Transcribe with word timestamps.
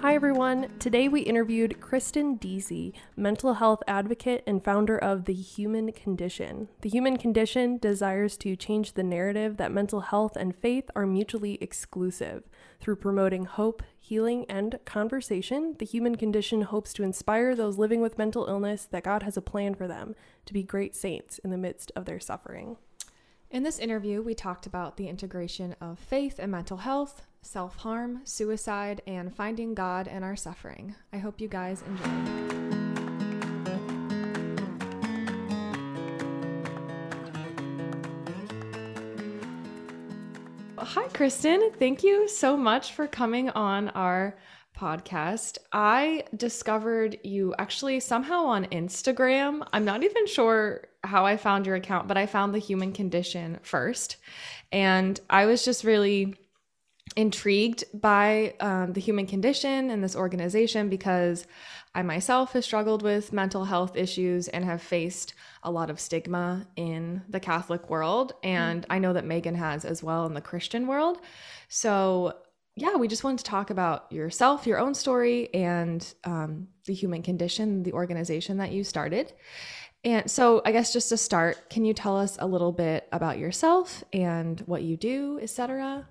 Hi, 0.00 0.14
everyone. 0.14 0.68
Today 0.78 1.08
we 1.08 1.22
interviewed 1.22 1.80
Kristen 1.80 2.36
Deasy, 2.36 2.94
mental 3.16 3.54
health 3.54 3.82
advocate 3.88 4.44
and 4.46 4.62
founder 4.62 4.96
of 4.96 5.24
The 5.24 5.34
Human 5.34 5.90
Condition. 5.90 6.68
The 6.82 6.88
Human 6.88 7.16
Condition 7.16 7.78
desires 7.78 8.36
to 8.38 8.54
change 8.54 8.92
the 8.92 9.02
narrative 9.02 9.56
that 9.56 9.72
mental 9.72 10.02
health 10.02 10.36
and 10.36 10.54
faith 10.54 10.88
are 10.94 11.04
mutually 11.04 11.58
exclusive. 11.60 12.44
Through 12.80 12.96
promoting 12.96 13.46
hope, 13.46 13.82
healing, 13.98 14.46
and 14.48 14.78
conversation, 14.84 15.74
The 15.80 15.84
Human 15.84 16.14
Condition 16.14 16.62
hopes 16.62 16.92
to 16.92 17.02
inspire 17.02 17.56
those 17.56 17.76
living 17.76 18.00
with 18.00 18.18
mental 18.18 18.46
illness 18.46 18.86
that 18.92 19.02
God 19.02 19.24
has 19.24 19.36
a 19.36 19.42
plan 19.42 19.74
for 19.74 19.88
them 19.88 20.14
to 20.46 20.52
be 20.52 20.62
great 20.62 20.94
saints 20.94 21.40
in 21.40 21.50
the 21.50 21.58
midst 21.58 21.90
of 21.96 22.04
their 22.04 22.20
suffering. 22.20 22.76
In 23.50 23.64
this 23.64 23.78
interview, 23.80 24.22
we 24.22 24.34
talked 24.34 24.64
about 24.64 24.96
the 24.96 25.08
integration 25.08 25.74
of 25.80 25.98
faith 25.98 26.38
and 26.38 26.52
mental 26.52 26.76
health, 26.76 27.22
self 27.42 27.76
harm, 27.76 28.20
suicide, 28.24 29.02
and 29.06 29.34
finding 29.34 29.74
God 29.74 30.06
in 30.06 30.22
our 30.22 30.36
suffering. 30.36 30.94
I 31.12 31.18
hope 31.18 31.40
you 31.40 31.48
guys 31.48 31.82
enjoy. 31.86 32.58
Hi, 40.78 41.06
Kristen. 41.08 41.70
Thank 41.78 42.02
you 42.02 42.28
so 42.28 42.56
much 42.56 42.92
for 42.92 43.06
coming 43.06 43.50
on 43.50 43.88
our 43.90 44.38
podcast. 44.78 45.58
I 45.72 46.24
discovered 46.36 47.18
you 47.24 47.54
actually 47.58 48.00
somehow 48.00 48.46
on 48.46 48.64
Instagram. 48.66 49.66
I'm 49.72 49.84
not 49.84 50.04
even 50.04 50.26
sure 50.26 50.88
how 51.04 51.26
I 51.26 51.36
found 51.36 51.66
your 51.66 51.74
account, 51.76 52.08
but 52.08 52.16
I 52.16 52.26
found 52.26 52.54
the 52.54 52.58
human 52.58 52.92
condition 52.92 53.58
first. 53.62 54.16
And 54.72 55.20
I 55.28 55.46
was 55.46 55.64
just 55.64 55.84
really 55.84 56.36
intrigued 57.18 57.82
by 57.92 58.54
um, 58.60 58.92
the 58.92 59.00
human 59.00 59.26
condition 59.26 59.90
and 59.90 60.04
this 60.04 60.14
organization 60.14 60.88
because 60.88 61.48
I 61.92 62.02
myself 62.02 62.52
have 62.52 62.64
struggled 62.64 63.02
with 63.02 63.32
mental 63.32 63.64
health 63.64 63.96
issues 63.96 64.46
and 64.46 64.64
have 64.64 64.80
faced 64.80 65.34
a 65.64 65.70
lot 65.72 65.90
of 65.90 65.98
stigma 65.98 66.68
in 66.76 67.22
the 67.28 67.40
Catholic 67.40 67.90
world. 67.90 68.34
And 68.44 68.82
mm-hmm. 68.82 68.92
I 68.92 69.00
know 69.00 69.14
that 69.14 69.24
Megan 69.24 69.56
has 69.56 69.84
as 69.84 70.00
well 70.00 70.26
in 70.26 70.34
the 70.34 70.40
Christian 70.40 70.86
world. 70.86 71.18
So, 71.68 72.34
yeah, 72.76 72.94
we 72.94 73.08
just 73.08 73.24
wanted 73.24 73.38
to 73.38 73.50
talk 73.50 73.70
about 73.70 74.12
yourself, 74.12 74.64
your 74.64 74.78
own 74.78 74.94
story, 74.94 75.52
and 75.52 76.14
um, 76.22 76.68
the 76.86 76.94
human 76.94 77.24
condition, 77.24 77.82
the 77.82 77.94
organization 77.94 78.58
that 78.58 78.70
you 78.70 78.84
started. 78.84 79.32
And 80.04 80.30
so, 80.30 80.62
I 80.64 80.70
guess 80.70 80.92
just 80.92 81.08
to 81.08 81.16
start, 81.16 81.68
can 81.68 81.84
you 81.84 81.94
tell 81.94 82.16
us 82.16 82.36
a 82.38 82.46
little 82.46 82.70
bit 82.70 83.08
about 83.10 83.38
yourself 83.38 84.04
and 84.12 84.60
what 84.60 84.82
you 84.84 84.96
do, 84.96 85.40
etc.? 85.42 86.06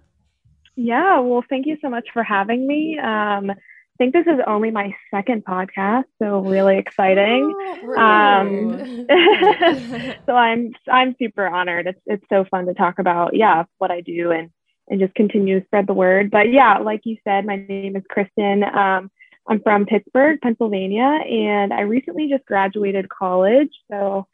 Yeah, 0.77 1.19
well, 1.21 1.43
thank 1.49 1.65
you 1.65 1.75
so 1.81 1.89
much 1.89 2.07
for 2.13 2.23
having 2.23 2.67
me. 2.67 2.99
Um, 2.99 3.49
I 3.49 3.55
think 3.97 4.13
this 4.13 4.27
is 4.27 4.39
only 4.45 4.69
my 4.69 4.95
second 5.09 5.43
podcast, 5.43 6.03
so 6.21 6.41
really 6.41 6.77
exciting. 6.77 7.51
Oh, 7.51 7.99
um, 7.99 9.07
so 10.27 10.33
I'm 10.35 10.71
I'm 10.87 11.15
super 11.17 11.47
honored. 11.47 11.87
It's 11.87 11.99
it's 12.05 12.25
so 12.29 12.45
fun 12.51 12.67
to 12.67 12.75
talk 12.75 12.99
about 12.99 13.35
yeah 13.35 13.63
what 13.79 13.89
I 13.89 14.01
do 14.01 14.29
and 14.29 14.51
and 14.87 14.99
just 14.99 15.15
continue 15.15 15.59
to 15.59 15.65
spread 15.65 15.87
the 15.87 15.95
word. 15.95 16.29
But 16.29 16.51
yeah, 16.51 16.77
like 16.77 17.01
you 17.05 17.17
said, 17.23 17.43
my 17.43 17.55
name 17.55 17.95
is 17.95 18.03
Kristen. 18.07 18.63
Um, 18.63 19.09
I'm 19.49 19.61
from 19.63 19.87
Pittsburgh, 19.87 20.39
Pennsylvania, 20.41 21.19
and 21.27 21.73
I 21.73 21.81
recently 21.81 22.29
just 22.29 22.45
graduated 22.45 23.09
college. 23.09 23.71
So 23.89 24.27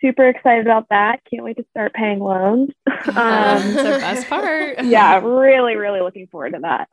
super 0.00 0.28
excited 0.28 0.66
about 0.66 0.86
that. 0.90 1.20
Can't 1.30 1.44
wait 1.44 1.56
to 1.56 1.64
start 1.70 1.92
paying 1.94 2.20
loans. 2.20 2.70
um, 2.86 3.74
the 3.74 3.98
best 4.00 4.26
part. 4.28 4.76
yeah, 4.84 5.20
really, 5.20 5.76
really 5.76 6.00
looking 6.00 6.26
forward 6.28 6.54
to 6.54 6.60
that. 6.60 6.88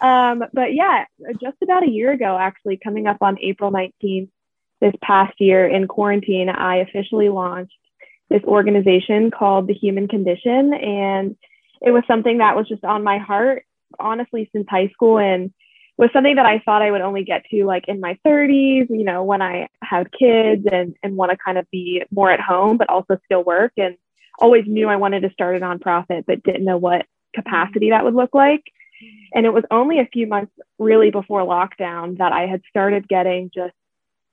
um, 0.00 0.44
but 0.52 0.74
yeah, 0.74 1.04
just 1.40 1.56
about 1.62 1.86
a 1.86 1.90
year 1.90 2.12
ago, 2.12 2.36
actually, 2.38 2.78
coming 2.82 3.06
up 3.06 3.18
on 3.20 3.38
April 3.42 3.70
19th 3.70 4.28
this 4.80 4.94
past 5.02 5.34
year 5.38 5.66
in 5.66 5.88
quarantine, 5.88 6.48
I 6.48 6.76
officially 6.76 7.28
launched 7.28 7.74
this 8.30 8.42
organization 8.44 9.30
called 9.30 9.66
The 9.66 9.74
Human 9.74 10.08
Condition. 10.08 10.72
And 10.74 11.36
it 11.80 11.90
was 11.90 12.04
something 12.06 12.38
that 12.38 12.56
was 12.56 12.68
just 12.68 12.84
on 12.84 13.02
my 13.02 13.18
heart, 13.18 13.64
honestly, 13.98 14.48
since 14.52 14.66
high 14.68 14.88
school. 14.88 15.18
And 15.18 15.52
was 15.98 16.10
something 16.12 16.36
that 16.36 16.46
I 16.46 16.60
thought 16.60 16.80
I 16.80 16.92
would 16.92 17.00
only 17.00 17.24
get 17.24 17.44
to 17.50 17.64
like 17.64 17.88
in 17.88 18.00
my 18.00 18.16
30s, 18.24 18.88
you 18.88 19.04
know, 19.04 19.24
when 19.24 19.42
I 19.42 19.68
had 19.82 20.12
kids 20.12 20.64
and, 20.70 20.94
and 21.02 21.16
want 21.16 21.32
to 21.32 21.36
kind 21.44 21.58
of 21.58 21.68
be 21.72 22.02
more 22.12 22.30
at 22.30 22.40
home, 22.40 22.76
but 22.76 22.88
also 22.88 23.18
still 23.24 23.42
work. 23.42 23.72
And 23.76 23.96
always 24.38 24.64
knew 24.66 24.88
I 24.88 24.96
wanted 24.96 25.22
to 25.22 25.30
start 25.30 25.56
a 25.56 25.60
nonprofit, 25.60 26.24
but 26.24 26.44
didn't 26.44 26.64
know 26.64 26.78
what 26.78 27.06
capacity 27.34 27.90
that 27.90 28.04
would 28.04 28.14
look 28.14 28.32
like. 28.32 28.62
And 29.34 29.44
it 29.44 29.52
was 29.52 29.64
only 29.72 29.98
a 29.98 30.06
few 30.06 30.28
months 30.28 30.52
really 30.78 31.10
before 31.10 31.42
lockdown 31.42 32.18
that 32.18 32.32
I 32.32 32.46
had 32.46 32.62
started 32.70 33.08
getting 33.08 33.50
just 33.52 33.74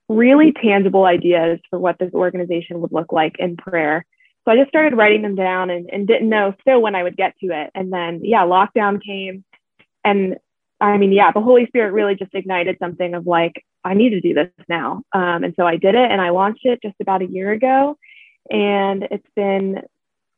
really 0.08 0.54
tangible 0.54 1.06
ideas 1.06 1.59
for 1.72 1.80
what 1.80 1.98
this 1.98 2.14
organization 2.14 2.80
would 2.81 2.92
look 2.92 3.12
like 3.12 3.38
in 3.40 3.58
prayer. 3.58 4.06
So 4.44 4.52
I 4.52 4.58
just 4.58 4.70
started 4.70 4.96
writing 4.96 5.24
them 5.24 5.36
down 5.36 5.72
and, 5.72 5.90
and 5.92 6.08
didn't 6.08 6.30
know 6.30 6.54
still 6.62 6.80
when 6.80 6.94
I 6.94 7.02
would 7.02 7.18
get 7.18 7.34
to 7.40 7.48
it. 7.48 7.72
And 7.74 7.92
then, 7.92 8.22
yeah, 8.24 8.44
lockdown 8.44 9.04
came 9.04 9.44
and 10.04 10.38
I 10.81 10.97
mean, 10.97 11.12
yeah, 11.12 11.31
the 11.31 11.41
Holy 11.41 11.66
Spirit 11.68 11.94
really 11.94 12.16
just 12.16 12.36
ignited 12.36 12.78
something 12.80 13.13
of 13.13 13.25
like, 13.25 13.63
I 13.84 13.94
need 13.94 14.09
to 14.09 14.22
do 14.22 14.34
this 14.34 14.50
now. 14.68 15.03
Um, 15.13 15.44
and 15.44 15.53
so 15.58 15.66
I 15.66 15.78
did 15.78 15.96
it 15.96 16.12
and 16.12 16.22
I 16.22 16.30
launched 16.31 16.66
it 16.66 16.81
just 16.81 16.96
about 17.00 17.22
a 17.22 17.28
year 17.28 17.52
ago. 17.52 17.97
And 18.50 19.08
it's 19.09 19.28
been 19.36 19.81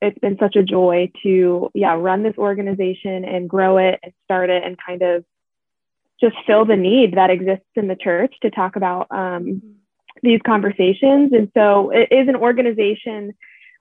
it's 0.01 0.19
been 0.19 0.37
such 0.39 0.55
a 0.55 0.63
joy 0.63 1.11
to 1.23 1.71
yeah 1.73 1.93
run 1.93 2.23
this 2.23 2.37
organization 2.37 3.25
and 3.25 3.49
grow 3.49 3.77
it 3.77 3.99
and 4.03 4.13
start 4.25 4.49
it 4.49 4.63
and 4.63 4.77
kind 4.77 5.01
of 5.01 5.25
just 6.19 6.35
fill 6.45 6.65
the 6.65 6.75
need 6.75 7.15
that 7.15 7.29
exists 7.29 7.65
in 7.75 7.87
the 7.87 7.95
church 7.95 8.35
to 8.41 8.49
talk 8.49 8.75
about 8.75 9.07
um, 9.11 9.61
these 10.21 10.39
conversations 10.45 11.31
and 11.33 11.51
so 11.55 11.89
it 11.91 12.09
is 12.11 12.27
an 12.27 12.35
organization 12.35 13.33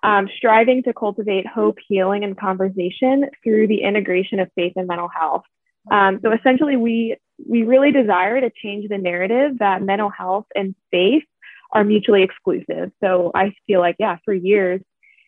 um, 0.03 0.29
striving 0.37 0.83
to 0.83 0.93
cultivate 0.93 1.47
hope 1.47 1.79
healing 1.87 2.25
and 2.25 2.39
conversation 2.39 3.27
through 3.43 3.67
the 3.67 3.83
integration 3.83 4.41
of 4.41 4.51
faith 4.55 4.73
and 4.77 4.87
mental 4.87 5.09
health 5.09 5.45
um, 5.91 6.21
so 6.23 6.33
essentially, 6.33 6.77
we 6.77 7.17
we 7.47 7.63
really 7.63 7.93
desire 7.93 8.41
to 8.41 8.51
change 8.51 8.89
the 8.89 8.99
narrative 8.99 9.59
that 9.59 9.83
mental 9.83 10.11
health 10.11 10.47
and 10.55 10.75
faith 10.91 11.25
are 11.73 11.85
mutually 11.85 12.23
exclusive. 12.23 12.91
So 13.03 13.31
I 13.35 13.53
feel 13.67 13.81
like, 13.81 13.97
yeah, 13.99 14.17
for 14.25 14.33
years, 14.33 14.81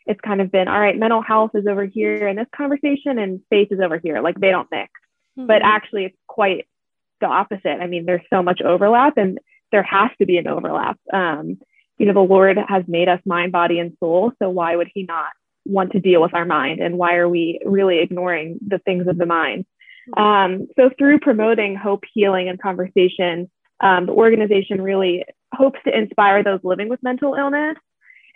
it's 0.07 0.21
kind 0.21 0.41
of 0.41 0.51
been 0.51 0.69
all 0.69 0.81
right, 0.81 0.97
mental 0.97 1.23
health 1.23 1.51
is 1.55 1.67
over 1.67 1.85
here 1.85 2.27
in 2.27 2.37
this 2.37 2.47
conversation 2.55 3.19
and 3.19 3.41
faith 3.51 3.69
is 3.71 3.81
over 3.81 3.99
here. 3.99 4.21
Like 4.21 4.41
they 4.41 4.51
don't 4.51 4.69
mix. 4.71 4.91
Mm-hmm. 5.39 5.47
But 5.47 5.63
actually, 5.63 6.07
it's 6.07 6.17
quite 6.27 6.67
the 7.21 7.27
opposite. 7.27 7.81
I 7.81 7.87
mean, 7.87 8.07
there's 8.07 8.23
so 8.31 8.43
much 8.43 8.63
overlap 8.63 9.19
and 9.19 9.39
there 9.71 9.83
has 9.83 10.11
to 10.19 10.27
be 10.27 10.39
an 10.39 10.49
overlap. 10.49 10.99
Um, 11.13 11.59
you 11.99 12.07
know, 12.07 12.15
the 12.15 12.21
Lord 12.21 12.57
has 12.69 12.85
made 12.87 13.09
us 13.09 13.21
mind, 13.27 13.53
body, 13.53 13.79
and 13.81 13.97
soul. 14.01 14.33
So 14.41 14.49
why 14.49 14.77
would 14.77 14.89
He 14.95 15.03
not 15.03 15.31
want 15.67 15.93
to 15.93 16.01
deal 16.01 16.23
with 16.23 16.33
our 16.33 16.47
mind? 16.47 16.81
And 16.81 16.97
why 16.97 17.17
are 17.17 17.29
we 17.29 17.61
really 17.65 17.99
ignoring 17.99 18.59
the 18.67 18.79
things 18.79 19.07
of 19.09 19.19
the 19.19 19.27
mind? 19.27 19.67
Um, 20.17 20.69
so 20.77 20.91
through 20.99 21.21
promoting 21.21 21.77
hope, 21.77 22.05
healing, 22.13 22.49
and 22.49 22.61
conversation, 22.61 23.51
um, 23.81 24.07
the 24.07 24.13
organization 24.13 24.81
really 24.81 25.25
hopes 25.55 25.79
to 25.85 25.97
inspire 25.97 26.43
those 26.43 26.61
living 26.63 26.89
with 26.89 27.03
mental 27.03 27.35
illness, 27.35 27.77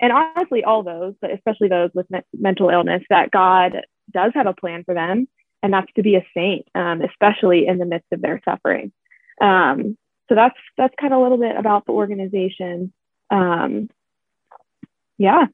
and 0.00 0.12
honestly, 0.12 0.65
all 0.65 0.83
those, 0.83 1.15
but 1.21 1.31
especially 1.31 1.69
those 1.69 1.91
with 1.94 2.10
me- 2.10 2.21
mental 2.34 2.71
illness, 2.71 3.03
that 3.10 3.31
God 3.31 3.77
does 4.10 4.33
have 4.34 4.47
a 4.47 4.55
plan 4.55 4.84
for 4.84 4.94
them, 4.94 5.28
and 5.62 5.72
that's 5.72 5.93
to 5.94 6.03
be 6.03 6.16
a 6.16 6.27
saint, 6.34 6.66
um, 6.75 7.03
especially 7.03 7.66
in 7.66 7.78
the 7.78 7.84
midst 7.84 8.12
of 8.12 8.21
their 8.21 8.41
suffering. 8.44 8.93
Um, 9.41 9.97
so 10.28 10.34
that's 10.34 10.59
that's 10.77 10.94
kind 11.00 11.12
of 11.12 11.21
a 11.21 11.22
little 11.22 11.39
bit 11.39 11.56
about 11.56 11.87
the 11.87 11.93
organization. 11.93 12.93
Um, 13.31 13.89
yeah. 15.19 15.47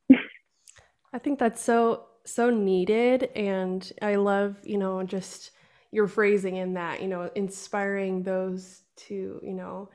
I 1.12 1.19
think 1.19 1.38
that's 1.38 1.62
so 1.62 2.06
so 2.25 2.50
needed, 2.50 3.25
and 3.35 3.91
I 4.00 4.17
love 4.17 4.56
you 4.62 4.79
know 4.79 5.03
just 5.03 5.50
your 5.90 6.06
phrasing 6.06 6.56
in 6.56 6.75
that, 6.75 7.00
you 7.02 7.08
know, 7.08 7.31
inspiring 7.35 8.23
those 8.23 8.82
to, 8.96 9.40
you 9.43 9.55
know, 9.55 9.88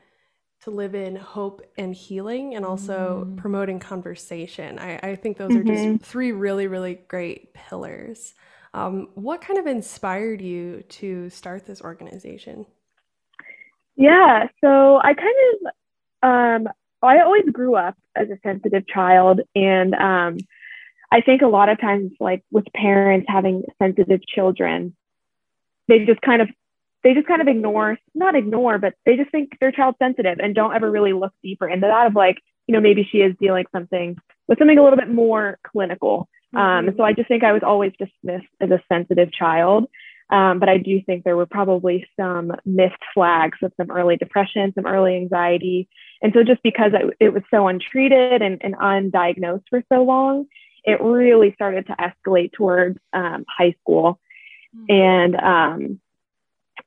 to 0.62 0.70
live 0.70 0.94
in 0.94 1.14
hope 1.14 1.62
and 1.76 1.94
healing 1.94 2.54
and 2.54 2.64
also 2.64 3.26
mm. 3.26 3.36
promoting 3.36 3.78
conversation. 3.78 4.78
I, 4.78 4.98
I 5.02 5.14
think 5.16 5.36
those 5.36 5.50
mm-hmm. 5.50 5.60
are 5.60 5.74
just 5.74 5.84
mm-hmm. 5.84 5.96
three 5.96 6.32
really, 6.32 6.66
really 6.66 6.94
great 7.06 7.52
pillars. 7.52 8.34
Um, 8.72 9.08
what 9.14 9.40
kind 9.40 9.58
of 9.58 9.66
inspired 9.66 10.40
you 10.40 10.82
to 10.88 11.30
start 11.30 11.66
this 11.66 11.82
organization? 11.82 12.66
Yeah, 13.94 14.48
so 14.60 14.96
I 14.96 15.14
kind 15.14 15.36
of, 15.52 16.28
um, 16.28 16.72
I 17.00 17.20
always 17.20 17.44
grew 17.52 17.76
up 17.76 17.96
as 18.16 18.28
a 18.30 18.38
sensitive 18.42 18.88
child, 18.88 19.42
and 19.54 19.94
um, 19.94 20.38
I 21.12 21.20
think 21.20 21.42
a 21.42 21.46
lot 21.46 21.68
of 21.68 21.80
times, 21.80 22.12
like 22.18 22.42
with 22.50 22.64
parents 22.74 23.26
having 23.28 23.62
sensitive 23.80 24.26
children, 24.26 24.96
they 25.88 26.04
just 26.04 26.20
kind 26.20 26.42
of 26.42 26.48
they 27.02 27.14
just 27.14 27.26
kind 27.26 27.42
of 27.42 27.48
ignore 27.48 27.98
not 28.14 28.34
ignore 28.34 28.78
but 28.78 28.94
they 29.06 29.16
just 29.16 29.30
think 29.30 29.50
they're 29.60 29.72
child 29.72 29.94
sensitive 29.98 30.38
and 30.38 30.54
don't 30.54 30.74
ever 30.74 30.90
really 30.90 31.12
look 31.12 31.32
deeper 31.42 31.68
into 31.68 31.86
that 31.86 32.06
of 32.06 32.14
like 32.14 32.38
you 32.66 32.72
know 32.72 32.80
maybe 32.80 33.06
she 33.10 33.18
is 33.18 33.34
dealing 33.40 33.64
something 33.72 34.16
with 34.48 34.58
something 34.58 34.78
a 34.78 34.82
little 34.82 34.98
bit 34.98 35.10
more 35.10 35.58
clinical 35.66 36.28
mm-hmm. 36.54 36.88
um, 36.88 36.94
so 36.96 37.02
i 37.02 37.12
just 37.12 37.28
think 37.28 37.44
i 37.44 37.52
was 37.52 37.62
always 37.62 37.92
dismissed 37.98 38.46
as 38.60 38.70
a 38.70 38.82
sensitive 38.88 39.32
child 39.32 39.86
Um, 40.30 40.58
but 40.58 40.68
I 40.68 40.78
do 40.78 41.02
think 41.04 41.22
there 41.22 41.36
were 41.36 41.46
probably 41.46 42.06
some 42.18 42.52
missed 42.64 43.04
flags 43.12 43.58
of 43.62 43.72
some 43.76 43.90
early 43.90 44.16
depression, 44.16 44.72
some 44.74 44.86
early 44.86 45.16
anxiety. 45.16 45.86
And 46.22 46.32
so 46.34 46.42
just 46.42 46.62
because 46.62 46.92
it, 46.94 47.14
it 47.20 47.34
was 47.34 47.42
so 47.50 47.68
untreated 47.68 48.40
and, 48.40 48.60
and, 48.62 48.74
undiagnosed 48.76 49.64
for 49.68 49.82
so 49.92 50.02
long, 50.02 50.46
it 50.84 51.00
really 51.02 51.52
started 51.52 51.86
to 51.86 51.96
escalate 51.96 52.52
towards 52.52 52.98
um, 53.12 53.44
high 53.48 53.74
school. 53.80 54.18
Mm-hmm. 54.76 54.92
And 54.92 55.36
um, 55.36 56.00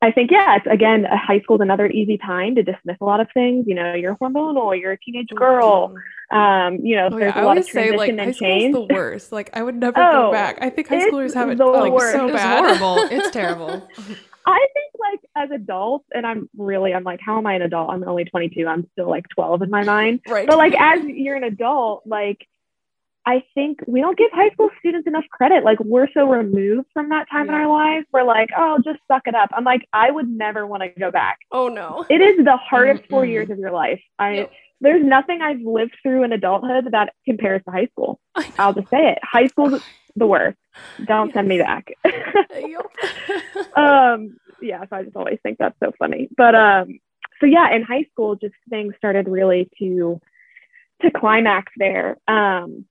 I 0.02 0.12
think, 0.12 0.32
yeah, 0.32 0.58
it's 0.58 0.68
again, 0.68 1.06
high 1.10 1.40
school 1.42 1.56
is 1.56 1.62
another 1.62 1.88
easy 1.88 2.18
time 2.18 2.56
to 2.56 2.64
dismiss 2.64 2.98
a 3.02 3.06
lot 3.06 3.20
of 3.20 3.28
things. 3.34 3.66
You 3.68 3.76
know, 3.76 3.94
you're 3.94 4.16
hormonal, 4.16 4.80
you're 4.80 4.92
a 4.92 5.00
teenage 5.00 5.30
girl. 5.30 5.96
Um, 6.30 6.80
you 6.84 6.96
know, 6.98 7.10
oh, 7.12 7.18
there's 7.18 7.34
yeah. 7.36 7.44
a 7.44 7.46
lot 7.46 7.58
of 7.58 7.66
transition 7.66 7.98
say, 7.98 7.98
like, 7.98 8.28
and 8.28 8.36
change. 8.36 8.74
the 8.74 8.82
worst. 8.82 9.32
Like, 9.32 9.50
I 9.54 9.64
would 9.64 9.76
never 9.76 9.98
oh, 10.00 10.28
go 10.28 10.32
back. 10.32 10.58
I 10.62 10.70
think 10.70 10.90
high 10.90 11.10
schoolers 11.10 11.34
have 11.34 11.50
it 11.50 11.58
like 11.58 11.94
worst. 11.94 12.14
so 12.14 12.32
bad. 12.32 12.66
It's 12.66 12.80
horrible. 12.80 13.16
it's 13.16 13.32
terrible. 13.32 13.90
I 14.48 14.66
think 14.74 14.94
like 15.00 15.20
as 15.36 15.52
adults, 15.52 16.06
and 16.14 16.26
I'm 16.26 16.50
really, 16.58 16.94
I'm 16.94 17.04
like, 17.04 17.20
how 17.20 17.38
am 17.38 17.46
I 17.48 17.56
an 17.56 17.64
adult? 17.64 17.90
I'm 17.90 18.08
only 18.08 18.26
22. 18.26 18.66
I'm 18.66 18.88
still 18.94 19.10
like 19.10 19.28
12 19.30 19.64
in 19.64 19.70
my 19.70 19.84
mind. 19.84 20.22
Right. 20.28 20.48
But 20.48 20.58
like 20.58 20.74
as 20.80 21.04
you're 21.04 21.36
an 21.36 21.44
adult, 21.44 22.04
like 22.06 22.48
I 23.28 23.44
think 23.54 23.80
we 23.86 24.00
don't 24.00 24.18
give 24.18 24.32
high 24.32 24.50
school 24.52 24.70
students 24.80 25.06
enough 25.06 25.26
credit. 25.30 25.66
Like 25.66 25.82
we're 25.82 26.08
so 26.14 26.30
removed 26.30 26.88
from 26.94 27.10
that 27.10 27.30
time 27.30 27.48
yeah. 27.48 27.56
in 27.56 27.62
our 27.62 27.68
lives. 27.68 28.08
We're 28.14 28.24
like, 28.24 28.52
oh, 28.58 28.80
just 28.86 29.00
suck 29.06 29.24
it 29.26 29.36
up. 29.36 29.50
I'm 29.52 29.66
like, 29.66 29.86
I 29.92 30.10
would 30.10 30.30
never 30.30 30.66
want 30.66 30.84
to 30.84 30.90
go 30.98 31.12
back. 31.12 31.40
Oh 31.52 31.68
no. 31.68 32.06
It 32.10 32.22
is 32.22 32.46
the 32.46 32.56
hardest 32.56 33.04
four 33.10 33.26
years 33.26 33.50
of 33.50 33.60
your 33.60 33.72
life. 33.72 34.00
I 34.18 34.34
yep. 34.34 34.52
there's 34.80 35.04
nothing 35.04 35.42
I've 35.42 35.60
lived 35.60 35.98
through 36.02 36.24
in 36.24 36.32
adulthood 36.32 36.94
that 36.94 37.16
compares 37.26 37.62
to 37.66 37.72
high 37.72 37.88
school. 37.88 38.22
I'll 38.58 38.74
just 38.74 38.90
say 38.90 39.12
it. 39.12 39.20
High 39.24 39.48
school's 39.48 39.84
the 40.16 40.26
worst. 40.26 40.58
Don't 41.04 41.28
yes. 41.28 41.34
send 41.34 41.50
me 41.50 41.58
back. 41.58 41.90
um 43.76 44.38
yeah, 44.62 44.86
so 44.90 44.96
I 44.96 45.04
just 45.04 45.18
always 45.18 45.40
think 45.44 45.58
that's 45.58 45.78
so 45.84 45.92
funny. 46.00 46.30
But 46.38 46.56
um 46.56 47.00
so 47.42 47.46
yeah, 47.46 47.76
in 47.76 47.84
high 47.84 48.06
school 48.10 48.38
just 48.38 48.56
things 48.70 48.94
started 48.98 49.28
really 49.28 49.70
to 49.80 50.22
to 51.02 51.12
climax 51.12 51.74
there. 51.76 52.16
Um 52.30 52.86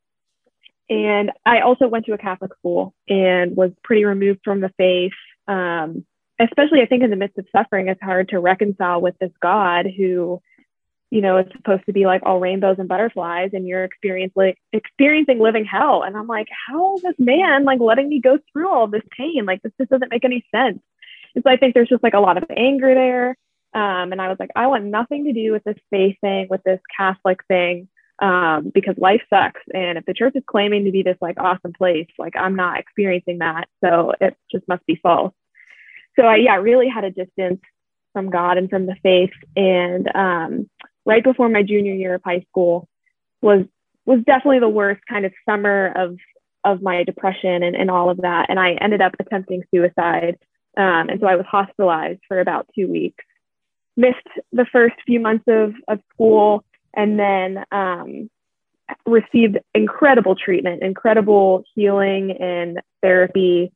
and 0.88 1.32
I 1.44 1.60
also 1.60 1.88
went 1.88 2.06
to 2.06 2.12
a 2.12 2.18
Catholic 2.18 2.52
school 2.58 2.94
and 3.08 3.56
was 3.56 3.72
pretty 3.82 4.04
removed 4.04 4.40
from 4.44 4.60
the 4.60 4.72
faith. 4.76 5.12
Um, 5.48 6.04
especially, 6.40 6.82
I 6.82 6.86
think, 6.86 7.02
in 7.02 7.10
the 7.10 7.16
midst 7.16 7.38
of 7.38 7.46
suffering, 7.50 7.88
it's 7.88 8.02
hard 8.02 8.28
to 8.28 8.38
reconcile 8.38 9.00
with 9.00 9.16
this 9.18 9.32
God 9.42 9.86
who, 9.86 10.40
you 11.10 11.20
know, 11.20 11.38
is 11.38 11.46
supposed 11.56 11.86
to 11.86 11.92
be 11.92 12.06
like 12.06 12.22
all 12.24 12.38
rainbows 12.38 12.76
and 12.78 12.88
butterflies, 12.88 13.50
and 13.52 13.66
you're 13.66 13.84
experiencing 13.84 14.54
experiencing 14.72 15.40
living 15.40 15.64
hell. 15.64 16.02
And 16.02 16.16
I'm 16.16 16.28
like, 16.28 16.48
how 16.68 16.96
is 16.96 17.02
this 17.02 17.18
man 17.18 17.64
like 17.64 17.80
letting 17.80 18.08
me 18.08 18.20
go 18.20 18.38
through 18.52 18.68
all 18.72 18.86
this 18.86 19.02
pain? 19.16 19.44
Like, 19.44 19.62
this 19.62 19.72
just 19.78 19.90
doesn't 19.90 20.10
make 20.10 20.24
any 20.24 20.44
sense. 20.54 20.80
And 21.34 21.42
so 21.44 21.50
I 21.50 21.56
think 21.56 21.74
there's 21.74 21.88
just 21.88 22.02
like 22.02 22.14
a 22.14 22.20
lot 22.20 22.38
of 22.38 22.44
anger 22.56 22.94
there. 22.94 23.36
Um, 23.74 24.12
and 24.12 24.22
I 24.22 24.28
was 24.28 24.38
like, 24.38 24.50
I 24.56 24.68
want 24.68 24.84
nothing 24.84 25.24
to 25.24 25.32
do 25.32 25.52
with 25.52 25.64
this 25.64 25.76
faith 25.90 26.16
thing, 26.20 26.46
with 26.48 26.62
this 26.62 26.80
Catholic 26.96 27.40
thing 27.46 27.88
um, 28.18 28.70
because 28.72 28.94
life 28.98 29.22
sucks. 29.28 29.60
And 29.72 29.98
if 29.98 30.06
the 30.06 30.14
church 30.14 30.32
is 30.36 30.42
claiming 30.46 30.84
to 30.84 30.90
be 30.90 31.02
this 31.02 31.18
like 31.20 31.36
awesome 31.38 31.72
place, 31.72 32.08
like 32.18 32.34
I'm 32.36 32.56
not 32.56 32.78
experiencing 32.78 33.38
that. 33.38 33.68
So 33.84 34.12
it 34.20 34.36
just 34.50 34.66
must 34.68 34.84
be 34.86 34.98
false. 35.02 35.34
So 36.18 36.24
I, 36.24 36.36
yeah, 36.36 36.56
really 36.56 36.88
had 36.88 37.04
a 37.04 37.10
distance 37.10 37.60
from 38.12 38.30
God 38.30 38.56
and 38.56 38.70
from 38.70 38.86
the 38.86 38.96
faith. 39.02 39.34
And 39.54 40.08
um, 40.14 40.70
right 41.04 41.22
before 41.22 41.48
my 41.48 41.62
junior 41.62 41.94
year 41.94 42.14
of 42.14 42.22
high 42.24 42.44
school 42.48 42.88
was 43.42 43.64
was 44.06 44.20
definitely 44.24 44.60
the 44.60 44.68
worst 44.68 45.02
kind 45.08 45.26
of 45.26 45.32
summer 45.48 45.92
of 45.94 46.16
of 46.64 46.82
my 46.82 47.04
depression 47.04 47.62
and, 47.62 47.76
and 47.76 47.90
all 47.90 48.08
of 48.08 48.18
that. 48.18 48.46
And 48.48 48.58
I 48.58 48.72
ended 48.72 49.00
up 49.00 49.14
attempting 49.20 49.62
suicide. 49.72 50.36
Um, 50.76 51.08
and 51.08 51.20
so 51.20 51.26
I 51.26 51.36
was 51.36 51.46
hospitalized 51.46 52.20
for 52.26 52.40
about 52.40 52.66
two 52.74 52.88
weeks. 52.88 53.24
Missed 53.96 54.16
the 54.52 54.66
first 54.72 54.96
few 55.06 55.20
months 55.20 55.44
of, 55.46 55.74
of 55.88 56.00
school 56.12 56.64
and 56.96 57.18
then 57.18 57.64
um, 57.70 58.30
received 59.04 59.58
incredible 59.74 60.34
treatment, 60.34 60.82
incredible 60.82 61.64
healing 61.74 62.32
and 62.32 62.80
therapy 63.02 63.72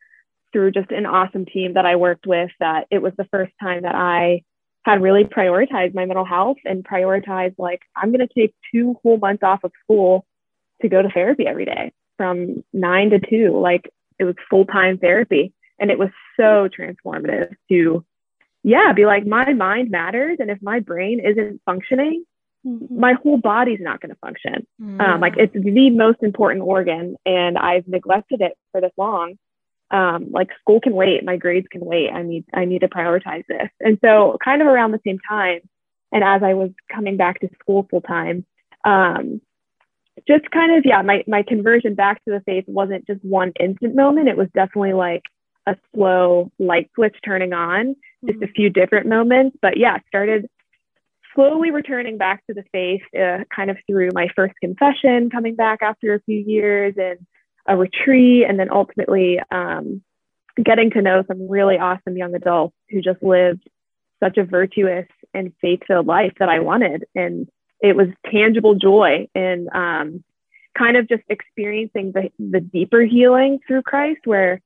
through 0.53 0.73
just 0.73 0.91
an 0.91 1.07
awesome 1.07 1.47
team 1.47 1.75
that 1.75 1.87
I 1.87 1.97
worked 1.97 2.27
with. 2.27 2.51
That 2.59 2.87
it 2.91 3.03
was 3.03 3.13
the 3.17 3.27
first 3.31 3.53
time 3.61 3.83
that 3.83 3.95
I 3.95 4.43
had 4.85 5.03
really 5.03 5.25
prioritized 5.25 5.95
my 5.95 6.07
mental 6.07 6.25
health 6.25 6.57
and 6.65 6.85
prioritized 6.85 7.57
like 7.59 7.83
I'm 7.95 8.13
going 8.13 8.27
to 8.27 8.35
take 8.35 8.55
two 8.73 8.97
whole 9.03 9.19
months 9.19 9.43
off 9.43 9.63
of 9.63 9.73
school 9.85 10.27
to 10.81 10.89
go 10.89 11.03
to 11.03 11.11
therapy 11.11 11.47
every 11.47 11.67
day 11.67 11.93
from 12.17 12.65
nine 12.73 13.11
to 13.11 13.21
two. 13.21 13.59
Like 13.61 13.93
it 14.19 14.25
was 14.25 14.35
full 14.49 14.65
time 14.65 14.99
therapy, 14.99 15.53
and 15.79 15.91
it 15.91 15.99
was 15.99 16.11
so 16.37 16.69
transformative 16.69 17.55
to 17.71 18.05
yeah 18.63 18.93
be 18.93 19.07
like 19.07 19.27
my 19.27 19.53
mind 19.55 19.91
matters 19.91 20.37
and 20.39 20.51
if 20.51 20.61
my 20.61 20.81
brain 20.81 21.19
isn't 21.19 21.61
functioning 21.65 22.25
Mm-hmm. 22.67 23.01
my 23.01 23.15
whole 23.15 23.39
body's 23.39 23.81
not 23.81 24.03
going 24.03 24.11
to 24.11 24.19
function. 24.21 24.67
Mm-hmm. 24.81 25.01
Um, 25.01 25.21
like 25.21 25.35
it's 25.39 25.55
the 25.55 25.91
most 25.91 26.19
important 26.23 26.63
organ, 26.63 27.17
and 27.25 27.57
I've 27.57 27.89
neglected 27.89 28.43
it 28.43 28.53
for 28.71 28.83
this 28.83 28.93
long. 28.99 29.39
Um, 29.91 30.31
like 30.31 30.51
school 30.61 30.79
can 30.79 30.93
wait, 30.93 31.25
my 31.25 31.39
grades 31.39 31.67
can 31.71 31.83
wait. 31.83 32.11
I 32.11 32.23
need 32.23 32.45
I 32.53 32.67
need 32.67 32.81
to 32.81 32.89
prioritize 32.89 33.45
this. 33.49 33.69
And 33.81 33.99
so, 34.05 34.37
kind 34.45 34.61
of 34.61 34.69
around 34.69 34.93
the 34.93 35.01
same 35.07 35.19
time, 35.27 35.61
and 36.13 36.23
as 36.23 36.43
I 36.43 36.53
was 36.53 36.71
coming 36.95 37.17
back 37.17 37.41
to 37.41 37.49
school 37.61 37.87
full 37.91 38.03
time, 38.03 38.45
um, 38.85 39.41
just 40.29 40.51
kind 40.51 40.77
of 40.77 40.85
yeah, 40.85 41.01
my 41.01 41.25
my 41.27 41.43
conversion 41.43 41.95
back 41.95 42.23
to 42.25 42.31
the 42.31 42.43
faith 42.45 42.65
wasn't 42.67 43.07
just 43.07 43.25
one 43.25 43.53
instant 43.59 43.95
moment. 43.95 44.29
It 44.29 44.37
was 44.37 44.49
definitely 44.55 44.93
like 44.93 45.23
a 45.67 45.77
slow 45.95 46.53
light 46.59 46.91
switch 46.95 47.17
turning 47.25 47.55
on, 47.55 47.97
just 48.27 48.39
mm-hmm. 48.39 48.45
a 48.45 48.49
few 48.49 48.69
different 48.69 49.07
moments. 49.07 49.57
But 49.63 49.79
yeah, 49.79 49.97
started 50.09 50.47
slowly 51.35 51.71
returning 51.71 52.19
back 52.19 52.45
to 52.47 52.55
the 52.55 52.65
faith 52.73 53.03
uh, 53.19 53.45
kind 53.55 53.71
of 53.71 53.77
through 53.87 54.11
my 54.13 54.29
first 54.35 54.55
confession 54.61 55.31
coming 55.31 55.55
back 55.55 55.81
after 55.83 56.15
a 56.15 56.21
few 56.21 56.39
years 56.39 56.95
and 56.97 57.19
a 57.67 57.77
retreat 57.77 58.45
and 58.49 58.59
then 58.59 58.71
ultimately 58.71 59.39
um, 59.51 60.03
getting 60.63 60.91
to 60.91 61.03
know 61.03 61.23
some 61.27 61.49
really 61.49 61.79
awesome 61.79 62.17
young 62.17 62.35
adults 62.35 62.75
who 62.91 63.01
just 63.01 63.23
lived 63.23 63.69
such 64.23 64.37
a 64.37 64.45
virtuous 64.45 65.07
and 65.33 65.53
faith-filled 65.61 66.07
life 66.07 66.33
that 66.39 66.49
i 66.49 66.59
wanted. 66.59 67.05
And 67.15 67.49
it 67.81 67.97
was 67.97 68.09
tangible 68.31 68.75
joy 68.75 69.29
and 69.35 69.69
um, 69.73 70.25
kind 70.77 70.97
of 70.97 71.09
just 71.09 71.23
experiencing 71.29 72.13
the, 72.13 72.31
the 72.39 72.61
deeper 72.61 73.03
healing 73.03 73.59
through 73.67 73.83
christ 73.83 74.21
where 74.25 74.61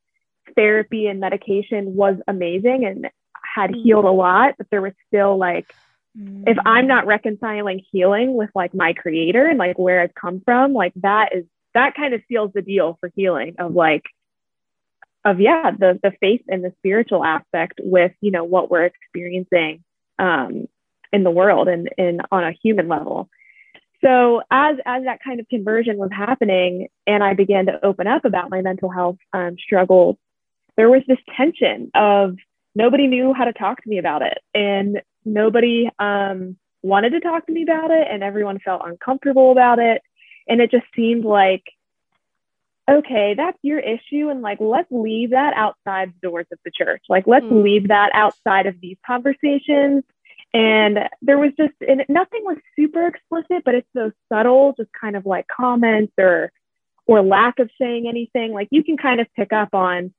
therapy 0.55 1.07
and 1.07 1.21
medication 1.21 1.95
was 1.95 2.17
amazing 2.29 2.85
and 2.85 3.09
had 3.55 3.75
healed 3.75 4.05
a 4.05 4.11
lot 4.11 4.55
but 4.59 4.67
there 4.71 4.83
was 4.83 4.93
still 5.09 5.39
like 5.39 5.73
Mm. 6.19 6.45
If 6.47 6.57
I'm 6.65 6.87
not 6.87 7.07
reconciling 7.07 7.83
healing 7.91 8.35
with 8.35 8.51
like 8.55 8.75
my 8.75 8.93
creator 8.93 9.47
and 9.47 9.59
like 9.59 9.79
where 9.79 10.01
I've 10.01 10.15
come 10.15 10.41
from, 10.45 10.73
like 10.73 10.93
that 10.97 11.31
is 11.35 11.45
that 11.75 11.95
kind 11.97 12.15
of 12.15 12.23
seals 12.29 12.53
the 12.55 12.63
deal 12.63 12.97
for 13.01 13.11
healing 13.17 13.57
of 13.59 13.75
like 13.75 14.05
of 15.25 15.41
yeah, 15.41 15.71
the 15.77 15.99
the 16.03 16.13
faith 16.21 16.43
and 16.49 16.63
the 16.63 16.73
spiritual 16.79 17.25
aspect 17.25 17.81
with, 17.83 18.13
you 18.21 18.31
know, 18.31 18.45
what 18.45 18.71
we're 18.71 18.85
experiencing 18.85 19.83
um 20.19 20.67
in 21.13 21.25
the 21.25 21.31
world 21.31 21.69
and 21.69 21.89
in 21.99 22.21
on 22.31 22.45
a 22.45 22.53
human 22.53 22.89
level. 22.89 23.29
So 24.05 24.43
as 24.51 24.77
as 24.85 25.05
that 25.05 25.21
kind 25.25 25.41
of 25.41 25.49
conversion 25.49 25.97
was 25.97 26.11
happening 26.13 26.89
and 27.07 27.25
I 27.25 27.35
began 27.35 27.67
to 27.67 27.85
open 27.85 28.07
up 28.07 28.25
about 28.25 28.51
my 28.51 28.61
mental 28.61 28.91
health 28.91 29.17
um, 29.33 29.57
struggles, 29.59 30.17
there 30.77 30.91
was 30.91 31.03
this 31.09 31.19
tension 31.37 31.91
of 31.95 32.37
nobody 32.75 33.07
knew 33.07 33.33
how 33.33 33.45
to 33.45 33.53
talk 33.53 33.83
to 33.83 33.89
me 33.89 33.99
about 33.99 34.23
it. 34.23 34.39
And 34.53 35.01
nobody 35.25 35.89
um, 35.99 36.57
wanted 36.83 37.11
to 37.11 37.21
talk 37.21 37.47
to 37.47 37.53
me 37.53 37.63
about 37.63 37.91
it 37.91 38.07
and 38.11 38.23
everyone 38.23 38.59
felt 38.59 38.83
uncomfortable 38.85 39.53
about 39.53 39.79
it. 39.79 40.03
And 40.47 40.61
it 40.61 40.71
just 40.71 40.87
seemed 40.95 41.25
like 41.25 41.65
okay 42.91 43.35
that's 43.35 43.59
your 43.63 43.79
issue. 43.79 44.29
And 44.29 44.43
like 44.43 44.59
let's 44.61 44.91
leave 44.91 45.31
that 45.31 45.55
outside 45.57 46.13
the 46.13 46.29
doors 46.29 46.47
of 46.53 46.59
the 46.65 46.71
church. 46.71 47.03
Like 47.09 47.27
let's 47.27 47.47
mm. 47.47 47.65
leave 47.65 47.89
that 47.89 48.11
outside 48.15 48.67
of 48.67 48.81
these 48.81 48.99
conversations. 49.07 50.05
And 50.53 50.99
there 51.23 51.39
was 51.39 51.53
just 51.59 51.73
and 51.81 52.05
nothing 52.09 52.45
was 52.45 52.59
super 52.77 53.07
explicit 53.07 53.65
but 53.65 53.75
it's 53.75 53.89
so 53.97 54.13
subtle 54.31 54.75
just 54.77 54.91
kind 54.99 55.17
of 55.17 55.27
like 55.27 55.47
comments 55.49 56.13
or 56.19 56.53
or 57.07 57.23
lack 57.23 57.59
of 57.59 57.71
saying 57.81 58.07
anything. 58.07 58.53
Like 58.53 58.69
you 58.71 58.85
can 58.85 58.99
kind 58.99 59.21
of 59.21 59.27
pick 59.35 59.53
up 59.53 59.75
on 59.75 60.13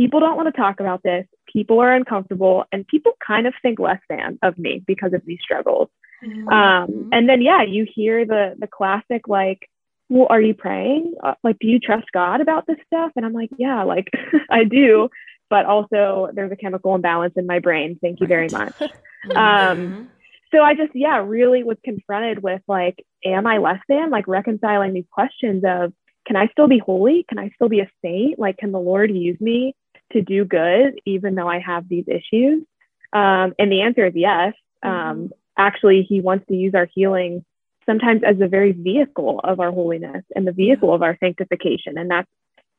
people 0.00 0.18
don't 0.18 0.36
want 0.36 0.46
to 0.46 0.58
talk 0.58 0.80
about 0.80 1.02
this. 1.02 1.26
People 1.52 1.78
are 1.80 1.94
uncomfortable 1.94 2.64
and 2.72 2.86
people 2.86 3.12
kind 3.24 3.46
of 3.46 3.52
think 3.60 3.78
less 3.78 4.00
than 4.08 4.38
of 4.42 4.56
me 4.56 4.82
because 4.86 5.12
of 5.12 5.20
these 5.26 5.40
struggles. 5.42 5.90
Mm-hmm. 6.24 6.48
Um, 6.48 7.10
and 7.12 7.28
then, 7.28 7.42
yeah, 7.42 7.64
you 7.64 7.86
hear 7.94 8.24
the, 8.24 8.54
the 8.58 8.66
classic, 8.66 9.28
like, 9.28 9.68
well, 10.08 10.26
are 10.30 10.40
you 10.40 10.54
praying? 10.54 11.16
Uh, 11.22 11.34
like, 11.44 11.58
do 11.58 11.66
you 11.68 11.78
trust 11.78 12.06
God 12.14 12.40
about 12.40 12.66
this 12.66 12.78
stuff? 12.86 13.12
And 13.14 13.26
I'm 13.26 13.34
like, 13.34 13.50
yeah, 13.58 13.82
like 13.82 14.08
I 14.50 14.64
do. 14.64 15.10
But 15.50 15.66
also, 15.66 16.30
there's 16.32 16.52
a 16.52 16.56
chemical 16.56 16.94
imbalance 16.94 17.34
in 17.36 17.46
my 17.46 17.58
brain. 17.58 17.98
Thank 18.00 18.20
you 18.20 18.26
very 18.26 18.48
much. 18.50 18.72
mm-hmm. 18.78 19.36
um, 19.36 20.08
so 20.50 20.62
I 20.62 20.74
just, 20.74 20.92
yeah, 20.94 21.18
really 21.18 21.62
was 21.62 21.76
confronted 21.84 22.42
with 22.42 22.62
like, 22.66 23.04
am 23.22 23.46
I 23.46 23.58
less 23.58 23.80
than? 23.86 24.08
Like 24.08 24.26
reconciling 24.26 24.94
these 24.94 25.04
questions 25.10 25.62
of, 25.66 25.92
can 26.26 26.36
I 26.36 26.46
still 26.52 26.68
be 26.68 26.78
holy? 26.78 27.26
Can 27.28 27.38
I 27.38 27.50
still 27.54 27.68
be 27.68 27.80
a 27.80 27.90
saint? 28.02 28.38
Like, 28.38 28.56
can 28.56 28.72
the 28.72 28.80
Lord 28.80 29.10
use 29.10 29.38
me 29.42 29.74
to 30.12 30.22
do 30.22 30.44
good, 30.44 31.00
even 31.04 31.34
though 31.34 31.48
I 31.48 31.60
have 31.60 31.88
these 31.88 32.06
issues? 32.08 32.62
Um, 33.12 33.54
and 33.58 33.70
the 33.70 33.82
answer 33.82 34.06
is 34.06 34.12
yes. 34.14 34.54
Um, 34.82 34.90
mm-hmm. 34.90 35.26
Actually, 35.56 36.06
He 36.08 36.20
wants 36.20 36.46
to 36.48 36.54
use 36.54 36.74
our 36.74 36.88
healing 36.94 37.44
sometimes 37.86 38.22
as 38.24 38.38
the 38.38 38.48
very 38.48 38.72
vehicle 38.72 39.40
of 39.42 39.60
our 39.60 39.72
holiness 39.72 40.24
and 40.34 40.46
the 40.46 40.52
vehicle 40.52 40.94
of 40.94 41.02
our 41.02 41.16
sanctification. 41.20 41.98
And 41.98 42.10
that's 42.10 42.30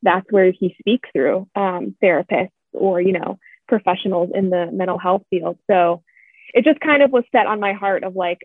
that's 0.01 0.25
where 0.31 0.51
He 0.51 0.75
speaks 0.79 1.09
through 1.13 1.47
um, 1.55 1.95
therapists 2.01 2.49
or 2.73 3.01
you 3.01 3.13
know 3.13 3.37
professionals 3.67 4.31
in 4.33 4.49
the 4.49 4.69
mental 4.71 4.97
health 4.97 5.23
field. 5.29 5.57
So 5.69 6.03
it 6.53 6.65
just 6.65 6.79
kind 6.79 7.01
of 7.01 7.11
was 7.11 7.23
set 7.31 7.47
on 7.47 7.59
my 7.59 7.73
heart 7.73 8.03
of 8.03 8.15
like 8.15 8.39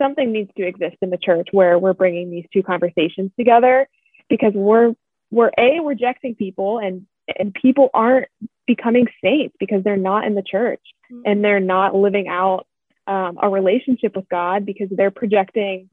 something 0.00 0.32
needs 0.32 0.50
to 0.56 0.66
exist 0.66 0.96
in 1.02 1.10
the 1.10 1.18
church 1.18 1.48
where 1.52 1.78
we're 1.78 1.92
bringing 1.92 2.30
these 2.30 2.46
two 2.52 2.62
conversations 2.62 3.30
together 3.38 3.88
because 4.28 4.52
we're 4.54 4.94
we're 5.30 5.50
a 5.58 5.80
rejecting 5.84 6.34
people 6.34 6.78
and 6.78 7.06
and 7.38 7.54
people 7.54 7.90
aren't 7.94 8.28
becoming 8.66 9.06
saints 9.22 9.54
because 9.58 9.82
they're 9.82 9.96
not 9.96 10.24
in 10.24 10.34
the 10.34 10.42
church 10.42 10.82
mm-hmm. 11.12 11.22
and 11.24 11.44
they're 11.44 11.60
not 11.60 11.94
living 11.94 12.28
out 12.28 12.66
um, 13.06 13.38
a 13.42 13.48
relationship 13.48 14.14
with 14.14 14.28
God 14.28 14.64
because 14.64 14.88
they're 14.90 15.10
projecting 15.10 15.90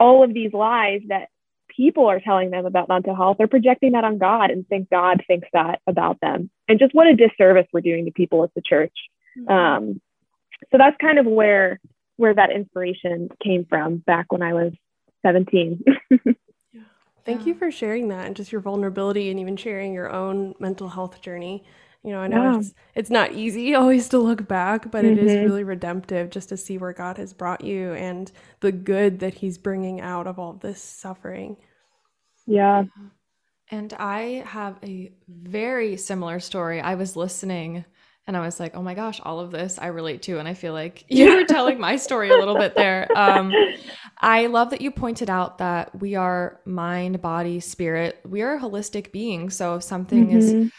all 0.00 0.24
of 0.24 0.34
these 0.34 0.52
lies 0.52 1.02
that 1.08 1.28
people 1.76 2.06
are 2.06 2.20
telling 2.20 2.50
them 2.50 2.66
about 2.66 2.88
mental 2.88 3.14
health. 3.14 3.36
They're 3.38 3.46
projecting 3.46 3.92
that 3.92 4.04
on 4.04 4.18
God 4.18 4.50
and 4.50 4.66
think 4.66 4.90
God 4.90 5.22
thinks 5.26 5.48
that 5.52 5.80
about 5.86 6.20
them. 6.20 6.50
And 6.68 6.78
just 6.78 6.94
what 6.94 7.06
a 7.06 7.14
disservice 7.14 7.66
we're 7.72 7.80
doing 7.80 8.04
to 8.06 8.10
people 8.10 8.42
as 8.44 8.50
the 8.54 8.62
church. 8.62 8.94
Mm-hmm. 9.38 9.52
Um, 9.52 10.00
so 10.70 10.78
that's 10.78 10.96
kind 11.00 11.18
of 11.18 11.26
where 11.26 11.80
where 12.16 12.34
that 12.34 12.52
inspiration 12.52 13.28
came 13.42 13.64
from 13.68 13.96
back 13.96 14.30
when 14.30 14.42
I 14.42 14.52
was 14.52 14.72
17. 15.24 15.82
Thank 17.24 17.46
you 17.46 17.54
for 17.54 17.70
sharing 17.70 18.08
that 18.08 18.26
and 18.26 18.34
just 18.34 18.50
your 18.50 18.60
vulnerability 18.60 19.30
and 19.30 19.38
even 19.38 19.56
sharing 19.56 19.92
your 19.92 20.10
own 20.10 20.54
mental 20.58 20.88
health 20.88 21.20
journey. 21.20 21.64
You 22.02 22.10
know, 22.10 22.20
I 22.20 22.26
know 22.26 22.42
yeah. 22.42 22.58
it's 22.58 22.74
it's 22.94 23.10
not 23.10 23.32
easy 23.32 23.74
always 23.76 24.08
to 24.08 24.18
look 24.18 24.48
back, 24.48 24.90
but 24.90 25.04
mm-hmm. 25.04 25.18
it 25.18 25.24
is 25.24 25.32
mm-hmm. 25.32 25.44
really 25.44 25.64
redemptive 25.64 26.30
just 26.30 26.48
to 26.48 26.56
see 26.56 26.78
where 26.78 26.92
God 26.92 27.18
has 27.18 27.32
brought 27.32 27.62
you 27.62 27.92
and 27.92 28.30
the 28.60 28.72
good 28.72 29.20
that 29.20 29.34
he's 29.34 29.56
bringing 29.56 30.00
out 30.00 30.26
of 30.26 30.38
all 30.38 30.54
this 30.54 30.82
suffering. 30.82 31.56
Yeah. 32.46 32.84
And 33.70 33.92
I 33.94 34.44
have 34.46 34.78
a 34.82 35.12
very 35.28 35.96
similar 35.96 36.40
story. 36.40 36.80
I 36.80 36.96
was 36.96 37.16
listening 37.16 37.84
and 38.26 38.36
I 38.36 38.40
was 38.40 38.60
like, 38.60 38.76
oh 38.76 38.82
my 38.82 38.94
gosh, 38.94 39.20
all 39.22 39.40
of 39.40 39.50
this 39.50 39.78
I 39.80 39.88
relate 39.88 40.22
to. 40.22 40.38
And 40.38 40.46
I 40.46 40.54
feel 40.54 40.72
like 40.72 41.04
you 41.08 41.34
were 41.34 41.44
telling 41.44 41.80
my 41.80 41.96
story 41.96 42.30
a 42.30 42.36
little 42.36 42.56
bit 42.56 42.74
there. 42.76 43.08
Um, 43.16 43.52
I 44.20 44.46
love 44.46 44.70
that 44.70 44.80
you 44.80 44.90
pointed 44.90 45.28
out 45.28 45.58
that 45.58 46.00
we 46.00 46.14
are 46.14 46.60
mind, 46.64 47.20
body, 47.20 47.58
spirit. 47.60 48.20
We 48.24 48.42
are 48.42 48.54
a 48.56 48.60
holistic 48.60 49.10
being. 49.10 49.50
So 49.50 49.76
if 49.76 49.82
something 49.82 50.28
mm-hmm. 50.28 50.36
is 50.36 50.72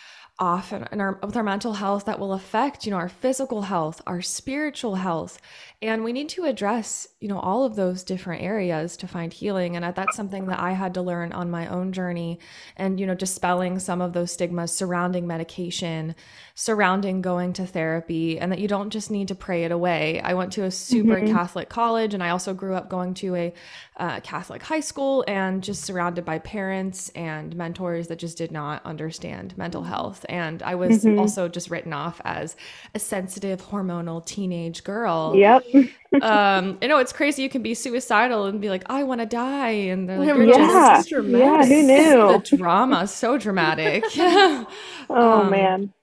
off 0.43 0.73
in, 0.73 0.99
our 0.99 1.17
with 1.23 1.37
our 1.37 1.43
mental 1.43 1.73
health 1.73 2.03
that 2.03 2.19
will 2.19 2.33
affect 2.33 2.85
you 2.85 2.91
know 2.91 2.97
our 2.97 3.07
physical 3.07 3.61
health 3.63 4.01
our 4.05 4.21
spiritual 4.21 4.95
health. 4.95 5.39
And 5.81 6.05
we 6.05 6.13
need 6.13 6.29
to 6.29 6.45
address 6.45 7.07
you 7.21 7.29
know 7.29 7.39
all 7.39 7.63
of 7.63 7.75
those 7.75 8.03
different 8.03 8.43
areas 8.43 8.97
to 8.97 9.07
find 9.07 9.31
healing. 9.31 9.75
And 9.77 9.95
that's 9.95 10.17
something 10.17 10.47
that 10.47 10.59
i 10.59 10.73
had 10.73 10.93
to 10.95 11.01
learn 11.01 11.31
on 11.31 11.49
my 11.49 11.67
own 11.67 11.93
journey. 11.93 12.39
And 12.75 12.99
you 12.99 13.05
know 13.07 13.15
dispelling 13.15 13.79
some 13.79 14.01
of 14.01 14.11
those 14.11 14.33
stigmas 14.33 14.73
surrounding 14.73 15.25
medication 15.25 16.15
surrounding 16.55 17.21
going 17.21 17.53
to 17.53 17.65
therapy 17.65 18.37
and 18.37 18.51
that 18.51 18.59
you 18.59 18.67
don't 18.67 18.89
just 18.89 19.09
need 19.09 19.29
to 19.29 19.35
pray 19.35 19.63
it 19.63 19.71
away. 19.71 20.19
I 20.21 20.33
went 20.33 20.51
to 20.53 20.63
a 20.65 20.71
super 20.71 21.15
mm-hmm. 21.15 21.33
catholic 21.33 21.69
college 21.69 22.13
and 22.13 22.21
i 22.21 22.29
also 22.29 22.53
grew 22.53 22.75
up 22.75 22.89
going 22.89 23.13
to 23.13 23.35
a 23.35 23.53
uh, 23.97 24.19
catholic 24.21 24.63
high 24.63 24.79
school 24.79 25.23
and 25.27 25.63
just 25.63 25.83
surrounded 25.83 26.25
by 26.25 26.39
parents 26.39 27.09
and 27.09 27.55
mentors 27.55 28.07
that 28.07 28.17
just 28.17 28.37
did 28.37 28.51
not 28.51 28.83
understand 28.85 29.55
mental 29.57 29.83
health 29.83 30.25
and 30.29 30.63
I 30.63 30.75
was 30.75 31.03
mm-hmm. 31.03 31.19
also 31.19 31.47
just 31.47 31.69
written 31.69 31.93
off 31.93 32.21
as 32.25 32.55
a 32.95 32.99
sensitive, 32.99 33.61
hormonal 33.61 34.25
teenage 34.25 34.83
girl. 34.83 35.33
Yep. 35.35 35.65
um, 36.21 36.77
you 36.81 36.87
know, 36.87 36.97
it's 36.97 37.13
crazy. 37.13 37.43
You 37.43 37.49
can 37.49 37.61
be 37.61 37.73
suicidal 37.73 38.45
and 38.45 38.59
be 38.61 38.69
like, 38.69 38.83
I 38.87 39.03
want 39.03 39.21
to 39.21 39.27
die. 39.27 39.69
And 39.69 40.09
they're 40.09 40.19
like, 40.19 40.47
yeah, 40.47 40.97
just 40.97 41.11
yeah, 41.11 41.65
who 41.65 41.83
knew? 41.83 42.41
The 42.43 42.57
drama, 42.57 43.07
so 43.07 43.37
dramatic. 43.37 44.03
oh, 44.17 44.67
um, 45.09 45.51
man. 45.51 45.93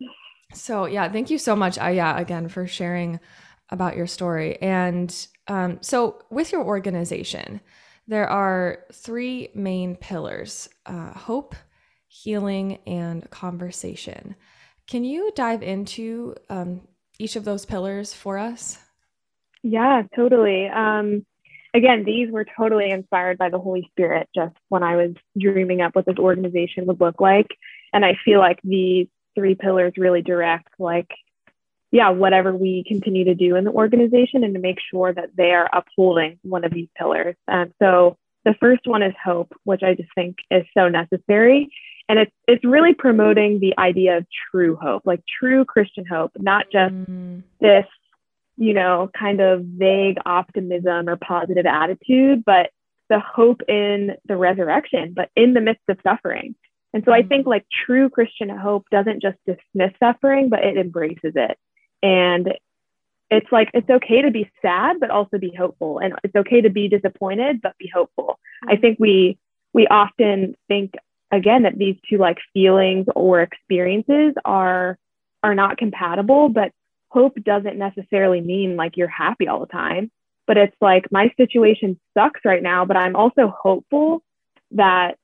So, 0.52 0.86
yeah, 0.86 1.10
thank 1.10 1.30
you 1.30 1.38
so 1.38 1.54
much, 1.54 1.76
yeah, 1.76 2.18
again, 2.18 2.48
for 2.48 2.66
sharing 2.66 3.20
about 3.70 3.96
your 3.96 4.06
story. 4.06 4.60
And 4.60 5.14
um, 5.46 5.78
so, 5.80 6.22
with 6.30 6.52
your 6.52 6.64
organization, 6.64 7.60
there 8.10 8.28
are 8.28 8.86
three 8.92 9.50
main 9.54 9.94
pillars 9.94 10.68
uh, 10.84 11.12
hope, 11.12 11.54
healing, 12.08 12.80
and 12.84 13.30
conversation. 13.30 14.34
Can 14.88 15.04
you 15.04 15.30
dive 15.36 15.62
into 15.62 16.34
um, 16.48 16.80
each 17.20 17.36
of 17.36 17.44
those 17.44 17.64
pillars 17.64 18.12
for 18.12 18.36
us? 18.36 18.78
Yeah, 19.62 20.02
totally. 20.16 20.66
Um, 20.66 21.24
again, 21.72 22.02
these 22.04 22.32
were 22.32 22.44
totally 22.56 22.90
inspired 22.90 23.38
by 23.38 23.48
the 23.48 23.60
Holy 23.60 23.86
Spirit 23.92 24.28
just 24.34 24.56
when 24.70 24.82
I 24.82 24.96
was 24.96 25.12
dreaming 25.38 25.80
up 25.80 25.94
what 25.94 26.04
this 26.04 26.18
organization 26.18 26.86
would 26.86 27.00
look 27.00 27.20
like. 27.20 27.46
And 27.92 28.04
I 28.04 28.16
feel 28.24 28.40
like 28.40 28.58
these 28.64 29.06
three 29.36 29.54
pillars 29.54 29.92
really 29.96 30.22
direct, 30.22 30.68
like, 30.80 31.10
yeah, 31.90 32.10
whatever 32.10 32.54
we 32.54 32.84
continue 32.86 33.24
to 33.24 33.34
do 33.34 33.56
in 33.56 33.64
the 33.64 33.72
organization 33.72 34.44
and 34.44 34.54
to 34.54 34.60
make 34.60 34.78
sure 34.90 35.12
that 35.12 35.30
they 35.36 35.50
are 35.50 35.68
upholding 35.72 36.38
one 36.42 36.64
of 36.64 36.72
these 36.72 36.88
pillars. 36.96 37.34
And 37.48 37.72
so 37.80 38.16
the 38.44 38.54
first 38.60 38.86
one 38.86 39.02
is 39.02 39.14
hope, 39.22 39.52
which 39.64 39.82
I 39.82 39.94
just 39.94 40.10
think 40.14 40.36
is 40.50 40.64
so 40.76 40.88
necessary 40.88 41.70
and 42.10 42.18
it's 42.18 42.32
it's 42.48 42.64
really 42.64 42.92
promoting 42.92 43.60
the 43.60 43.78
idea 43.78 44.18
of 44.18 44.26
true 44.50 44.76
hope 44.76 45.02
like 45.06 45.22
true 45.40 45.64
christian 45.64 46.04
hope 46.04 46.32
not 46.38 46.66
just 46.70 46.92
mm. 46.92 47.42
this 47.60 47.86
you 48.56 48.74
know 48.74 49.08
kind 49.18 49.40
of 49.40 49.62
vague 49.64 50.16
optimism 50.26 51.08
or 51.08 51.16
positive 51.16 51.66
attitude 51.66 52.44
but 52.44 52.70
the 53.08 53.20
hope 53.20 53.60
in 53.68 54.10
the 54.26 54.36
resurrection 54.36 55.14
but 55.14 55.30
in 55.36 55.54
the 55.54 55.60
midst 55.60 55.82
of 55.88 55.98
suffering 56.02 56.54
and 56.92 57.04
so 57.04 57.12
mm. 57.12 57.14
i 57.14 57.22
think 57.22 57.46
like 57.46 57.64
true 57.86 58.10
christian 58.10 58.48
hope 58.48 58.84
doesn't 58.90 59.22
just 59.22 59.38
dismiss 59.46 59.92
suffering 60.00 60.48
but 60.48 60.64
it 60.64 60.76
embraces 60.76 61.32
it 61.36 61.56
and 62.02 62.52
it's 63.30 63.50
like 63.52 63.70
it's 63.74 63.88
okay 63.88 64.22
to 64.22 64.30
be 64.30 64.50
sad 64.60 64.98
but 65.00 65.10
also 65.10 65.38
be 65.38 65.54
hopeful. 65.56 65.98
And 65.98 66.14
it's 66.24 66.34
okay 66.34 66.60
to 66.62 66.70
be 66.70 66.88
disappointed 66.88 67.60
but 67.62 67.78
be 67.78 67.90
hopeful. 67.92 68.38
I 68.66 68.76
think 68.76 68.98
we 68.98 69.38
we 69.72 69.86
often 69.86 70.56
think 70.68 70.94
again 71.30 71.62
that 71.62 71.78
these 71.78 71.96
two 72.08 72.18
like 72.18 72.38
feelings 72.52 73.06
or 73.14 73.40
experiences 73.40 74.34
are 74.44 74.98
are 75.42 75.54
not 75.54 75.78
compatible 75.78 76.48
but 76.48 76.72
hope 77.08 77.34
doesn't 77.42 77.76
necessarily 77.76 78.40
mean 78.40 78.76
like 78.76 78.96
you're 78.96 79.08
happy 79.08 79.48
all 79.48 79.60
the 79.60 79.66
time. 79.66 80.10
But 80.46 80.56
it's 80.56 80.76
like 80.80 81.12
my 81.12 81.32
situation 81.36 82.00
sucks 82.14 82.40
right 82.44 82.62
now 82.62 82.84
but 82.84 82.96
i'm 82.96 83.14
also 83.14 83.54
hopeful 83.56 84.22
that 84.72 85.16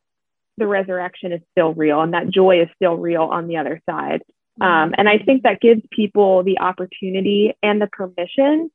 the 0.56 0.66
resurrection 0.66 1.32
is 1.32 1.40
still 1.50 1.74
real 1.74 2.00
and 2.00 2.14
that 2.14 2.30
joy 2.30 2.62
is 2.62 2.68
still 2.76 2.96
real 2.96 3.22
on 3.22 3.48
the 3.48 3.56
other 3.56 3.80
side 3.90 4.22
um, 4.60 4.94
and 4.96 5.08
i 5.08 5.18
think 5.18 5.42
that 5.42 5.60
gives 5.60 5.82
people 5.90 6.42
the 6.42 6.58
opportunity 6.58 7.54
and 7.62 7.80
the 7.80 7.86
permission 7.86 8.70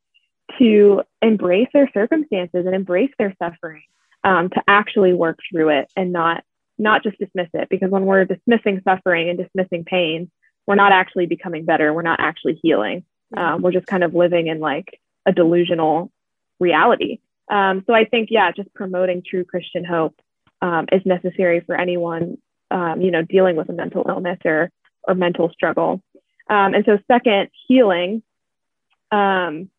to 0.59 1.01
embrace 1.21 1.69
their 1.73 1.89
circumstances 1.93 2.65
and 2.65 2.75
embrace 2.75 3.11
their 3.17 3.33
suffering 3.39 3.83
um, 4.23 4.49
to 4.49 4.61
actually 4.67 5.13
work 5.13 5.39
through 5.49 5.69
it 5.69 5.91
and 5.95 6.11
not 6.11 6.43
not 6.77 7.03
just 7.03 7.17
dismiss 7.19 7.47
it. 7.53 7.69
Because 7.69 7.91
when 7.91 8.05
we're 8.05 8.25
dismissing 8.25 8.81
suffering 8.83 9.29
and 9.29 9.37
dismissing 9.37 9.83
pain 9.85 10.31
we're 10.67 10.75
not 10.75 10.91
actually 10.91 11.25
becoming 11.25 11.65
better. 11.65 11.93
We're 11.93 12.01
not 12.01 12.19
actually 12.19 12.59
healing. 12.61 13.03
Um, 13.35 13.61
we're 13.61 13.71
just 13.71 13.87
kind 13.87 14.03
of 14.03 14.13
living 14.13 14.47
in 14.47 14.59
like 14.59 14.99
a 15.25 15.31
delusional 15.31 16.11
reality. 16.59 17.19
Um, 17.49 17.83
so 17.85 17.93
i 17.93 18.05
think 18.05 18.29
yeah 18.31 18.51
just 18.51 18.73
promoting 18.73 19.23
true 19.27 19.43
christian 19.43 19.83
hope 19.83 20.15
um, 20.61 20.85
is 20.91 21.01
necessary 21.05 21.59
for 21.59 21.75
anyone 21.75 22.37
um, 22.69 23.01
you 23.01 23.11
know 23.11 23.23
dealing 23.23 23.57
with 23.57 23.67
a 23.67 23.73
mental 23.73 24.05
illness 24.07 24.37
or 24.45 24.71
or 25.03 25.15
mental 25.15 25.49
struggle 25.51 26.01
um, 26.49 26.73
and 26.73 26.85
so 26.85 26.97
second 27.07 27.49
healing 27.67 28.23
um, 29.11 29.69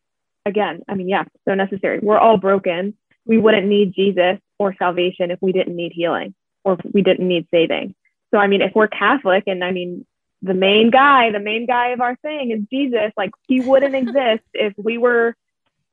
again 0.45 0.81
i 0.87 0.95
mean 0.95 1.09
yeah 1.09 1.23
so 1.45 1.53
necessary 1.53 1.99
we're 2.01 2.17
all 2.17 2.37
broken 2.37 2.95
we 3.25 3.37
wouldn't 3.37 3.67
need 3.67 3.93
jesus 3.93 4.37
or 4.59 4.75
salvation 4.77 5.31
if 5.31 5.41
we 5.41 5.51
didn't 5.51 5.75
need 5.75 5.91
healing 5.93 6.33
or 6.63 6.77
we 6.91 7.01
didn't 7.01 7.27
need 7.27 7.47
saving. 7.51 7.95
So, 8.31 8.37
I 8.37 8.47
mean, 8.47 8.61
if 8.61 8.73
we're 8.73 8.87
Catholic 8.87 9.43
and 9.47 9.63
I 9.63 9.71
mean, 9.71 10.05
the 10.41 10.53
main 10.53 10.89
guy, 10.89 11.31
the 11.31 11.39
main 11.39 11.65
guy 11.65 11.89
of 11.89 12.01
our 12.01 12.15
thing 12.17 12.51
is 12.51 12.61
Jesus, 12.69 13.11
like 13.15 13.31
he 13.47 13.61
wouldn't 13.61 13.95
exist 14.07 14.43
if 14.53 14.73
we 14.77 14.97
were 14.97 15.35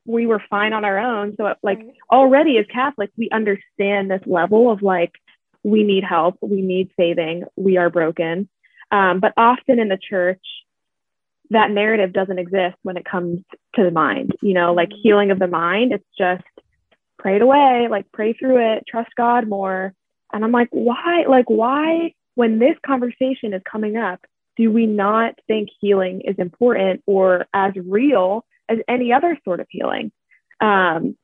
we 0.07 0.25
were 0.25 0.41
fine 0.49 0.73
on 0.73 0.83
our 0.83 0.97
own. 0.97 1.35
So 1.37 1.53
like 1.61 1.79
already 2.11 2.57
as 2.57 2.65
Catholics, 2.67 3.13
we 3.17 3.29
understand 3.29 4.09
this 4.09 4.23
level 4.25 4.71
of 4.71 4.81
like 4.81 5.13
we 5.63 5.83
need 5.83 6.03
help, 6.03 6.37
we 6.41 6.61
need 6.63 6.89
saving, 6.97 7.43
we 7.55 7.77
are 7.77 7.91
broken. 7.91 8.49
Um, 8.91 9.19
but 9.19 9.33
often 9.37 9.79
in 9.79 9.87
the 9.87 9.97
church, 9.97 10.43
that 11.49 11.71
narrative 11.71 12.13
doesn't 12.13 12.39
exist 12.39 12.77
when 12.83 12.97
it 12.97 13.05
comes 13.05 13.39
to 13.75 13.83
the 13.83 13.91
mind. 13.91 14.31
You 14.41 14.53
know, 14.53 14.73
like 14.73 14.89
mm-hmm. 14.89 15.01
healing 15.01 15.31
of 15.31 15.39
the 15.39 15.47
mind, 15.47 15.93
it's 15.93 16.05
just 16.17 16.43
pray 17.17 17.35
it 17.35 17.41
away, 17.41 17.87
like 17.89 18.11
pray 18.11 18.33
through 18.33 18.75
it, 18.75 18.83
trust 18.87 19.11
God 19.15 19.47
more. 19.47 19.93
And 20.33 20.43
I'm 20.43 20.51
like, 20.51 20.69
why? 20.71 21.25
Like, 21.27 21.49
why, 21.49 22.13
when 22.35 22.59
this 22.59 22.75
conversation 22.85 23.53
is 23.53 23.61
coming 23.69 23.97
up, 23.97 24.21
do 24.57 24.71
we 24.71 24.85
not 24.85 25.35
think 25.47 25.69
healing 25.79 26.21
is 26.21 26.35
important 26.37 27.03
or 27.05 27.45
as 27.53 27.73
real 27.75 28.45
as 28.69 28.79
any 28.87 29.13
other 29.13 29.37
sort 29.43 29.59
of 29.59 29.67
healing? 29.69 30.11
Um, 30.61 31.17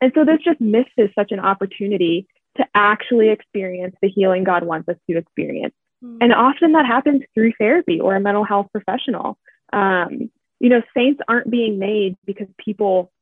and 0.00 0.12
so 0.14 0.24
this 0.24 0.38
just 0.44 0.60
misses 0.60 1.10
such 1.14 1.32
an 1.32 1.40
opportunity 1.40 2.28
to 2.56 2.66
actually 2.74 3.30
experience 3.30 3.96
the 4.00 4.08
healing 4.08 4.44
God 4.44 4.64
wants 4.64 4.88
us 4.88 4.96
to 5.08 5.16
experience. 5.16 5.74
Mm-hmm. 6.04 6.18
And 6.20 6.32
often 6.32 6.72
that 6.72 6.86
happens 6.86 7.22
through 7.34 7.52
therapy 7.58 8.00
or 8.00 8.16
a 8.16 8.20
mental 8.20 8.44
health 8.44 8.68
professional. 8.72 9.38
Um, 9.72 10.30
you 10.60 10.68
know, 10.68 10.82
saints 10.94 11.20
aren't 11.28 11.50
being 11.50 11.78
made 11.78 12.16
because 12.24 12.48
people 12.58 13.12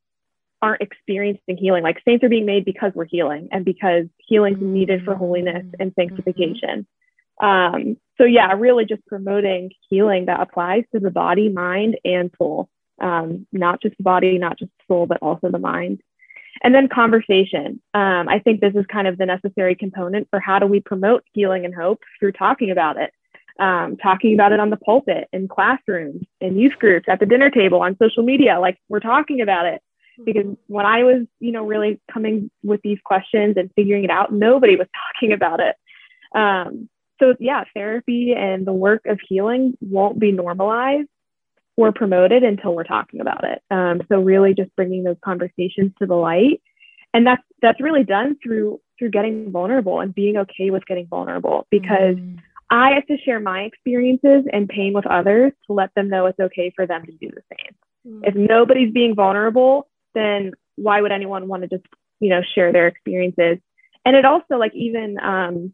aren't 0.62 0.82
experiencing 0.82 1.56
healing. 1.56 1.82
Like 1.82 1.98
saints 2.04 2.24
are 2.24 2.28
being 2.28 2.46
made 2.46 2.64
because 2.64 2.92
we're 2.94 3.04
healing 3.04 3.48
and 3.52 3.64
because 3.64 4.06
healing 4.18 4.54
is 4.54 4.62
needed 4.62 5.04
for 5.04 5.14
holiness 5.14 5.66
and 5.78 5.90
mm-hmm. 5.90 6.00
sanctification. 6.00 6.86
Um, 7.42 7.96
so 8.16 8.24
yeah, 8.24 8.52
really 8.52 8.84
just 8.84 9.04
promoting 9.06 9.70
healing 9.90 10.26
that 10.26 10.40
applies 10.40 10.84
to 10.94 11.00
the 11.00 11.10
body, 11.10 11.48
mind, 11.48 11.98
and 12.04 12.30
soul. 12.38 12.68
Um, 13.00 13.46
not 13.52 13.82
just 13.82 13.96
the 13.96 14.04
body, 14.04 14.38
not 14.38 14.58
just 14.58 14.70
the 14.78 14.94
soul, 14.94 15.06
but 15.06 15.18
also 15.20 15.50
the 15.50 15.58
mind. 15.58 16.00
And 16.62 16.74
then 16.74 16.88
conversation. 16.88 17.80
Um, 17.94 18.28
I 18.28 18.38
think 18.38 18.60
this 18.60 18.74
is 18.74 18.84
kind 18.86 19.06
of 19.06 19.18
the 19.18 19.26
necessary 19.26 19.74
component 19.74 20.28
for 20.30 20.40
how 20.40 20.58
do 20.58 20.66
we 20.66 20.80
promote 20.80 21.24
healing 21.32 21.64
and 21.64 21.74
hope 21.74 22.00
through 22.18 22.32
talking 22.32 22.70
about 22.70 22.96
it. 22.96 23.12
Um, 23.58 23.96
talking 23.96 24.34
about 24.34 24.50
it 24.50 24.58
on 24.58 24.70
the 24.70 24.76
pulpit, 24.76 25.28
in 25.32 25.46
classrooms, 25.46 26.22
in 26.40 26.58
youth 26.58 26.76
groups, 26.80 27.06
at 27.08 27.20
the 27.20 27.26
dinner 27.26 27.50
table, 27.50 27.80
on 27.82 27.96
social 28.02 28.24
media. 28.24 28.58
Like 28.58 28.78
we're 28.88 28.98
talking 28.98 29.40
about 29.40 29.66
it 29.66 29.80
because 30.24 30.56
when 30.66 30.86
I 30.86 31.04
was, 31.04 31.26
you 31.38 31.52
know, 31.52 31.64
really 31.64 32.00
coming 32.12 32.50
with 32.62 32.80
these 32.82 32.98
questions 33.04 33.56
and 33.56 33.70
figuring 33.76 34.04
it 34.04 34.10
out, 34.10 34.32
nobody 34.32 34.76
was 34.76 34.88
talking 35.14 35.32
about 35.32 35.60
it. 35.60 35.76
Um, 36.36 36.88
so 37.20 37.34
yeah, 37.38 37.64
therapy 37.74 38.34
and 38.36 38.66
the 38.66 38.72
work 38.72 39.02
of 39.06 39.20
healing 39.26 39.76
won't 39.80 40.18
be 40.18 40.32
normalized 40.32 41.08
or 41.76 41.92
promoted 41.92 42.42
until 42.42 42.74
we're 42.74 42.84
talking 42.84 43.20
about 43.20 43.44
it. 43.44 43.62
Um, 43.70 44.02
so 44.08 44.20
really, 44.20 44.54
just 44.54 44.74
bringing 44.76 45.04
those 45.04 45.16
conversations 45.24 45.92
to 45.98 46.06
the 46.06 46.14
light, 46.14 46.62
and 47.12 47.26
that's 47.26 47.42
that's 47.62 47.80
really 47.80 48.04
done 48.04 48.36
through 48.42 48.80
through 48.98 49.10
getting 49.10 49.50
vulnerable 49.50 50.00
and 50.00 50.14
being 50.14 50.36
okay 50.38 50.70
with 50.70 50.86
getting 50.86 51.06
vulnerable 51.06 51.66
because. 51.70 52.16
Mm. 52.16 52.38
I 52.70 52.92
have 52.94 53.06
to 53.06 53.18
share 53.18 53.38
my 53.40 53.60
experiences 53.60 54.46
and 54.50 54.66
pain 54.66 54.94
with 54.94 55.06
others 55.06 55.52
to 55.66 55.74
let 55.74 55.94
them 55.94 56.08
know 56.08 56.26
it's 56.26 56.40
okay 56.40 56.72
for 56.74 56.86
them 56.86 57.04
to 57.04 57.12
do 57.12 57.28
the 57.28 57.42
same. 57.52 58.20
Mm. 58.22 58.26
If 58.26 58.34
nobody's 58.34 58.90
being 58.90 59.14
vulnerable, 59.14 59.86
then 60.14 60.52
why 60.76 61.00
would 61.00 61.12
anyone 61.12 61.46
want 61.46 61.62
to 61.62 61.68
just 61.68 61.84
you 62.20 62.30
know 62.30 62.40
share 62.54 62.72
their 62.72 62.86
experiences 62.86 63.58
and 64.04 64.16
it 64.16 64.24
also 64.24 64.56
like 64.56 64.74
even 64.74 65.18
um 65.20 65.72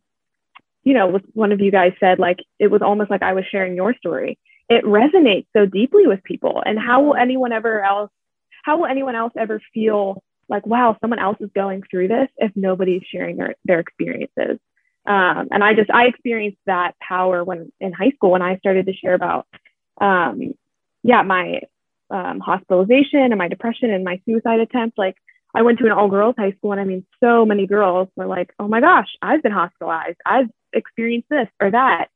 you 0.84 0.94
know 0.94 1.06
with 1.06 1.22
one 1.32 1.52
of 1.52 1.60
you 1.60 1.70
guys 1.70 1.92
said 2.00 2.18
like 2.18 2.38
it 2.58 2.68
was 2.68 2.82
almost 2.82 3.10
like 3.10 3.22
i 3.22 3.32
was 3.32 3.44
sharing 3.50 3.74
your 3.74 3.94
story 3.94 4.38
it 4.70 4.84
resonates 4.84 5.46
so 5.56 5.66
deeply 5.66 6.06
with 6.06 6.22
people 6.24 6.62
and 6.64 6.78
how 6.78 7.02
will 7.02 7.14
anyone 7.14 7.52
ever 7.52 7.82
else 7.82 8.10
how 8.64 8.78
will 8.78 8.86
anyone 8.86 9.16
else 9.16 9.32
ever 9.36 9.60
feel 9.74 10.22
like 10.48 10.66
wow 10.66 10.96
someone 11.00 11.18
else 11.18 11.36
is 11.40 11.50
going 11.54 11.82
through 11.90 12.08
this 12.08 12.28
if 12.38 12.52
nobody's 12.54 13.02
sharing 13.12 13.36
their, 13.36 13.54
their 13.64 13.80
experiences 13.80 14.58
um, 15.06 15.48
and 15.50 15.62
i 15.62 15.74
just 15.74 15.90
i 15.90 16.06
experienced 16.06 16.60
that 16.66 16.92
power 17.00 17.44
when 17.44 17.70
in 17.80 17.92
high 17.92 18.10
school 18.10 18.30
when 18.30 18.42
i 18.42 18.56
started 18.58 18.86
to 18.86 18.94
share 18.94 19.14
about 19.14 19.46
um, 20.00 20.54
yeah 21.02 21.22
my 21.22 21.60
um, 22.10 22.40
hospitalization 22.40 23.20
and 23.20 23.38
my 23.38 23.48
depression 23.48 23.90
and 23.90 24.04
my 24.04 24.20
suicide 24.26 24.60
attempts, 24.60 24.98
like 24.98 25.16
I 25.54 25.62
went 25.62 25.78
to 25.78 25.86
an 25.86 25.92
all 25.92 26.08
girls 26.08 26.34
high 26.38 26.52
school, 26.52 26.72
and 26.72 26.80
I 26.80 26.84
mean, 26.84 27.06
so 27.22 27.44
many 27.44 27.66
girls 27.66 28.08
were 28.16 28.26
like, 28.26 28.52
oh 28.58 28.68
my 28.68 28.80
gosh, 28.80 29.08
I've 29.22 29.42
been 29.42 29.52
hospitalized. 29.52 30.18
I've 30.26 30.48
experienced 30.72 31.28
this 31.28 31.48
or 31.60 31.70
that. 31.70 32.08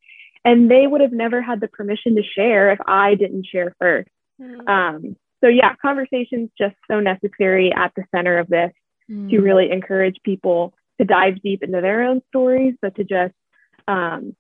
And 0.45 0.71
they 0.71 0.87
would 0.87 1.01
have 1.01 1.13
never 1.13 1.41
had 1.41 1.61
the 1.61 1.69
permission 1.69 2.17
to 2.17 2.23
share 2.23 2.71
if 2.71 2.79
I 2.87 3.15
didn't 3.15 3.47
share 3.47 3.75
1st 3.83 4.07
mm-hmm. 4.41 4.69
um, 4.69 5.17
so, 5.45 5.49
yeah, 5.49 5.75
conversations 5.83 6.49
just 6.57 6.75
so 6.91 7.01
necessary 7.01 7.71
at 7.71 7.93
the 7.95 8.05
center 8.15 8.39
of 8.39 8.49
this 8.49 8.73
mm-hmm. 9.11 9.29
to 9.29 9.41
really 9.41 9.71
encourage 9.71 10.17
people 10.25 10.73
to 10.99 11.05
dive 11.05 11.43
deep 11.43 11.63
into 11.63 11.83
their 11.83 12.05
own 12.05 12.23
stories, 12.29 12.75
but 12.81 12.95
to 12.97 13.05
just, 13.05 13.35
um, 13.87 14.35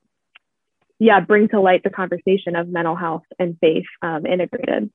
yeah, 0.98 1.20
bring 1.20 1.48
to 1.48 1.60
light 1.60 1.82
the 1.84 1.90
conversation 1.90 2.56
of 2.56 2.68
mental 2.68 2.96
health 2.96 3.24
and 3.38 3.58
faith 3.60 3.84
um, 4.00 4.24
integrated. 4.24 4.90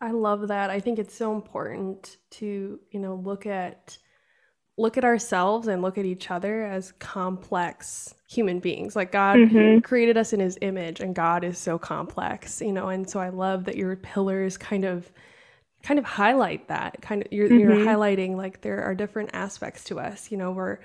I 0.00 0.12
love 0.12 0.46
that. 0.46 0.70
I 0.70 0.78
think 0.78 1.00
it's 1.00 1.16
so 1.16 1.34
important 1.34 2.18
to, 2.32 2.78
you 2.92 3.00
know, 3.00 3.16
look 3.16 3.46
at 3.46 3.98
look 4.76 4.98
at 4.98 5.04
ourselves 5.04 5.68
and 5.68 5.82
look 5.82 5.98
at 5.98 6.04
each 6.04 6.30
other 6.30 6.64
as 6.64 6.92
complex 6.92 8.14
human 8.28 8.58
beings. 8.58 8.96
Like 8.96 9.12
God 9.12 9.36
mm-hmm. 9.36 9.80
created 9.80 10.16
us 10.16 10.32
in 10.32 10.40
his 10.40 10.58
image 10.62 11.00
and 11.00 11.14
God 11.14 11.44
is 11.44 11.58
so 11.58 11.78
complex, 11.78 12.60
you 12.60 12.72
know, 12.72 12.88
and 12.88 13.08
so 13.08 13.20
I 13.20 13.28
love 13.28 13.64
that 13.64 13.76
your 13.76 13.94
pillars 13.96 14.56
kind 14.56 14.84
of 14.84 15.10
kind 15.82 15.98
of 15.98 16.04
highlight 16.04 16.68
that. 16.68 17.00
Kind 17.02 17.22
of 17.22 17.32
you're 17.32 17.48
mm-hmm. 17.48 17.58
you're 17.58 17.86
highlighting 17.86 18.36
like 18.36 18.62
there 18.62 18.82
are 18.82 18.94
different 18.94 19.30
aspects 19.32 19.84
to 19.84 20.00
us, 20.00 20.30
you 20.30 20.36
know, 20.36 20.50
where 20.50 20.80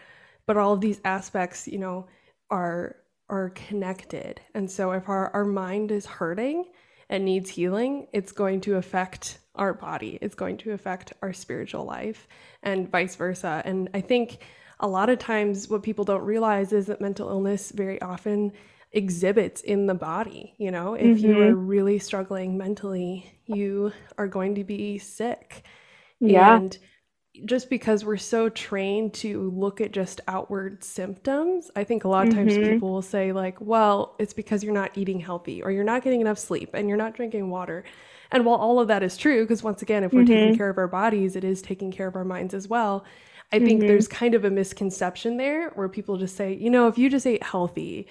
but 0.45 0.57
all 0.57 0.73
of 0.73 0.81
these 0.81 1.01
aspects, 1.03 1.67
you 1.67 1.79
know, 1.79 2.07
are 2.51 2.95
are 3.29 3.49
connected. 3.49 4.41
And 4.53 4.69
so 4.69 4.91
if 4.91 5.07
our, 5.07 5.29
our 5.35 5.45
mind 5.45 5.91
is 5.91 6.05
hurting, 6.05 6.65
and 7.09 7.25
needs 7.25 7.49
healing, 7.49 8.07
it's 8.13 8.31
going 8.31 8.61
to 8.61 8.75
affect 8.75 9.39
our 9.55 9.73
body. 9.73 10.17
It's 10.21 10.35
going 10.35 10.57
to 10.57 10.71
affect 10.71 11.13
our 11.21 11.33
spiritual 11.33 11.85
life 11.85 12.27
and 12.63 12.89
vice 12.89 13.15
versa. 13.15 13.61
And 13.65 13.89
I 13.93 14.01
think 14.01 14.39
a 14.79 14.87
lot 14.87 15.09
of 15.09 15.19
times 15.19 15.67
what 15.69 15.83
people 15.83 16.05
don't 16.05 16.23
realize 16.23 16.71
is 16.71 16.87
that 16.87 17.01
mental 17.01 17.29
illness 17.29 17.71
very 17.71 18.01
often 18.01 18.53
exhibits 18.91 19.61
in 19.61 19.85
the 19.85 19.93
body. 19.93 20.55
You 20.57 20.71
know, 20.71 20.93
if 20.93 21.17
mm-hmm. 21.17 21.25
you 21.25 21.41
are 21.41 21.55
really 21.55 21.99
struggling 21.99 22.57
mentally, 22.57 23.31
you 23.45 23.91
are 24.17 24.27
going 24.27 24.55
to 24.55 24.63
be 24.63 24.97
sick. 24.97 25.65
Yeah. 26.19 26.55
And 26.55 26.77
just 27.45 27.69
because 27.69 28.03
we're 28.03 28.17
so 28.17 28.49
trained 28.49 29.13
to 29.13 29.51
look 29.51 29.81
at 29.81 29.91
just 29.91 30.21
outward 30.27 30.83
symptoms, 30.83 31.69
I 31.75 31.83
think 31.83 32.03
a 32.03 32.07
lot 32.07 32.27
of 32.27 32.33
times 32.33 32.53
mm-hmm. 32.53 32.71
people 32.71 32.91
will 32.91 33.01
say, 33.01 33.31
like, 33.31 33.61
well, 33.61 34.15
it's 34.19 34.33
because 34.33 34.63
you're 34.63 34.73
not 34.73 34.97
eating 34.97 35.19
healthy 35.19 35.61
or 35.61 35.71
you're 35.71 35.83
not 35.83 36.03
getting 36.03 36.21
enough 36.21 36.39
sleep 36.39 36.71
and 36.73 36.89
you're 36.89 36.97
not 36.97 37.15
drinking 37.15 37.49
water. 37.49 37.83
And 38.31 38.45
while 38.45 38.57
all 38.57 38.79
of 38.79 38.87
that 38.89 39.03
is 39.03 39.17
true, 39.17 39.43
because 39.43 39.63
once 39.63 39.81
again, 39.81 40.03
if 40.03 40.13
we're 40.13 40.21
mm-hmm. 40.21 40.33
taking 40.33 40.57
care 40.57 40.69
of 40.69 40.77
our 40.77 40.87
bodies, 40.87 41.35
it 41.35 41.43
is 41.43 41.61
taking 41.61 41.91
care 41.91 42.07
of 42.07 42.15
our 42.15 42.25
minds 42.25 42.53
as 42.53 42.67
well. 42.67 43.05
I 43.51 43.57
think 43.57 43.79
mm-hmm. 43.79 43.87
there's 43.87 44.07
kind 44.07 44.35
of 44.35 44.45
a 44.45 44.51
misconception 44.51 45.37
there 45.37 45.71
where 45.71 45.89
people 45.89 46.17
just 46.17 46.35
say, 46.35 46.53
you 46.53 46.69
know, 46.69 46.87
if 46.87 46.99
you 46.99 47.09
just 47.09 47.25
ate 47.25 47.41
healthy, 47.41 48.07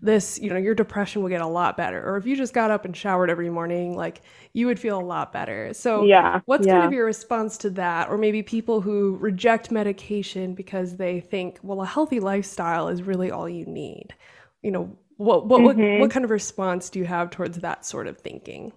this, 0.00 0.38
you 0.40 0.48
know, 0.48 0.56
your 0.56 0.74
depression 0.74 1.22
will 1.22 1.28
get 1.28 1.42
a 1.42 1.46
lot 1.46 1.76
better. 1.76 2.02
Or 2.02 2.16
if 2.16 2.24
you 2.26 2.34
just 2.34 2.54
got 2.54 2.70
up 2.70 2.86
and 2.86 2.96
showered 2.96 3.28
every 3.28 3.50
morning, 3.50 3.94
like 3.96 4.22
you 4.54 4.66
would 4.66 4.78
feel 4.78 4.98
a 4.98 5.04
lot 5.04 5.32
better. 5.32 5.74
So, 5.74 6.04
yeah, 6.04 6.40
what's 6.46 6.66
yeah. 6.66 6.74
kind 6.74 6.86
of 6.86 6.92
your 6.92 7.04
response 7.04 7.58
to 7.58 7.70
that? 7.70 8.08
Or 8.08 8.16
maybe 8.16 8.42
people 8.42 8.80
who 8.80 9.16
reject 9.20 9.70
medication 9.70 10.54
because 10.54 10.96
they 10.96 11.20
think, 11.20 11.58
well, 11.62 11.82
a 11.82 11.86
healthy 11.86 12.20
lifestyle 12.20 12.88
is 12.88 13.02
really 13.02 13.30
all 13.30 13.48
you 13.48 13.66
need. 13.66 14.14
You 14.62 14.70
know, 14.70 14.98
what 15.16 15.46
what 15.46 15.60
mm-hmm. 15.60 15.82
what, 15.82 16.00
what 16.00 16.10
kind 16.10 16.24
of 16.24 16.30
response 16.30 16.88
do 16.88 16.98
you 16.98 17.04
have 17.04 17.28
towards 17.28 17.58
that 17.58 17.84
sort 17.84 18.06
of 18.06 18.16
thinking? 18.18 18.72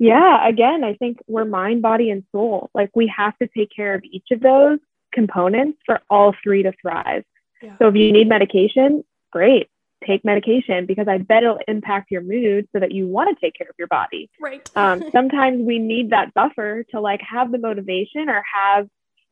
Yeah, 0.00 0.48
again, 0.48 0.82
I 0.82 0.94
think 0.94 1.18
we're 1.28 1.44
mind, 1.44 1.82
body, 1.82 2.10
and 2.10 2.24
soul. 2.32 2.70
Like 2.74 2.90
we 2.94 3.12
have 3.14 3.36
to 3.38 3.46
take 3.46 3.68
care 3.74 3.94
of 3.94 4.02
each 4.02 4.28
of 4.32 4.40
those 4.40 4.78
components 5.12 5.78
for 5.84 6.00
all 6.08 6.34
three 6.42 6.62
to 6.62 6.72
thrive. 6.80 7.22
Yeah. 7.62 7.76
So 7.78 7.88
if 7.88 7.94
you 7.94 8.10
need 8.10 8.26
medication, 8.26 9.04
great 9.30 9.68
take 10.06 10.24
medication 10.24 10.86
because 10.86 11.08
I 11.08 11.18
bet 11.18 11.42
it'll 11.42 11.60
impact 11.68 12.10
your 12.10 12.22
mood 12.22 12.66
so 12.72 12.80
that 12.80 12.92
you 12.92 13.06
want 13.06 13.36
to 13.36 13.38
take 13.44 13.54
care 13.54 13.68
of 13.68 13.74
your 13.78 13.88
body. 13.88 14.30
Right. 14.40 14.66
um, 14.74 15.04
sometimes 15.12 15.62
we 15.62 15.78
need 15.78 16.10
that 16.10 16.32
buffer 16.32 16.84
to 16.92 17.00
like 17.00 17.20
have 17.20 17.52
the 17.52 17.58
motivation 17.58 18.30
or 18.30 18.42
have 18.54 18.88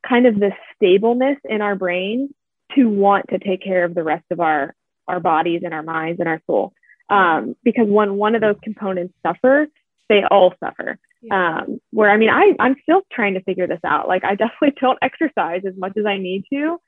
kind 0.07 0.27
of 0.27 0.39
the 0.39 0.53
stableness 0.77 1.39
in 1.49 1.63
our 1.63 1.75
brain 1.75 2.35
to 2.75 2.85
want 2.91 3.25
to 3.31 3.39
take 3.39 3.63
care 3.63 3.85
of 3.85 3.95
the 3.95 4.03
rest 4.03 4.27
of 4.31 4.41
our 4.41 4.75
our 5.07 5.21
bodies 5.21 5.63
and 5.65 5.73
our 5.73 5.83
minds 5.83 6.21
and 6.21 6.29
our 6.29 6.43
soul. 6.47 6.75
Um, 7.09 7.57
because 7.65 7.89
when 7.89 8.17
one 8.17 8.35
of 8.35 8.43
those 8.43 8.57
components 8.63 9.15
suffer, 9.27 9.67
they 10.09 10.25
all 10.31 10.55
suffer. 10.63 10.99
Yeah. 11.23 11.59
Um, 11.59 11.81
where 11.91 12.11
I 12.11 12.17
mean, 12.17 12.31
I 12.31 12.55
I'm 12.59 12.77
still 12.83 13.03
trying 13.13 13.35
to 13.35 13.43
figure 13.43 13.67
this 13.67 13.81
out. 13.85 14.09
Like 14.09 14.25
I 14.25 14.35
definitely 14.37 14.75
don't 14.81 14.99
exercise 15.03 15.63
as 15.67 15.75
much 15.77 15.97
as 15.97 16.07
I 16.07 16.19
need 16.19 16.45
to 16.53 16.79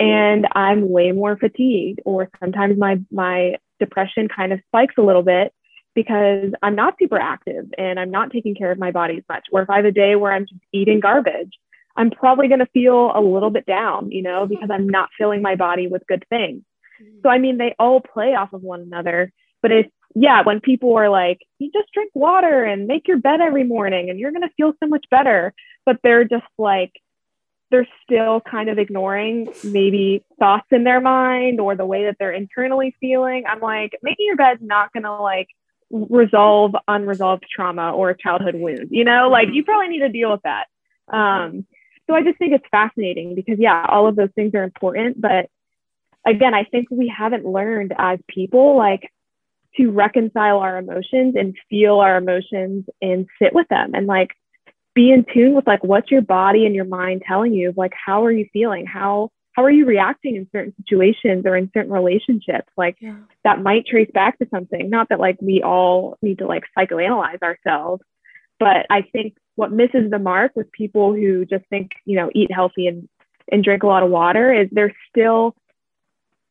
and 0.00 0.46
I'm 0.52 0.90
way 0.90 1.12
more 1.12 1.36
fatigued 1.36 2.00
or 2.04 2.28
sometimes 2.40 2.78
my 2.78 2.98
my 3.10 3.56
depression 3.78 4.28
kind 4.28 4.52
of 4.52 4.60
spikes 4.68 4.94
a 4.98 5.02
little 5.02 5.22
bit 5.22 5.52
because 5.94 6.50
I'm 6.62 6.74
not 6.74 6.94
super 6.98 7.18
active 7.18 7.66
and 7.78 8.00
I'm 8.00 8.10
not 8.10 8.32
taking 8.32 8.54
care 8.54 8.72
of 8.72 8.78
my 8.78 8.90
body 8.90 9.18
as 9.18 9.24
much. 9.28 9.46
Or 9.52 9.62
if 9.62 9.70
I 9.70 9.76
have 9.76 9.84
a 9.84 9.92
day 9.92 10.16
where 10.16 10.32
I'm 10.32 10.46
just 10.46 10.60
eating 10.72 10.98
garbage, 10.98 11.52
I'm 11.96 12.10
probably 12.10 12.48
going 12.48 12.60
to 12.60 12.66
feel 12.66 13.12
a 13.14 13.20
little 13.20 13.50
bit 13.50 13.66
down, 13.66 14.10
you 14.10 14.22
know, 14.22 14.46
because 14.46 14.70
I'm 14.72 14.88
not 14.88 15.10
filling 15.16 15.40
my 15.40 15.54
body 15.54 15.86
with 15.86 16.06
good 16.08 16.24
things. 16.28 16.62
So 17.22 17.28
I 17.28 17.38
mean, 17.38 17.58
they 17.58 17.76
all 17.78 18.00
play 18.00 18.34
off 18.34 18.52
of 18.52 18.62
one 18.62 18.80
another. 18.80 19.32
But 19.62 19.70
it's 19.70 19.92
yeah, 20.14 20.42
when 20.42 20.60
people 20.60 20.96
are 20.96 21.08
like, 21.08 21.40
you 21.58 21.70
just 21.72 21.92
drink 21.92 22.12
water 22.14 22.62
and 22.64 22.86
make 22.86 23.08
your 23.08 23.18
bed 23.18 23.40
every 23.40 23.64
morning 23.64 24.10
and 24.10 24.18
you're 24.18 24.30
going 24.30 24.42
to 24.42 24.54
feel 24.56 24.72
so 24.80 24.88
much 24.88 25.06
better, 25.10 25.52
but 25.84 25.98
they're 26.02 26.24
just 26.24 26.46
like 26.58 26.92
they're 27.70 27.88
still 28.04 28.40
kind 28.40 28.68
of 28.68 28.78
ignoring 28.78 29.52
maybe 29.64 30.24
thoughts 30.38 30.66
in 30.70 30.84
their 30.84 31.00
mind 31.00 31.58
or 31.58 31.74
the 31.74 31.86
way 31.86 32.04
that 32.04 32.16
they're 32.18 32.30
internally 32.30 32.94
feeling. 33.00 33.44
I'm 33.48 33.58
like, 33.60 33.98
making 34.02 34.26
your 34.26 34.36
bed's 34.36 34.62
not 34.62 34.92
going 34.92 35.02
to 35.02 35.16
like 35.16 35.48
resolve 35.90 36.76
unresolved 36.86 37.44
trauma 37.52 37.92
or 37.92 38.14
childhood 38.14 38.54
wounds. 38.54 38.90
You 38.90 39.04
know, 39.04 39.28
like 39.28 39.48
you 39.52 39.64
probably 39.64 39.88
need 39.88 40.00
to 40.00 40.08
deal 40.08 40.30
with 40.30 40.42
that. 40.42 40.66
Um, 41.08 41.66
so 42.06 42.14
I 42.14 42.22
just 42.22 42.38
think 42.38 42.52
it's 42.52 42.64
fascinating 42.70 43.34
because, 43.34 43.58
yeah, 43.58 43.84
all 43.88 44.06
of 44.06 44.14
those 44.14 44.30
things 44.34 44.54
are 44.54 44.62
important. 44.62 45.20
But 45.20 45.50
again, 46.24 46.54
I 46.54 46.64
think 46.64 46.88
we 46.90 47.08
haven't 47.08 47.46
learned 47.46 47.94
as 47.96 48.18
people, 48.28 48.76
like, 48.76 49.10
to 49.76 49.90
reconcile 49.90 50.58
our 50.58 50.78
emotions 50.78 51.34
and 51.36 51.56
feel 51.68 52.00
our 52.00 52.16
emotions 52.16 52.84
and 53.02 53.26
sit 53.40 53.54
with 53.54 53.68
them 53.68 53.92
and 53.94 54.06
like 54.06 54.30
be 54.94 55.10
in 55.10 55.24
tune 55.32 55.54
with 55.54 55.66
like 55.66 55.82
what's 55.82 56.10
your 56.10 56.22
body 56.22 56.66
and 56.66 56.74
your 56.74 56.84
mind 56.84 57.22
telling 57.26 57.52
you 57.52 57.72
like 57.76 57.92
how 57.94 58.24
are 58.24 58.32
you 58.32 58.46
feeling? 58.52 58.86
How 58.86 59.30
how 59.52 59.62
are 59.62 59.70
you 59.70 59.86
reacting 59.86 60.34
in 60.34 60.48
certain 60.50 60.74
situations 60.76 61.46
or 61.46 61.56
in 61.56 61.70
certain 61.72 61.92
relationships? 61.92 62.68
Like 62.76 62.96
yeah. 63.00 63.16
that 63.44 63.62
might 63.62 63.86
trace 63.86 64.10
back 64.12 64.38
to 64.38 64.48
something. 64.50 64.90
Not 64.90 65.08
that 65.10 65.20
like 65.20 65.36
we 65.40 65.62
all 65.62 66.18
need 66.22 66.38
to 66.38 66.46
like 66.46 66.64
psychoanalyze 66.76 67.42
ourselves 67.42 68.02
but 68.58 68.86
i 68.90 69.02
think 69.02 69.36
what 69.56 69.72
misses 69.72 70.10
the 70.10 70.18
mark 70.18 70.52
with 70.54 70.70
people 70.72 71.12
who 71.12 71.44
just 71.44 71.64
think 71.70 71.92
you 72.04 72.16
know 72.16 72.30
eat 72.34 72.50
healthy 72.52 72.86
and 72.86 73.08
and 73.50 73.62
drink 73.62 73.82
a 73.82 73.86
lot 73.86 74.02
of 74.02 74.10
water 74.10 74.52
is 74.52 74.68
they're 74.72 74.94
still 75.08 75.54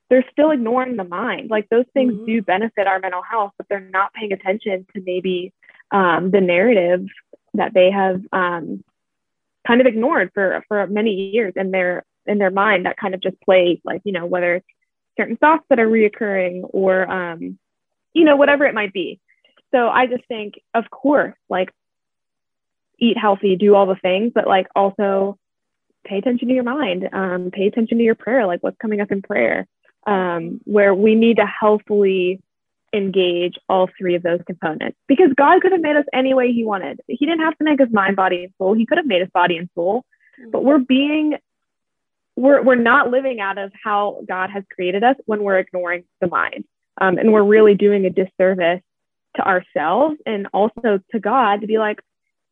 they're 0.10 0.26
still 0.32 0.52
ignoring 0.52 0.96
the 0.96 1.04
mind. 1.04 1.50
Like 1.50 1.70
those 1.70 1.86
things 1.94 2.14
mm-hmm. 2.14 2.26
do 2.26 2.42
benefit 2.42 2.88
our 2.88 3.00
mental 3.00 3.22
health, 3.22 3.52
but 3.58 3.68
they're 3.70 3.80
not 3.80 4.14
paying 4.14 4.32
attention 4.32 4.86
to 4.94 5.02
maybe 5.06 5.54
um, 5.92 6.32
the 6.32 6.42
narrative 6.42 7.06
that 7.54 7.74
they 7.74 7.92
have 7.92 8.22
um, 8.32 8.84
kind 9.66 9.82
of 9.82 9.88
ignored 9.88 10.32
for 10.34 10.64
for 10.68 10.86
many 10.88 11.32
years 11.32 11.54
in 11.56 11.72
their 11.72 12.04
in 12.26 12.38
their 12.38 12.52
mind 12.52 12.86
that 12.86 12.98
kind 12.98 13.14
of 13.14 13.22
just 13.22 13.40
plays 13.42 13.80
like 13.84 14.02
you 14.04 14.12
know 14.12 14.26
whether 14.26 14.56
it's 14.56 14.68
certain 15.18 15.38
thoughts 15.38 15.64
that 15.70 15.80
are 15.80 15.88
reoccurring 15.88 16.62
or 16.64 17.10
um, 17.10 17.58
you 18.14 18.24
know 18.24 18.36
whatever 18.36 18.66
it 18.66 18.74
might 18.74 18.94
be. 18.94 19.20
So 19.72 19.88
I 19.88 20.06
just 20.06 20.26
think, 20.28 20.56
of 20.76 20.90
course, 20.92 21.34
like 21.50 21.72
eat 23.00 23.18
healthy, 23.18 23.56
do 23.56 23.76
all 23.76 23.88
the 23.88 23.96
things, 23.96 24.32
but 24.34 24.48
like 24.48 24.68
also 24.76 25.38
pay 26.06 26.18
attention 26.18 26.50
to 26.50 26.54
your 26.54 26.64
mind, 26.64 27.10
um, 27.12 27.50
pay 27.52 27.66
attention 27.66 27.98
to 27.98 28.04
your 28.04 28.16
prayer, 28.16 28.46
like 28.46 28.62
what's 28.62 28.78
coming 28.78 29.02
up 29.02 29.12
in 29.12 29.22
prayer 29.22 29.68
um, 30.06 30.60
where 30.66 30.94
we 30.94 31.16
need 31.16 31.38
to 31.38 31.46
healthily 31.46 32.42
engage 32.94 33.56
all 33.68 33.90
three 33.98 34.16
of 34.16 34.24
those 34.24 34.40
components 34.46 34.98
because 35.08 35.32
God 35.36 35.62
could 35.62 35.72
have 35.72 35.82
made 35.82 35.96
us 35.96 36.06
any 36.14 36.34
way 36.34 36.52
He 36.52 36.64
wanted. 36.64 37.02
He 37.08 37.26
didn't 37.26 37.42
have 37.42 37.58
to 37.58 37.64
make 37.64 37.82
us 37.82 37.88
mind, 37.92 38.16
body, 38.16 38.44
and 38.44 38.54
soul. 38.58 38.74
He 38.74 38.86
could 38.86 38.98
have 38.98 39.08
made 39.08 39.22
us 39.22 39.30
body 39.34 39.58
and 39.58 39.70
soul, 39.76 40.06
but 40.52 40.64
we're 40.64 40.80
being 40.80 41.36
we're 42.36 42.62
we're 42.62 42.76
not 42.76 43.10
living 43.10 43.40
out 43.40 43.58
of 43.58 43.72
how 43.84 44.22
God 44.28 44.50
has 44.50 44.64
created 44.74 45.04
us 45.04 45.16
when 45.26 45.44
we're 45.44 45.60
ignoring 45.60 46.04
the 46.22 46.28
mind, 46.28 46.66
um, 47.02 47.18
and 47.18 47.34
we're 47.34 47.44
really 47.44 47.76
doing 47.76 48.06
a 48.06 48.10
disservice 48.10 48.82
to 49.36 49.48
ourselves 49.48 50.18
and 50.26 50.48
also 50.54 51.00
to 51.12 51.20
God 51.20 51.62
to 51.62 51.68
be 51.68 51.80
like, 51.80 52.00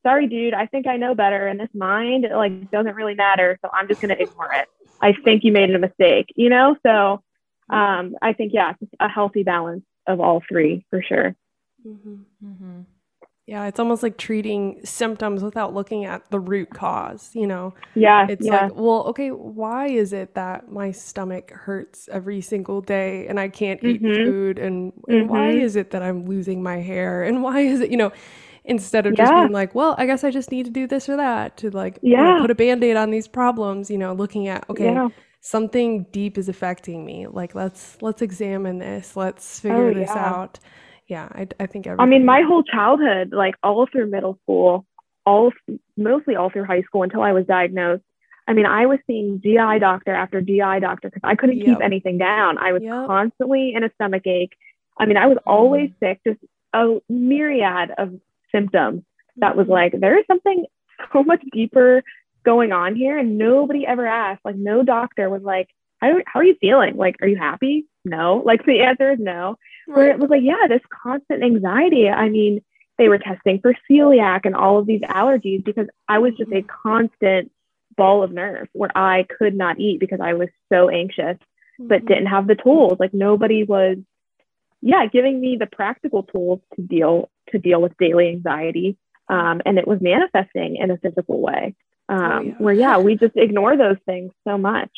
sorry, 0.04 0.28
dude, 0.28 0.56
I 0.56 0.66
think 0.66 0.88
I 0.88 0.98
know 0.98 1.14
better, 1.14 1.48
and 1.48 1.60
this 1.60 1.70
mind 1.74 2.26
it, 2.26 2.36
like 2.36 2.72
doesn't 2.72 2.96
really 2.96 3.16
matter, 3.16 3.60
so 3.64 3.70
I'm 3.72 3.88
just 3.88 4.02
gonna 4.02 4.16
ignore 4.20 4.54
it. 4.54 4.68
I 5.00 5.14
think 5.14 5.44
you 5.44 5.52
made 5.52 5.74
a 5.74 5.80
mistake, 5.80 6.28
you 6.36 6.50
know. 6.50 6.76
So 6.84 7.24
um, 7.72 8.16
I 8.22 8.34
think, 8.34 8.52
yeah, 8.54 8.74
a 9.00 9.08
healthy 9.08 9.44
balance 9.44 9.84
of 10.08 10.20
all 10.20 10.42
three 10.48 10.86
for 10.90 11.02
sure. 11.02 11.36
Mm-hmm. 11.88 12.16
Mm-hmm. 12.46 12.82
Yeah, 13.48 13.66
it's 13.66 13.80
almost 13.80 14.04
like 14.04 14.18
treating 14.18 14.80
symptoms 14.86 15.44
without 15.44 15.74
looking 15.74 16.06
at 16.06 16.30
the 16.32 16.40
root 16.40 16.70
cause, 16.70 17.32
you 17.34 17.48
know? 17.48 17.74
Yeah. 17.96 18.28
It's 18.30 18.46
yeah. 18.46 18.66
like, 18.66 18.76
well, 18.76 19.04
okay, 19.08 19.30
why 19.30 19.88
is 19.88 20.14
it 20.14 20.36
that 20.36 20.72
my 20.72 20.92
stomach 20.92 21.52
hurts 21.52 22.08
every 22.12 22.42
single 22.42 22.82
day 22.82 23.28
and 23.28 23.40
I 23.40 23.50
can't 23.50 23.84
eat 23.84 24.02
mm-hmm. 24.02 24.24
food? 24.24 24.60
And, 24.60 24.94
and 25.08 25.30
why 25.30 25.50
mm-hmm. 25.50 25.66
is 25.66 25.76
it 25.76 25.92
that 25.92 26.04
I'm 26.04 26.28
losing 26.28 26.62
my 26.64 26.78
hair? 26.78 27.24
And 27.24 27.42
why 27.42 27.62
is 27.62 27.82
it, 27.82 27.90
you 27.90 27.98
know, 27.98 28.12
instead 28.64 29.06
of 29.06 29.16
just 29.16 29.32
being 29.34 29.52
like, 29.52 29.74
well, 29.74 29.96
I 29.98 30.06
guess 30.06 30.24
I 30.24 30.30
just 30.30 30.52
need 30.52 30.66
to 30.66 30.72
do 30.72 30.88
this 30.88 31.10
or 31.10 31.18
that 31.18 31.58
to 31.58 31.72
like 31.72 32.00
yeah. 32.04 32.20
you 32.20 32.34
know, 32.36 32.42
put 32.42 32.52
a 32.52 32.56
band 32.56 32.84
aid 32.84 32.96
on 32.96 33.10
these 33.10 33.28
problems, 33.28 33.90
you 33.90 33.98
know, 33.98 34.14
looking 34.14 34.48
at, 34.48 34.70
okay, 34.70 34.94
yeah 34.94 35.10
something 35.42 36.04
deep 36.12 36.38
is 36.38 36.48
affecting 36.48 37.04
me 37.04 37.26
like 37.28 37.56
let's 37.56 37.98
let's 38.02 38.22
examine 38.22 38.78
this 38.78 39.16
let's 39.16 39.60
figure 39.60 39.90
oh, 39.90 39.94
this 39.94 40.10
yeah. 40.14 40.26
out 40.26 40.60
yeah 41.08 41.28
i, 41.32 41.48
I 41.60 41.66
think 41.66 41.88
i 41.88 42.06
mean 42.06 42.26
my 42.26 42.44
whole 42.48 42.64
childhood 42.64 43.34
like 43.34 43.56
all 43.64 43.88
through 43.92 44.10
middle 44.12 44.38
school 44.44 44.86
all 45.26 45.52
mostly 45.98 46.36
all 46.36 46.52
through 46.52 46.66
high 46.66 46.84
school 46.84 47.02
until 47.02 47.24
i 47.24 47.34
was 47.34 47.48
diagnosed 47.48 48.04
i 48.48 48.54
mean 48.54 48.68
i 48.68 48.86
was 48.86 49.00
seeing 49.08 49.42
gi 49.42 49.80
doctor 49.80 50.14
after 50.14 50.42
gi 50.42 50.60
doctor 50.60 51.10
because 51.10 51.22
i 51.24 51.36
couldn't 51.36 51.58
yep. 51.58 51.66
keep 51.66 51.82
anything 51.82 52.20
down 52.20 52.60
i 52.60 52.72
was 52.72 52.84
yep. 52.84 53.08
constantly 53.08 53.74
in 53.76 53.84
a 53.84 53.90
stomach 53.96 54.28
ache 54.28 54.54
i 55.00 55.08
mean 55.08 55.18
i 55.18 55.26
was 55.26 55.40
always 55.48 55.90
mm. 55.90 56.00
sick 56.00 56.20
just 56.26 56.40
a 56.74 57.00
myriad 57.10 57.90
of 57.98 58.14
symptoms 58.52 59.02
that 59.38 59.58
was 59.58 59.64
mm-hmm. 59.64 59.74
like 59.74 60.00
there 60.00 60.20
is 60.20 60.26
something 60.28 60.66
so 61.12 61.24
much 61.24 61.42
deeper 61.52 62.04
going 62.44 62.72
on 62.72 62.96
here? 62.96 63.18
And 63.18 63.38
nobody 63.38 63.86
ever 63.86 64.06
asked, 64.06 64.46
like, 64.46 64.56
no 64.56 64.84
doctor 64.84 65.30
was 65.30 65.44
like, 65.44 65.70
how, 66.00 66.20
how 66.26 66.40
are 66.40 66.44
you 66.44 66.56
feeling? 66.60 66.98
Like, 66.98 67.18
are 67.22 67.28
you 67.28 67.38
happy? 67.38 67.86
No. 68.04 68.42
Like, 68.44 68.66
the 68.66 68.82
answer 68.82 69.12
is 69.12 69.20
no. 69.20 69.58
Right. 69.88 69.98
Where 69.98 70.12
it 70.12 70.20
was 70.20 70.30
like, 70.30 70.42
yeah, 70.44 70.68
this 70.68 70.82
constant 71.04 71.44
anxiety. 71.44 72.10
I 72.10 72.30
mean, 72.30 72.64
they 72.98 73.10
were 73.10 73.20
testing 73.20 73.60
for 73.62 73.74
celiac 73.90 74.42
and 74.46 74.56
all 74.56 74.80
of 74.80 74.86
these 74.86 75.02
allergies 75.02 75.64
because 75.64 75.88
I 76.08 76.20
was 76.20 76.34
just 76.38 76.52
a 76.52 76.56
mm-hmm. 76.56 76.90
constant 76.90 77.52
ball 77.96 78.24
of 78.24 78.32
nerves 78.32 78.70
where 78.74 78.96
I 78.96 79.26
could 79.38 79.56
not 79.56 79.80
eat 79.80 80.00
because 80.00 80.20
I 80.22 80.34
was 80.34 80.50
so 80.72 80.90
anxious, 80.90 81.38
but 81.80 82.00
mm-hmm. 82.00 82.08
didn't 82.08 82.28
have 82.28 82.48
the 82.48 82.56
tools. 82.56 82.98
Like, 83.00 83.14
nobody 83.14 83.64
was, 83.64 83.98
yeah, 84.82 85.06
giving 85.06 85.40
me 85.40 85.58
the 85.58 85.68
practical 85.68 86.24
tools 86.24 86.62
to 86.76 86.82
deal 86.82 87.30
to 87.52 87.60
deal 87.60 87.82
with 87.82 87.98
daily 87.98 88.30
anxiety. 88.30 88.98
Um, 89.28 89.62
and 89.66 89.78
it 89.78 89.88
was 89.88 90.00
manifesting 90.02 90.78
in 90.78 90.90
a 90.90 90.98
physical 90.98 91.40
way. 91.40 91.76
Oh, 92.12 92.16
um, 92.16 92.32
oh, 92.32 92.42
yeah. 92.42 92.54
where 92.58 92.74
yeah 92.74 92.98
we 92.98 93.16
just 93.16 93.36
ignore 93.36 93.78
those 93.78 93.98
things 94.06 94.32
so 94.48 94.58
much. 94.58 94.92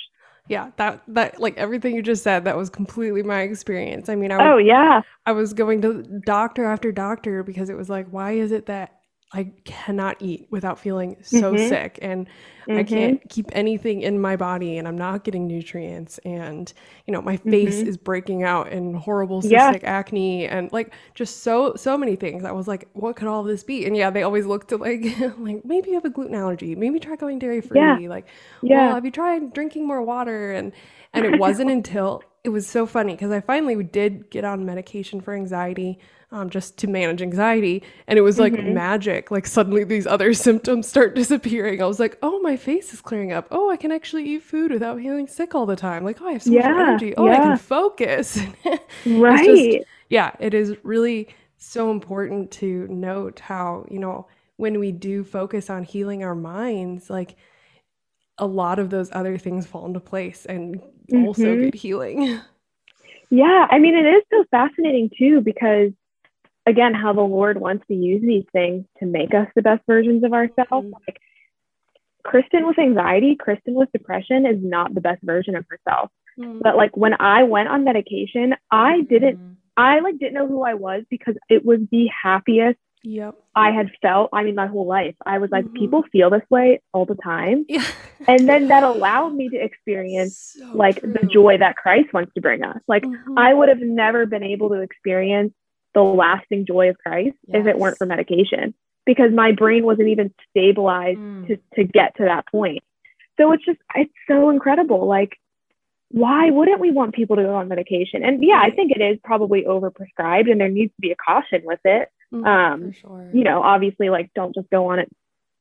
Yeah 0.49 0.71
that 0.78 1.04
that 1.10 1.39
like 1.39 1.58
everything 1.58 1.95
you 1.95 2.02
just 2.02 2.23
said 2.23 2.45
that 2.45 2.58
was 2.58 2.69
completely 2.69 3.23
my 3.23 3.41
experience. 3.41 4.10
I 4.10 4.15
mean 4.15 4.32
I 4.32 4.52
oh 4.52 4.58
yeah. 4.58 5.02
I 5.26 5.32
was 5.32 5.54
going 5.54 5.82
to 5.84 6.04
doctor 6.26 6.65
after 6.65 6.91
doctor 6.91 7.43
because 7.43 7.69
it 7.69 7.78
was 7.78 7.89
like 7.89 8.08
why 8.10 8.34
is 8.34 8.52
it 8.52 8.65
that 8.65 8.99
I 9.34 9.52
cannot 9.65 10.17
eat 10.22 10.48
without 10.52 10.80
feeling 10.80 11.17
so 11.24 11.54
mm-hmm. 11.54 11.67
sick 11.67 11.98
and 12.02 12.28
mm-hmm. 12.67 12.78
I 12.78 12.84
can't 12.84 13.30
keep 13.30 13.48
anything 13.52 14.02
in 14.02 14.22
my 14.22 14.36
body 14.36 14.78
and 14.78 14.88
I'm 14.88 14.98
not 14.98 15.24
getting 15.24 15.48
nutrients 15.48 16.19
and 16.19 16.72
you 17.08 17.13
know 17.13 17.22
my 17.22 17.38
face 17.38 17.78
mm-hmm. 17.78 17.89
is 17.89 17.98
breaking 17.98 18.43
out 18.43 18.72
in 18.72 18.93
horrible 18.93 19.41
cystic 19.41 19.82
yeah. 19.82 19.89
acne 19.98 20.46
and 20.46 20.72
like 20.72 20.93
just 21.15 21.41
so 21.41 21.74
so 21.76 21.98
many 21.98 22.15
things. 22.15 22.46
I 22.46 22.52
was 22.52 22.67
like 22.67 22.88
what 22.93 23.15
could 23.15 23.28
all 23.28 23.43
this 23.43 23.63
be? 23.63 23.86
And 23.86 23.98
yeah, 23.98 24.12
they 24.12 24.22
always 24.22 24.46
look 24.46 24.67
to 24.67 24.78
like 24.78 25.04
like 25.39 25.65
maybe 25.65 25.89
you 25.89 25.96
have 25.96 26.06
a 26.06 26.12
gluten 26.12 26.36
allergy, 26.36 26.76
maybe 26.76 27.00
try 27.00 27.15
going 27.15 27.39
dairy 27.39 27.62
free. 27.62 27.80
Yeah. 27.80 27.98
Like 28.08 28.28
yeah. 28.62 28.86
well, 28.86 28.96
have 28.96 29.06
you 29.06 29.12
tried 29.12 29.54
drinking 29.54 29.88
more 29.88 30.02
water 30.04 30.52
and 30.52 30.72
and 31.13 31.26
it 31.26 31.39
wasn't 31.39 31.72
until 31.78 32.24
it 32.43 32.50
was 32.50 32.67
so 32.67 32.86
funny 32.86 33.13
because 33.13 33.32
I 33.32 33.39
finally 33.39 33.82
did 33.84 34.30
get 34.30 34.43
on 34.43 34.65
medication 34.65 35.22
for 35.22 35.34
anxiety 35.34 35.98
um, 36.34 36.50
just 36.50 36.78
to 36.80 36.88
manage 36.88 37.22
anxiety. 37.22 37.84
And 38.08 38.17
it 38.17 38.24
was 38.24 38.39
like 38.39 38.54
mm-hmm. 38.54 38.74
magic. 38.74 39.32
Like 39.32 39.46
suddenly 39.46 39.84
these 39.84 40.08
other 40.08 40.34
symptoms 40.48 40.88
start 40.88 41.15
disappearing. 41.15 41.82
I 41.82 41.86
was 41.86 42.00
like, 42.00 42.17
oh, 42.22 42.39
my 42.39 42.58
face 42.58 42.93
is 42.93 43.00
clearing 43.00 43.32
up. 43.32 43.48
Oh, 43.52 43.69
I 43.69 43.78
can 43.78 43.91
actually 43.91 44.26
eat 44.26 44.43
food 44.43 44.72
without 44.72 44.98
feeling 44.98 45.28
sick 45.28 45.56
all 45.56 45.65
the 45.65 45.76
time. 45.76 46.04
Like, 46.04 46.22
oh, 46.22 46.28
I 46.28 46.34
have 46.34 46.43
so 46.43 46.52
yeah, 46.52 46.72
much 46.72 46.88
energy. 46.88 47.15
Oh, 47.15 47.28
yeah. 47.28 47.34
I 47.34 47.38
can 47.38 47.58
focus. 47.58 48.39
right. 49.06 49.74
Just, 49.74 49.88
yeah, 50.10 50.32
it 50.39 50.54
is 50.54 50.76
really 50.84 51.30
so 51.58 51.91
important 51.91 52.52
to 52.52 52.88
note 52.89 53.39
how, 53.39 53.86
you 53.89 54.00
know, 54.00 54.28
when 54.58 54.80
we 54.80 54.91
do 54.91 55.24
focus 55.24 55.69
on 55.69 55.84
healing 55.84 56.24
our 56.24 56.36
minds, 56.36 57.10
like 57.10 57.36
a 58.39 58.46
lot 58.46 58.80
of 58.80 58.89
those 58.89 59.12
other 59.12 59.38
things 59.38 59.67
fall 59.67 59.86
into 59.86 60.00
place 60.00 60.46
and 60.46 60.80
mm-hmm. 60.80 61.26
also 61.26 61.56
get 61.56 61.76
healing. 61.76 62.39
Yeah, 63.30 63.67
I 63.69 63.80
mean, 63.80 63.96
it 63.96 64.08
is 64.08 64.24
so 64.32 64.46
fascinating 64.52 65.10
too 65.17 65.41
because 65.41 65.91
again 66.65 66.93
how 66.93 67.13
the 67.13 67.21
lord 67.21 67.60
wants 67.60 67.86
to 67.88 67.93
use 67.93 68.21
these 68.21 68.45
things 68.52 68.86
to 68.99 69.06
make 69.06 69.34
us 69.34 69.47
the 69.56 69.62
best 69.62 69.82
versions 69.88 70.23
of 70.23 70.34
ourselves 70.34 70.88
mm-hmm. 70.88 70.93
like 71.08 71.19
kristen 72.23 72.65
with 72.65 72.80
anxiety 72.80 73.36
kristen 73.36 73.73
with 73.73 73.91
depression 73.91 74.45
is 74.45 74.58
not 74.62 74.93
the 74.93 75.02
best 75.02 75.21
version 75.23 75.56
of 75.56 75.65
herself 75.69 76.10
mm-hmm. 76.39 76.60
but 76.62 76.76
like 76.76 76.95
when 76.95 77.13
i 77.19 77.43
went 77.43 77.69
on 77.69 77.84
medication 77.84 78.56
i 78.71 79.02
didn't 79.02 79.38
mm-hmm. 79.38 79.54
i 79.78 79.99
like 79.99 80.17
didn't 80.17 80.34
know 80.34 80.47
who 80.47 80.63
i 80.63 80.73
was 80.73 81.04
because 81.10 81.36
it 81.49 81.65
was 81.65 81.80
the 81.91 82.08
happiest 82.23 82.80
Yep. 83.04 83.36
I 83.54 83.71
had 83.71 83.91
felt, 84.02 84.30
I 84.32 84.43
mean, 84.43 84.56
my 84.56 84.67
whole 84.67 84.88
life, 84.88 85.15
I 85.26 85.38
was 85.38 85.52
like, 85.52 85.65
mm-hmm. 85.65 85.76
people 85.76 86.04
feel 86.12 86.30
this 86.30 86.41
way 86.49 86.82
all 86.93 87.06
the 87.06 87.15
time. 87.15 87.65
Yeah. 87.67 87.86
and 88.28 88.47
then 88.47 88.69
that 88.69 88.84
allowed 88.84 89.36
me 89.36 89.49
to 89.49 89.58
experience 89.58 90.56
so 90.58 90.71
like 90.73 90.99
true. 90.99 91.13
the 91.13 91.28
joy 91.28 91.58
that 91.58 91.76
Christ 91.76 92.13
wants 92.13 92.34
to 92.36 92.41
bring 92.41 92.63
us. 92.63 92.80
Like, 92.88 93.04
mm-hmm. 93.04 93.38
I 93.38 93.54
would 93.54 93.67
have 93.67 93.82
never 93.82 94.26
been 94.26 94.43
able 94.43 94.69
to 94.69 94.82
experience 94.82 95.54
the 95.93 96.01
lasting 96.01 96.65
joy 96.65 96.89
of 96.89 96.97
Christ 96.97 97.36
yes. 97.47 97.62
if 97.62 97.67
it 97.67 97.77
weren't 97.77 97.97
for 97.97 98.06
medication 98.06 98.73
because 99.06 99.32
my 99.34 99.51
brain 99.51 99.84
wasn't 99.84 100.08
even 100.08 100.34
stabilized 100.49 101.19
mm. 101.19 101.47
to, 101.47 101.58
to 101.75 101.84
get 101.84 102.15
to 102.17 102.23
that 102.25 102.47
point. 102.47 102.84
so 103.38 103.51
it's 103.51 103.65
just 103.65 103.79
it's 103.95 104.13
so 104.27 104.49
incredible 104.49 105.08
like 105.08 105.38
why 106.10 106.51
wouldn't 106.51 106.79
we 106.79 106.91
want 106.91 107.15
people 107.15 107.36
to 107.36 107.41
go 107.43 107.56
on 107.56 107.67
medication 107.67 108.23
and 108.23 108.43
yeah 108.43 108.60
i 108.62 108.69
think 108.69 108.91
it 108.91 109.01
is 109.01 109.17
probably 109.23 109.63
overprescribed 109.63 110.49
and 110.51 110.62
there 110.62 110.69
needs 110.69 110.91
to 110.91 111.01
be 111.01 111.12
a 111.12 111.15
caution 111.15 111.62
with 111.65 111.79
it 111.86 112.10
Mhm, 112.32 112.47
um 112.47 112.91
sure. 112.93 113.29
you 113.34 113.43
know 113.43 113.62
obviously 113.62 114.10
like 114.10 114.32
don't 114.34 114.56
just 114.56 114.69
go 114.69 114.88
on 114.91 114.99
it 114.99 115.10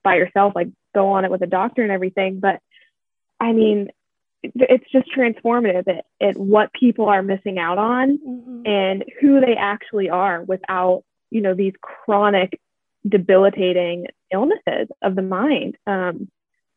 by 0.03 0.16
yourself 0.16 0.55
like 0.55 0.68
go 0.95 1.09
on 1.12 1.25
it 1.25 1.31
with 1.31 1.42
a 1.42 1.47
doctor 1.47 1.83
and 1.83 1.92
everything 1.92 2.40
but 2.40 2.61
i 3.38 3.53
mean 3.53 3.90
it's 4.42 4.85
just 4.90 5.07
transformative 5.16 5.87
at, 5.88 6.05
at 6.20 6.37
what 6.37 6.72
people 6.72 7.07
are 7.07 7.22
missing 7.22 7.59
out 7.59 7.78
on 7.78 8.18
Mhm. 8.18 8.68
and 8.68 9.05
who 9.20 9.40
they 9.40 9.55
actually 9.57 10.11
are 10.11 10.42
without 10.42 11.05
you 11.31 11.40
know 11.40 11.55
these 11.55 11.74
chronic 11.81 12.59
debilitating 13.09 14.07
illnesses 14.33 14.88
of 15.02 15.14
the 15.16 15.22
mind 15.22 15.76
um 15.87 16.28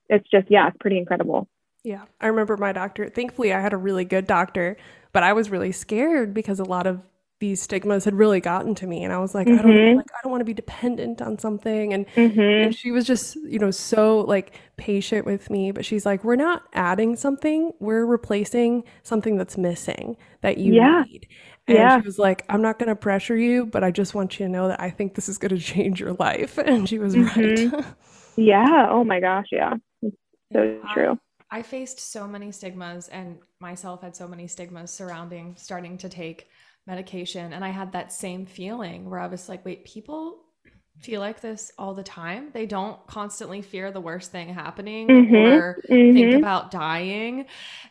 it's 0.09 0.27
just 0.29 0.49
yeah 0.49 0.67
it's 0.67 0.77
pretty 0.79 0.97
incredible 0.97 1.47
Yeah, 1.83 2.05
I 2.19 2.27
remember 2.27 2.57
my 2.57 2.71
doctor. 2.71 3.09
Thankfully, 3.09 3.53
I 3.53 3.59
had 3.61 3.71
a 3.73 3.77
really 3.77 4.05
good 4.05 4.25
doctor, 4.25 4.75
but 5.13 5.21
I 5.21 5.33
was 5.33 5.51
really 5.51 5.71
scared 5.71 6.33
because 6.33 6.59
a 6.59 6.63
lot 6.63 6.87
of 6.87 7.01
these 7.39 7.61
stigmas 7.61 8.05
had 8.05 8.15
really 8.15 8.39
gotten 8.39 8.75
to 8.75 8.87
me, 8.87 9.03
and 9.03 9.11
I 9.13 9.17
was 9.19 9.35
like, 9.35 9.51
I 9.51 9.61
don't 9.61 9.77
Mhm. 9.77 9.95
like 9.95 10.05
I 10.17 10.19
don't 10.23 10.31
want 10.31 10.41
to 10.41 10.45
be 10.45 10.53
dependent 10.53 11.21
on 11.21 11.37
something, 11.39 11.93
and 11.93 12.05
mm-hmm. 12.15 12.39
and 12.39 12.75
she 12.75 12.91
was 12.91 13.05
just 13.05 13.35
you 13.35 13.59
know 13.59 13.71
so 13.71 14.19
like 14.21 14.53
patient 14.77 15.25
with 15.25 15.49
me, 15.49 15.71
but 15.71 15.85
she's 15.85 16.05
like, 16.05 16.23
we're 16.23 16.35
not 16.37 16.63
adding 16.73 17.15
something, 17.15 17.71
we're 17.79 18.05
replacing 18.05 18.83
something 19.03 19.37
that's 19.37 19.57
missing 19.57 20.17
that 20.41 20.57
you 20.57 20.73
Yeah. 20.73 21.03
need. 21.05 21.27
And 21.67 21.77
Yeah. 21.77 21.99
she 21.99 22.05
was 22.05 22.19
like, 22.19 22.45
I'm 22.49 22.61
not 22.61 22.79
gonna 22.79 22.95
pressure 22.95 23.35
you, 23.37 23.65
but 23.65 23.83
I 23.83 23.91
just 23.91 24.13
want 24.15 24.39
you 24.39 24.45
to 24.45 24.51
know 24.51 24.67
that 24.69 24.79
I 24.81 24.89
think 24.89 25.15
this 25.15 25.27
is 25.29 25.37
gonna 25.37 25.57
change 25.59 25.99
your 25.99 26.13
life, 26.13 26.57
and 26.57 26.87
she 26.87 26.99
was 26.99 27.15
Mhm. 27.15 27.73
right. 27.73 27.85
yeah 28.37 28.87
oh 28.89 29.03
my 29.03 29.19
gosh 29.19 29.47
yeah 29.51 29.73
so 30.53 30.79
I- 30.83 30.93
true 30.93 31.19
I 31.51 31.61
faced 31.61 31.99
so 31.99 32.27
many 32.27 32.51
stigmas 32.51 33.07
and 33.07 33.37
myself 33.59 34.01
had 34.01 34.15
so 34.15 34.27
many 34.27 34.47
stigmas 34.47 34.91
surrounding 34.91 35.55
starting 35.57 35.97
to 35.99 36.09
take 36.09 36.47
medication. 36.87 37.53
And 37.53 37.63
I 37.65 37.69
had 37.69 37.91
that 37.93 38.11
same 38.13 38.45
feeling 38.45 39.09
where 39.09 39.19
I 39.19 39.27
was 39.27 39.49
like, 39.49 39.65
wait, 39.65 39.85
people 39.85 40.41
feel 40.99 41.19
like 41.19 41.41
this 41.41 41.71
all 41.77 41.93
the 41.93 42.03
time. 42.03 42.51
They 42.53 42.65
don't 42.65 43.05
constantly 43.07 43.61
fear 43.61 43.91
the 43.91 44.01
worst 44.01 44.31
thing 44.31 44.49
happening 44.53 45.13
Mhm, 45.13 45.33
or 45.33 45.81
think 46.13 46.33
Mhm. 46.33 46.35
about 46.35 46.71
dying. 46.71 47.45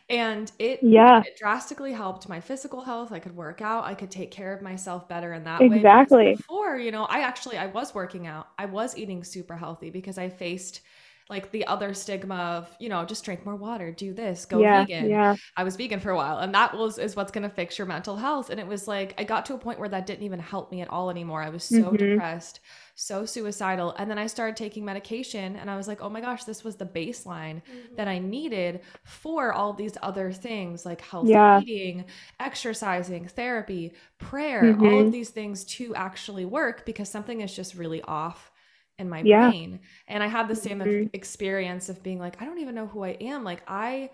And 0.09 0.51
it, 0.59 0.81
yeah 0.81 1.23
it 1.23 1.37
drastically 1.37 1.93
helped 1.93 2.29
my 2.29 2.39
physical 2.39 2.81
health. 2.81 3.11
I 3.11 3.19
could 3.19 3.35
work 3.35 3.61
out. 3.61 3.85
I 3.85 3.95
could 3.95 4.11
take 4.11 4.31
care 4.31 4.53
of 4.53 4.61
myself 4.61 5.07
better 5.09 5.33
in 5.33 5.43
that 5.45 5.67
way. 5.67 5.77
Exactly. 5.77 6.37
Before, 6.37 6.77
you 6.77 6.91
know, 6.91 7.05
I 7.05 7.21
actually 7.21 7.57
I 7.57 7.67
was 7.67 7.93
working 7.95 8.27
out. 8.27 8.47
I 8.57 8.65
was 8.65 8.97
eating 8.97 9.23
super 9.23 9.55
healthy 9.55 9.89
because 9.89 10.17
I 10.17 10.29
faced 10.29 10.81
like 11.29 11.51
the 11.51 11.65
other 11.65 11.93
stigma 11.93 12.35
of, 12.35 12.75
you 12.79 12.87
know, 12.87 13.03
just 13.03 13.25
drink 13.25 13.45
more 13.45 13.55
water, 13.55 13.91
do 13.91 14.13
this, 14.13 14.45
go 14.45 14.63
yeah 14.63 14.85
vegan. 14.85 15.17
yeah 15.17 15.35
I 15.57 15.63
was 15.63 15.75
vegan 15.75 15.99
for 15.99 16.11
a 16.11 16.15
while 16.15 16.37
and 16.39 16.53
that 16.53 16.77
was 16.77 16.99
is 16.99 17.15
what's 17.15 17.31
going 17.31 17.47
to 17.49 17.55
fix 17.55 17.77
your 17.79 17.87
mental 17.87 18.15
health 18.15 18.49
and 18.51 18.59
it 18.59 18.67
was 18.67 18.87
like 18.87 19.15
I 19.17 19.23
got 19.23 19.45
to 19.47 19.55
a 19.55 19.57
point 19.57 19.79
where 19.79 19.89
that 19.89 20.05
didn't 20.05 20.23
even 20.23 20.39
help 20.39 20.71
me 20.71 20.81
at 20.81 20.89
all 20.89 21.09
anymore. 21.09 21.41
I 21.41 21.49
was 21.49 21.63
so 21.63 21.95
Mhm. 21.95 21.95
depressed, 21.97 22.59
so 22.93 23.25
suicidal 23.25 23.95
and 23.97 24.09
then 24.09 24.19
I 24.19 24.27
started 24.27 24.55
taking 24.55 24.85
medication 24.85 25.55
and 25.55 25.69
I 25.69 25.77
was 25.77 25.87
like, 25.87 26.01
"Oh 26.01 26.09
my 26.09 26.21
gosh, 26.21 26.43
this 26.43 26.63
was 26.63 26.75
the 26.75 26.85
baseline 26.85 27.61
that 27.95 28.07
I 28.07 28.19
needed 28.19 28.81
for 29.03 29.53
all 29.53 29.73
these 29.73 29.97
other 30.01 30.31
things 30.31 30.85
like 30.85 31.01
healthy 31.01 31.41
Yeah. 31.41 31.61
eating, 31.61 32.05
exercising, 32.39 33.27
therapy, 33.27 33.93
prayer, 34.17 34.77
all 34.79 34.99
Mhm. 34.99 35.05
of 35.05 35.11
these 35.11 35.29
things 35.29 35.63
to 35.65 35.95
actually 35.95 36.45
work 36.45 36.85
because 36.85 37.09
something 37.09 37.41
is 37.41 37.55
just 37.55 37.75
really 37.75 38.01
off 38.03 38.51
in 38.99 39.09
my 39.09 39.21
Yeah. 39.21 39.53
brain. 39.53 39.81
And 40.07 40.23
I 40.23 40.27
had 40.27 40.47
the 40.47 40.55
same 40.55 40.81
Mhm. 40.83 41.09
experience 41.13 41.89
of 41.89 42.03
being 42.03 42.19
like, 42.19 42.41
I 42.41 42.45
don't 42.45 42.59
even 42.59 42.75
know 42.75 42.87
who 42.87 43.03
I 43.03 43.11
am. 43.21 43.43
Like 43.43 43.63
I 43.67 44.11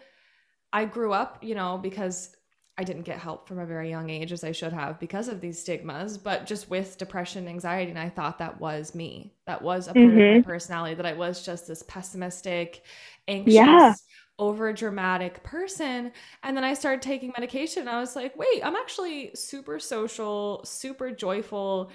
I 0.73 0.85
grew 0.85 1.13
up, 1.13 1.43
you 1.43 1.55
know, 1.55 1.77
because 1.77 2.35
I 2.77 2.83
didn't 2.85 3.03
get 3.03 3.19
help 3.19 3.47
from 3.47 3.59
a 3.59 3.65
very 3.65 3.89
young 3.89 4.09
age 4.09 4.31
as 4.31 4.43
I 4.43 4.53
should 4.53 4.73
have 4.73 4.99
because 4.99 5.27
of 5.27 5.41
these 5.41 5.59
stigmas, 5.61 6.17
but 6.17 6.45
just 6.47 6.69
with 6.69 6.97
depression, 6.97 7.47
anxiety, 7.47 7.91
and 7.91 7.99
I 7.99 8.09
thought 8.09 8.39
that 8.39 8.59
was 8.59 8.95
me. 8.95 9.35
That 9.47 9.61
was 9.61 9.87
a 9.87 9.95
part 9.95 10.17
of 10.17 10.27
my 10.29 10.37
Mhm. 10.37 10.43
personality, 10.43 10.95
that 10.95 11.05
I 11.05 11.13
was 11.13 11.45
just 11.45 11.67
this 11.67 11.83
pessimistic, 11.83 12.83
anxious, 13.27 13.67
Yeah. 13.67 13.95
over 14.39 14.73
dramatic 14.73 15.43
person. 15.43 16.11
And 16.43 16.57
then 16.57 16.63
I 16.63 16.73
started 16.73 17.01
taking 17.03 17.33
medication 17.37 17.81
and 17.81 17.89
I 17.89 17.99
was 17.99 18.15
like, 18.15 18.35
wait, 18.37 18.65
I'm 18.65 18.75
actually 18.75 19.31
super 19.35 19.77
social, 19.79 20.61
super 20.65 21.11
joyful, 21.11 21.91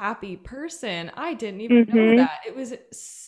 happy 0.00 0.34
person. 0.34 1.10
I 1.14 1.34
didn't 1.34 1.60
even 1.60 1.84
know 1.86 1.94
Mhm. 1.94 2.16
that. 2.16 2.40
It 2.46 2.56
was 2.56 2.72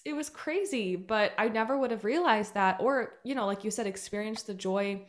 it 0.07 0.15
was 0.15 0.31
crazy, 0.31 0.97
but 0.97 1.33
I 1.37 1.49
never 1.49 1.77
would 1.77 1.91
have 1.91 2.03
realized 2.03 2.55
that 2.55 2.81
or, 2.81 3.19
you 3.25 3.35
know, 3.35 3.45
like 3.45 3.63
you 3.63 3.71
said 3.71 3.87
experience 3.87 4.43
the 4.43 4.55
joy 4.55 5.03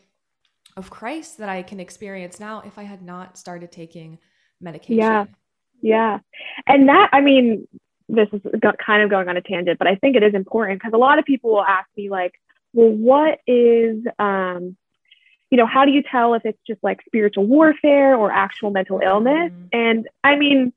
of 0.75 0.89
Christ 0.89 1.37
that 1.37 1.47
I 1.47 1.63
can 1.63 1.79
experience 1.79 2.37
now 2.37 2.63
if 2.65 2.77
I 2.77 2.83
had 2.83 3.01
not 3.01 3.37
started 3.37 3.71
taking 3.71 4.19
medication. 4.59 4.97
Yeah. 4.97 5.25
Yeah. 5.81 6.19
And 6.67 6.89
that, 6.89 7.09
I 7.13 7.21
mean, 7.21 7.65
this 8.09 8.27
is 8.33 8.41
kind 8.85 9.01
of 9.01 9.09
going 9.09 9.29
on 9.29 9.37
a 9.37 9.41
tangent, 9.41 9.79
but 9.79 9.87
I 9.87 9.95
think 9.95 10.17
it 10.17 10.23
is 10.23 10.33
important 10.33 10.81
because 10.81 10.93
a 10.93 10.97
lot 10.97 11.17
of 11.17 11.23
people 11.23 11.51
will 11.51 11.63
ask 11.63 11.87
me, 11.95 12.09
like, 12.09 12.33
well, 12.73 12.89
what 12.89 13.39
is, 13.47 14.03
um, 14.19 14.75
you 15.49 15.57
know, 15.57 15.65
how 15.65 15.85
do 15.85 15.91
you 15.91 16.03
tell 16.03 16.33
if 16.33 16.43
it's 16.45 16.59
just 16.67 16.83
like 16.83 16.99
spiritual 17.05 17.45
warfare 17.45 18.15
or 18.15 18.31
actual 18.31 18.71
mental 18.71 18.99
illness? 18.99 19.51
Mhm. 19.51 19.69
And 19.71 20.09
I 20.23 20.35
mean, 20.35 20.73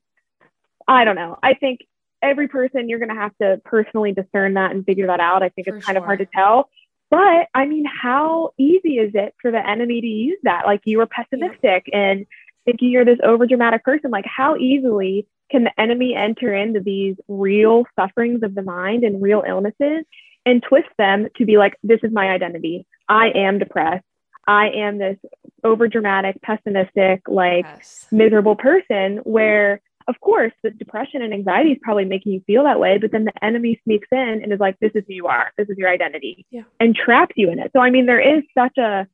I 0.87 1.03
don't 1.03 1.15
know. 1.15 1.37
I 1.43 1.53
think 1.53 1.81
every 2.21 2.47
person, 2.47 2.89
you're 2.89 2.99
going 2.99 3.13
to 3.13 3.15
have 3.15 3.37
to 3.41 3.61
personally 3.65 4.11
discern 4.13 4.53
that 4.55 4.71
and 4.71 4.85
figure 4.85 5.07
that 5.07 5.19
out. 5.19 5.43
I 5.43 5.49
think 5.49 5.67
For 5.67 5.75
it's 5.75 5.85
kind 5.85 5.97
of 5.97 6.03
hard 6.03 6.19
to 6.19 6.27
tell. 6.33 6.69
But 7.09 7.47
I 7.53 7.65
mean, 7.65 7.85
how 7.85 8.51
easy 8.57 8.97
is 8.97 9.11
it 9.13 9.33
for 9.41 9.51
the 9.51 9.65
enemy 9.65 10.01
to 10.01 10.07
use 10.07 10.39
that? 10.43 10.65
Like 10.65 10.81
you 10.85 10.97
were 10.97 11.05
pessimistic 11.07 11.85
and 11.93 12.25
thinking 12.65 12.89
you're 12.89 13.05
this 13.05 13.19
overdramatic 13.19 13.83
person. 13.83 14.11
Like 14.11 14.25
how 14.25 14.57
easily 14.57 15.27
can 15.49 15.63
the 15.63 15.79
enemy 15.79 16.13
enter 16.15 16.53
into 16.53 16.81
these 16.81 17.15
real 17.29 17.85
sufferings 17.97 18.43
of 18.43 18.55
the 18.55 18.61
mind 18.61 19.03
and 19.05 19.21
real 19.21 19.43
illnesses 19.47 20.03
and 20.45 20.61
twist 20.63 20.89
them 20.97 21.27
to 21.37 21.45
be 21.45 21.57
like, 21.57 21.77
this 21.83 21.99
is 22.03 22.11
my 22.11 22.27
identity. 22.29 22.85
I 23.07 23.29
am 23.29 23.59
depressed. 23.59 24.03
I 24.45 24.69
am 24.69 24.97
this 24.97 25.17
overdramatic, 25.63 26.41
pessimistic, 26.41 27.21
like 27.27 27.65
Yes. 27.65 28.07
miserable 28.11 28.55
person 28.55 29.17
where 29.23 29.81
of 30.07 30.19
course 30.21 30.53
the 30.63 30.69
depression 30.71 31.21
and 31.21 31.33
anxiety 31.33 31.71
is 31.71 31.77
probably 31.81 32.05
making 32.05 32.31
you 32.33 32.41
feel 32.47 32.63
that 32.63 32.79
way 32.79 32.97
but 32.97 33.11
then 33.11 33.25
the 33.25 33.43
enemy 33.43 33.79
sneaks 33.83 34.07
in 34.11 34.41
and 34.41 34.51
is 34.53 34.59
like 34.59 34.77
this 34.79 34.91
is 34.95 35.03
who 35.07 35.13
you 35.13 35.27
are. 35.27 35.51
This 35.57 35.69
is 35.69 35.77
your 35.77 35.89
identity 35.89 36.45
Yeah. 36.51 36.63
and 36.79 36.95
traps 36.95 37.33
you 37.35 37.49
in 37.49 37.59
it. 37.59 37.71
So 37.73 37.79
i 37.81 37.89
mean 37.89 38.05
there 38.05 38.19
is 38.19 38.43
such 38.57 38.77
a 38.77 39.07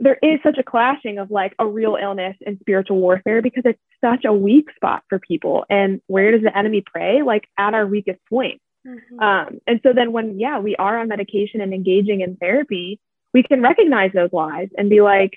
there 0.00 0.18
is 0.22 0.38
such 0.44 0.58
a 0.58 0.62
clashing 0.62 1.18
of 1.18 1.30
like 1.30 1.54
a 1.58 1.66
real 1.66 1.96
illness 2.00 2.36
and 2.46 2.56
spiritual 2.60 2.98
warfare 2.98 3.42
because 3.42 3.64
it's 3.66 3.80
such 4.00 4.24
a 4.24 4.32
weak 4.32 4.68
spot 4.76 5.02
for 5.08 5.18
people. 5.18 5.64
And 5.68 6.00
where 6.06 6.30
does 6.30 6.42
the 6.42 6.56
enemy 6.56 6.82
prey? 6.82 7.22
Like 7.22 7.48
at 7.58 7.74
our 7.74 7.86
weakest 7.86 8.20
point. 8.28 8.60
Mhm. 8.86 9.20
um, 9.20 9.60
and 9.66 9.80
so 9.82 9.92
then 9.92 10.12
when, 10.12 10.38
yeah, 10.38 10.60
we 10.60 10.76
are 10.76 10.98
on 10.98 11.08
medication 11.08 11.60
and 11.60 11.74
engaging 11.74 12.20
in 12.20 12.36
therapy, 12.36 13.00
we 13.34 13.42
can 13.42 13.60
recognize 13.60 14.12
those 14.12 14.32
lies 14.32 14.68
and 14.78 14.88
be 14.88 15.00
like, 15.02 15.36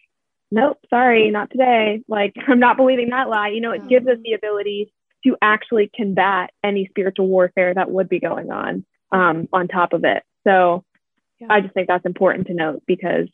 nope, 0.51 0.77
sorry, 0.89 1.29
not 1.31 1.49
today. 1.49 2.03
Like, 2.07 2.33
I'm 2.47 2.59
not 2.59 2.77
believing 2.77 3.09
that 3.09 3.29
lie. 3.29 3.49
You 3.49 3.61
know, 3.61 3.71
it 3.71 3.87
gives 3.89 4.07
us 4.07 4.17
the 4.23 4.33
ability 4.33 4.93
to 5.25 5.37
actually 5.41 5.89
combat 5.95 6.51
any 6.63 6.87
spiritual 6.89 7.27
warfare 7.27 7.73
that 7.73 7.91
would 7.91 8.09
be 8.09 8.19
going 8.19 8.51
on 8.51 8.85
um, 9.11 9.47
on 9.53 9.67
top 9.67 9.93
of 9.93 10.03
it. 10.03 10.23
So 10.45 10.83
Yeah. 11.39 11.47
I 11.49 11.61
just 11.61 11.73
think 11.73 11.87
that's 11.87 12.05
important 12.05 12.47
to 12.47 12.53
note 12.53 12.83
because 12.87 13.27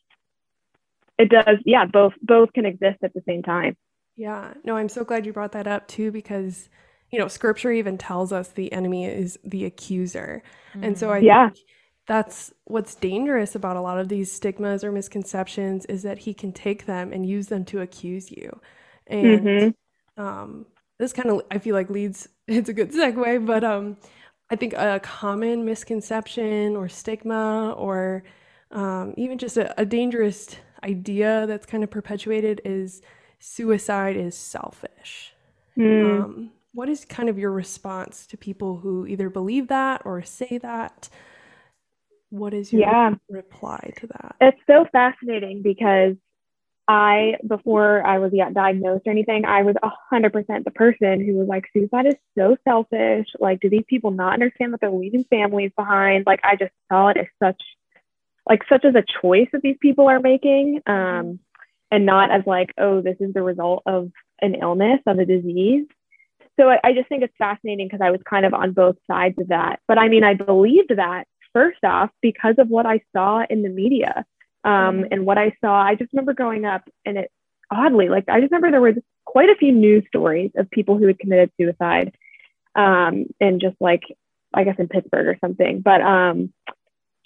it 1.18 1.30
does, 1.30 1.58
yeah, 1.66 1.86
both 1.86 2.14
both 2.22 2.54
can 2.54 2.66
exist 2.66 3.00
at 3.04 3.14
the 3.14 3.24
same 3.28 3.42
time. 3.42 3.76
Yeah, 4.16 4.54
no, 4.64 4.78
I'm 4.78 4.90
so 4.90 5.04
glad 5.04 5.26
you 5.26 5.34
brought 5.34 5.52
that 5.54 5.68
up 5.68 5.88
too 5.88 6.12
because, 6.12 6.70
you 7.12 7.20
know, 7.20 7.28
scripture 7.28 7.72
even 7.72 7.98
tells 7.98 8.32
us 8.32 8.50
the 8.50 8.72
enemy 8.74 9.06
is 9.06 9.40
the 9.44 9.66
accuser. 9.66 10.44
And 10.82 10.98
so 10.98 11.12
I 11.12 11.22
Yeah. 11.22 11.50
think 11.50 11.60
that's 12.08 12.54
what's 12.66 12.96
dangerous 12.96 13.56
about 13.56 13.78
a 13.78 13.82
lot 13.82 14.00
of 14.00 14.10
these 14.10 14.32
stigmas 14.32 14.84
or 14.84 14.92
misconceptions 14.92 15.86
is 15.88 16.04
that 16.04 16.20
he 16.20 16.34
can 16.34 16.54
take 16.54 16.86
them 16.86 17.14
and 17.14 17.26
use 17.28 17.48
them 17.48 17.66
to 17.66 17.82
accuse 17.82 18.32
you. 18.32 18.62
And 19.08 19.48
Mhm. 19.48 19.74
um, 20.18 20.66
this 21.00 21.14
kind 21.14 21.30
of, 21.30 21.42
I 21.52 21.60
feel 21.60 21.76
like 21.76 21.90
leads, 21.90 22.28
it's 22.48 22.70
a 22.70 22.74
good 22.74 22.92
segue, 22.92 23.46
but 23.46 23.64
um, 23.64 23.98
I 24.50 24.56
think 24.56 24.74
a 24.74 25.00
common 25.04 25.66
misconception 25.66 26.76
or 26.76 26.90
stigma 26.90 27.74
or 27.78 28.24
um, 28.72 29.14
even 29.18 29.38
just 29.38 29.58
a, 29.58 29.80
a 29.80 29.86
dangerous 29.86 30.56
idea 30.84 31.46
that's 31.48 31.66
kind 31.66 31.84
of 31.84 31.92
perpetuated 31.92 32.62
is 32.66 33.02
suicide 33.40 34.16
is 34.18 34.36
selfish. 34.38 35.34
Mm. 35.78 36.26
Um, 36.26 36.52
what 36.74 36.90
is 36.90 37.06
kind 37.06 37.30
of 37.30 37.40
your 37.40 37.52
response 37.52 38.28
to 38.28 38.38
people 38.38 38.78
who 38.78 39.08
either 39.08 39.30
believe 39.30 39.68
that 39.70 40.02
or 40.06 40.22
say 40.22 40.58
that? 40.60 41.10
What 42.30 42.54
is 42.54 42.72
your 42.74 42.82
Yeah. 42.82 43.16
reply 43.30 43.94
to 43.98 44.08
that? 44.08 44.36
it's 44.42 44.60
so 44.68 44.86
fascinating 44.92 45.62
because 45.62 46.16
I, 46.90 47.36
before 47.46 48.06
I 48.06 48.20
was 48.20 48.32
yet 48.34 48.54
diagnosed 48.54 49.04
or 49.06 49.12
anything, 49.12 49.44
I 49.46 49.64
was 49.64 49.76
a 49.84 49.92
hundred 50.10 50.32
percent 50.32 50.64
the 50.64 50.72
person 50.72 51.26
who 51.26 51.34
was 51.34 51.48
like, 51.48 51.66
suicide 51.74 52.06
is 52.08 52.16
so 52.38 52.56
selfish. 52.64 53.28
Like, 53.40 53.60
do 53.60 53.70
these 53.70 53.84
people 53.88 54.12
not 54.12 54.34
understand 54.34 54.74
that 54.74 54.80
they're 54.80 54.90
leaving 54.92 55.26
families 55.26 55.72
behind? 55.76 56.26
Like, 56.26 56.40
I 56.46 56.56
just 56.56 56.72
saw 56.90 57.10
it 57.10 57.18
as 57.18 57.28
such 57.44 57.62
like 58.50 58.62
such 58.70 58.86
as 58.86 58.96
a 58.96 59.04
choice 59.22 59.48
that 59.52 59.62
these 59.62 59.78
people 59.82 60.08
are 60.08 60.20
making 60.20 60.82
um, 60.88 61.40
and 61.92 62.06
not 62.06 62.32
as 62.32 62.44
like 62.46 62.74
oh 62.78 63.02
this 63.02 63.18
is 63.20 63.34
the 63.34 63.42
result 63.42 63.84
of 63.86 64.12
an 64.42 64.56
illness 64.56 65.00
of 65.06 65.20
a 65.20 65.26
disease 65.26 65.86
so 66.60 66.70
I, 66.70 66.80
I 66.84 66.94
just 66.94 67.10
think 67.10 67.24
it's 67.24 67.34
fascinating 67.38 67.88
because 67.88 68.02
i 68.04 68.12
was 68.12 68.22
kind 68.30 68.46
of 68.46 68.54
on 68.54 68.72
both 68.74 68.96
sides 69.10 69.36
of 69.40 69.50
that 69.50 69.80
but 69.88 69.98
i 69.98 70.08
mean 70.08 70.24
i 70.24 70.34
believed 70.34 70.94
that 70.96 71.26
first 71.58 71.84
off 71.84 72.10
because 72.22 72.56
of 72.58 72.68
what 72.70 72.86
i 72.86 73.00
saw 73.16 73.44
in 73.50 73.64
the 73.64 73.70
media 73.70 74.26
um, 74.64 75.06
and 75.12 75.26
what 75.26 75.38
i 75.38 75.52
saw 75.62 75.82
i 75.82 75.96
just 75.96 76.12
remember 76.14 76.34
growing 76.34 76.66
up 76.66 76.84
and 77.06 77.18
it 77.18 77.32
oddly 77.72 78.10
like 78.10 78.26
i 78.30 78.40
just 78.40 78.52
remember 78.52 78.72
there 78.72 78.82
was 78.82 78.96
quite 79.26 79.50
a 79.50 79.56
few 79.56 79.72
news 79.72 80.04
stories 80.08 80.52
of 80.56 80.70
people 80.70 80.98
who 80.98 81.08
had 81.08 81.20
committed 81.20 81.52
suicide 81.60 82.16
um, 82.76 83.26
and 83.40 83.62
just 83.62 83.76
like 83.80 84.04
i 84.54 84.64
guess 84.64 84.76
in 84.78 84.88
pittsburgh 84.88 85.28
or 85.28 85.38
something 85.42 85.82
but 85.82 86.02
um, 86.02 86.54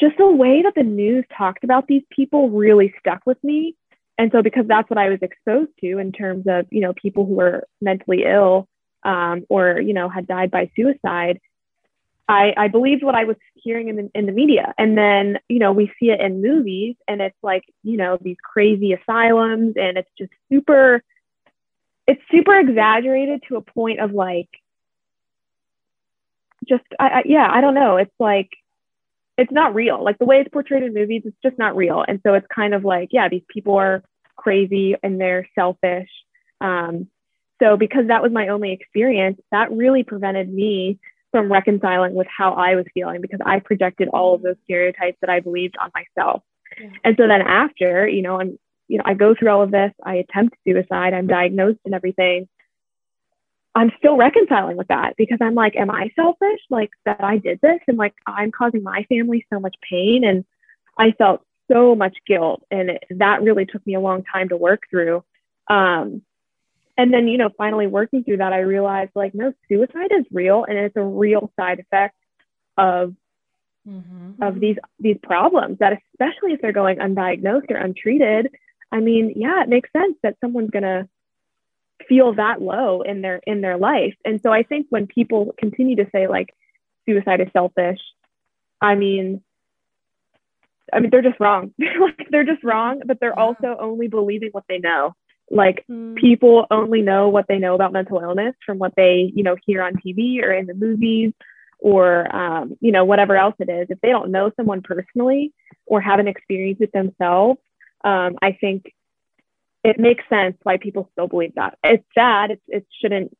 just 0.01 0.17
the 0.17 0.29
way 0.29 0.63
that 0.63 0.73
the 0.75 0.83
news 0.83 1.23
talked 1.37 1.63
about 1.63 1.87
these 1.87 2.01
people 2.09 2.49
really 2.49 2.93
stuck 2.99 3.21
with 3.25 3.37
me. 3.43 3.75
And 4.17 4.31
so, 4.31 4.41
because 4.41 4.65
that's 4.67 4.89
what 4.89 4.97
I 4.97 5.09
was 5.09 5.19
exposed 5.21 5.71
to 5.81 5.99
in 5.99 6.11
terms 6.11 6.45
of, 6.47 6.65
you 6.71 6.81
know, 6.81 6.93
people 6.93 7.25
who 7.25 7.35
were 7.35 7.67
mentally 7.79 8.23
ill 8.25 8.67
um, 9.03 9.45
or, 9.47 9.79
you 9.79 9.93
know, 9.93 10.09
had 10.09 10.27
died 10.27 10.51
by 10.51 10.69
suicide, 10.75 11.39
I, 12.31 12.53
I 12.55 12.67
believed 12.69 13.03
what 13.03 13.13
I 13.13 13.25
was 13.25 13.35
hearing 13.55 13.89
in 13.89 13.95
the, 13.97 14.11
in 14.15 14.25
the 14.25 14.31
media. 14.31 14.73
And 14.77 14.97
then, 14.97 15.37
you 15.49 15.59
know, 15.59 15.73
we 15.73 15.91
see 15.99 16.11
it 16.11 16.21
in 16.21 16.41
movies 16.41 16.95
and 17.05 17.21
it's 17.21 17.35
like, 17.43 17.63
you 17.83 17.97
know, 17.97 18.17
these 18.21 18.37
crazy 18.41 18.93
asylums 18.93 19.73
and 19.75 19.97
it's 19.97 20.09
just 20.17 20.31
super, 20.49 21.03
it's 22.07 22.21
super 22.31 22.57
exaggerated 22.57 23.43
to 23.49 23.57
a 23.57 23.61
point 23.61 23.99
of 23.99 24.13
like, 24.13 24.47
just, 26.69 26.85
I, 26.97 27.07
I 27.07 27.21
yeah, 27.25 27.49
I 27.51 27.59
don't 27.59 27.73
know. 27.73 27.97
It's 27.97 28.15
like, 28.17 28.49
it's 29.37 29.51
not 29.51 29.75
real. 29.75 30.01
Like 30.01 30.17
the 30.17 30.25
way 30.25 30.37
it's 30.37 30.49
portrayed 30.49 30.83
in 30.83 30.93
movies, 30.93 31.23
it's 31.25 31.35
just 31.43 31.57
not 31.57 31.75
real. 31.75 32.05
And 32.07 32.21
so 32.25 32.33
it's 32.33 32.47
kind 32.47 32.73
of 32.73 32.85
like, 32.85 33.09
yeah, 33.11 33.27
these 33.27 33.43
people 33.49 33.75
are 33.75 34.03
crazy 34.37 34.95
and 35.03 35.19
they're 35.19 35.49
selfish. 35.53 36.09
Um, 36.61 37.07
so 37.61 37.75
because 37.75 38.07
that 38.07 38.23
was 38.23 38.31
my 38.31 38.47
only 38.47 38.71
experience, 38.71 39.37
that 39.51 39.69
really 39.71 40.03
prevented 40.03 40.51
me 40.51 40.97
from 41.31 41.51
reconciling 41.51 42.13
with 42.13 42.27
how 42.27 42.53
I 42.53 42.75
was 42.75 42.85
feeling 42.93 43.21
because 43.21 43.39
I 43.45 43.59
projected 43.59 44.09
all 44.09 44.35
of 44.35 44.41
those 44.41 44.57
stereotypes 44.65 45.17
that 45.21 45.29
I 45.29 45.39
believed 45.39 45.75
on 45.81 45.91
myself. 45.93 46.43
Yeah. 46.79 46.89
And 47.03 47.15
so 47.17 47.27
then 47.27 47.41
after, 47.41 48.07
you 48.07 48.21
know, 48.21 48.39
I'm, 48.39 48.59
you 48.87 48.97
know, 48.97 49.03
I 49.05 49.13
go 49.13 49.33
through 49.33 49.49
all 49.49 49.61
of 49.61 49.71
this, 49.71 49.91
I 50.03 50.15
attempt 50.15 50.57
suicide, 50.65 51.13
I'm 51.13 51.27
diagnosed 51.27 51.79
and 51.85 51.93
everything. 51.93 52.47
I'm 53.73 53.91
still 53.97 54.17
reconciling 54.17 54.75
with 54.75 54.89
that 54.89 55.15
because 55.17 55.37
I'm 55.41 55.55
like, 55.55 55.77
am 55.77 55.89
I 55.89 56.11
selfish? 56.15 56.59
Like 56.69 56.91
that 57.05 57.23
I 57.23 57.37
did 57.37 57.59
this 57.61 57.79
and 57.87 57.97
like 57.97 58.13
I'm 58.27 58.51
causing 58.51 58.83
my 58.83 59.03
family 59.03 59.45
so 59.51 59.59
much 59.61 59.75
pain. 59.89 60.25
And 60.25 60.43
I 60.97 61.11
felt 61.11 61.41
so 61.71 61.95
much 61.95 62.17
guilt. 62.27 62.63
And 62.69 62.89
it, 62.89 63.03
that 63.11 63.41
really 63.41 63.65
took 63.65 63.85
me 63.87 63.95
a 63.95 64.01
long 64.01 64.23
time 64.23 64.49
to 64.49 64.57
work 64.57 64.83
through. 64.89 65.23
Um, 65.69 66.21
and 66.97 67.13
then, 67.13 67.27
you 67.27 67.37
know, 67.37 67.49
finally 67.57 67.87
working 67.87 68.23
through 68.23 68.37
that, 68.37 68.53
I 68.53 68.59
realized 68.59 69.11
like, 69.15 69.33
no, 69.33 69.53
suicide 69.67 70.11
is 70.11 70.25
real 70.31 70.63
and 70.63 70.77
it's 70.77 70.95
a 70.95 71.03
real 71.03 71.51
side 71.59 71.79
effect 71.79 72.15
of 72.77 73.15
mm-hmm. 73.87 74.41
of 74.41 74.59
these 74.59 74.77
these 74.99 75.17
problems 75.21 75.79
that 75.79 75.99
especially 76.13 76.53
if 76.53 76.61
they're 76.61 76.71
going 76.71 76.97
undiagnosed 76.97 77.69
or 77.69 77.77
untreated. 77.77 78.49
I 78.91 78.99
mean, 78.99 79.33
yeah, 79.35 79.63
it 79.63 79.69
makes 79.69 79.89
sense 79.93 80.17
that 80.23 80.37
someone's 80.41 80.71
gonna 80.71 81.07
feel 82.07 82.33
that 82.33 82.61
low 82.61 83.01
in 83.01 83.21
their 83.21 83.41
in 83.45 83.61
their 83.61 83.77
life 83.77 84.15
and 84.25 84.41
so 84.41 84.51
i 84.51 84.63
think 84.63 84.87
when 84.89 85.07
people 85.07 85.53
continue 85.57 85.95
to 85.95 86.07
say 86.11 86.27
like 86.27 86.53
suicide 87.05 87.41
is 87.41 87.47
selfish 87.53 87.99
i 88.81 88.95
mean 88.95 89.41
i 90.93 90.99
mean 90.99 91.09
they're 91.09 91.21
just 91.21 91.39
wrong 91.39 91.73
like 91.79 92.27
they're 92.29 92.43
just 92.43 92.63
wrong 92.63 93.01
but 93.05 93.19
they're 93.19 93.37
also 93.37 93.77
only 93.79 94.07
believing 94.07 94.49
what 94.51 94.63
they 94.67 94.79
know 94.79 95.13
like 95.51 95.85
mm. 95.89 96.15
people 96.15 96.65
only 96.71 97.01
know 97.01 97.29
what 97.29 97.45
they 97.47 97.57
know 97.57 97.75
about 97.75 97.93
mental 97.93 98.19
illness 98.19 98.55
from 98.65 98.77
what 98.79 98.93
they 98.95 99.31
you 99.35 99.43
know 99.43 99.55
hear 99.65 99.83
on 99.83 99.93
tv 99.95 100.41
or 100.41 100.51
in 100.51 100.65
the 100.65 100.73
movies 100.73 101.33
or 101.79 102.33
um, 102.35 102.77
you 102.79 102.91
know 102.91 103.05
whatever 103.05 103.35
else 103.35 103.55
it 103.59 103.69
is 103.69 103.87
if 103.89 103.99
they 104.01 104.09
don't 104.09 104.31
know 104.31 104.51
someone 104.55 104.81
personally 104.81 105.53
or 105.85 105.99
haven't 105.99 106.27
experienced 106.27 106.81
it 106.81 106.91
themselves 106.93 107.59
um, 108.03 108.37
i 108.41 108.51
think 108.51 108.93
it 109.83 109.99
makes 109.99 110.23
sense 110.29 110.57
why 110.63 110.77
people 110.77 111.09
still 111.11 111.27
believe 111.27 111.55
that. 111.55 111.77
It's 111.83 112.05
sad. 112.13 112.51
It's, 112.51 112.61
it 112.67 112.85
shouldn't 113.01 113.35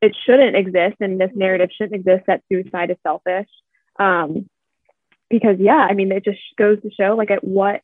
it 0.00 0.14
shouldn't 0.26 0.54
exist, 0.54 0.96
and 1.00 1.18
this 1.18 1.30
narrative 1.34 1.70
shouldn't 1.74 1.94
exist 1.94 2.24
that 2.26 2.42
suicide 2.50 2.90
is 2.90 2.98
selfish. 3.02 3.48
Um, 3.98 4.50
because 5.30 5.56
yeah, 5.58 5.86
I 5.88 5.94
mean, 5.94 6.12
it 6.12 6.24
just 6.24 6.40
goes 6.58 6.80
to 6.82 6.90
show 6.90 7.14
like 7.16 7.30
at 7.30 7.42
what 7.42 7.80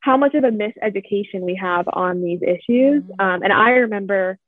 how 0.00 0.16
much 0.16 0.34
of 0.34 0.44
a 0.44 0.50
miseducation 0.50 1.40
we 1.40 1.58
have 1.60 1.86
on 1.92 2.22
these 2.22 2.40
issues. 2.42 3.02
Mm-hmm. 3.02 3.20
Um, 3.20 3.42
and 3.42 3.52
I 3.52 3.70
remember, 3.70 4.38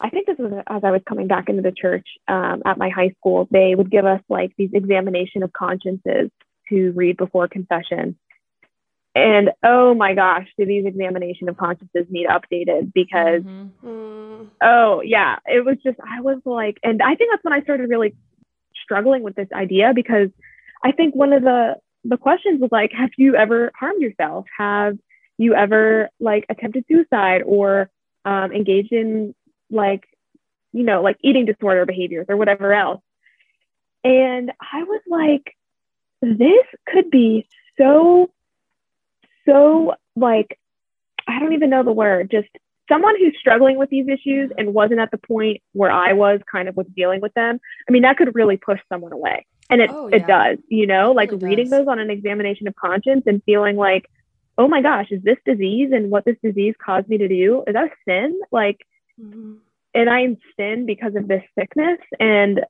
I 0.00 0.10
think 0.10 0.26
this 0.26 0.38
was 0.38 0.52
as 0.66 0.82
I 0.84 0.90
was 0.90 1.02
coming 1.08 1.26
back 1.26 1.48
into 1.48 1.62
the 1.62 1.72
church 1.72 2.06
um, 2.28 2.62
at 2.64 2.78
my 2.78 2.88
high 2.88 3.10
school, 3.18 3.48
they 3.50 3.74
would 3.74 3.90
give 3.90 4.04
us 4.04 4.20
like 4.28 4.52
these 4.56 4.70
examination 4.72 5.42
of 5.42 5.52
consciences 5.52 6.30
to 6.70 6.92
read 6.92 7.16
before 7.16 7.48
confession. 7.48 8.16
And 9.14 9.50
oh 9.62 9.94
my 9.94 10.14
gosh, 10.14 10.46
do 10.58 10.66
these 10.66 10.84
examination 10.84 11.48
of 11.48 11.56
consciences 11.56 12.04
need 12.10 12.26
updated 12.28 12.92
because 12.92 13.42
mm-hmm. 13.42 14.44
oh 14.62 15.00
yeah, 15.02 15.36
it 15.46 15.64
was 15.64 15.76
just 15.82 15.98
I 16.00 16.20
was 16.20 16.38
like, 16.44 16.78
and 16.82 17.00
I 17.02 17.14
think 17.14 17.30
that's 17.32 17.42
when 17.42 17.54
I 17.54 17.62
started 17.62 17.88
really 17.88 18.14
struggling 18.82 19.22
with 19.22 19.34
this 19.34 19.48
idea 19.54 19.92
because 19.94 20.28
I 20.84 20.92
think 20.92 21.14
one 21.14 21.32
of 21.32 21.42
the 21.42 21.76
the 22.08 22.16
questions 22.16 22.60
was 22.60 22.70
like, 22.72 22.92
have 22.92 23.10
you 23.16 23.36
ever 23.36 23.72
harmed 23.78 24.02
yourself? 24.02 24.46
Have 24.56 24.98
you 25.38 25.54
ever 25.54 26.08
like 26.20 26.46
attempted 26.48 26.84
suicide 26.88 27.42
or 27.44 27.90
um, 28.24 28.52
engaged 28.52 28.92
in 28.92 29.34
like 29.70 30.04
you 30.72 30.84
know 30.84 31.02
like 31.02 31.16
eating 31.22 31.44
disorder 31.44 31.84
behaviors 31.84 32.26
or 32.28 32.36
whatever 32.36 32.72
else? 32.72 33.02
And 34.04 34.52
I 34.60 34.84
was 34.84 35.02
like, 35.08 35.54
this 36.22 36.64
could 36.86 37.10
be 37.10 37.46
so 37.78 38.30
so 39.46 39.94
like 40.14 40.58
I 41.28 41.40
don't 41.40 41.54
even 41.54 41.70
know 41.70 41.82
the 41.82 41.92
word, 41.92 42.30
just 42.30 42.48
someone 42.88 43.16
who's 43.18 43.34
struggling 43.38 43.78
with 43.78 43.90
these 43.90 44.06
issues 44.08 44.50
and 44.56 44.72
wasn't 44.72 45.00
at 45.00 45.10
the 45.10 45.18
point 45.18 45.60
where 45.72 45.90
I 45.90 46.12
was 46.12 46.40
kind 46.50 46.68
of 46.68 46.76
with 46.76 46.94
dealing 46.94 47.20
with 47.20 47.34
them. 47.34 47.58
I 47.88 47.92
mean, 47.92 48.02
that 48.02 48.16
could 48.16 48.34
really 48.34 48.56
push 48.56 48.78
someone 48.88 49.12
away. 49.12 49.44
And 49.68 49.80
it 49.80 49.90
oh, 49.92 50.08
yeah. 50.08 50.16
it 50.16 50.26
does, 50.26 50.58
you 50.68 50.86
know, 50.86 51.12
like 51.12 51.30
really 51.30 51.44
reading 51.44 51.70
does. 51.70 51.80
those 51.80 51.88
on 51.88 51.98
an 51.98 52.10
examination 52.10 52.68
of 52.68 52.76
conscience 52.76 53.24
and 53.26 53.42
feeling 53.44 53.76
like, 53.76 54.08
oh 54.58 54.68
my 54.68 54.80
gosh, 54.80 55.08
is 55.10 55.22
this 55.22 55.38
disease 55.44 55.90
and 55.92 56.10
what 56.10 56.24
this 56.24 56.36
disease 56.42 56.74
caused 56.82 57.08
me 57.08 57.18
to 57.18 57.28
do? 57.28 57.64
Is 57.66 57.74
that 57.74 57.84
a 57.84 57.90
sin? 58.08 58.40
Like, 58.50 58.86
mm-hmm. 59.20 59.54
and 59.94 60.10
I 60.10 60.20
am 60.20 60.38
sin 60.58 60.86
because 60.86 61.14
of 61.14 61.28
this 61.28 61.42
sickness. 61.58 61.98
And, 62.18 62.60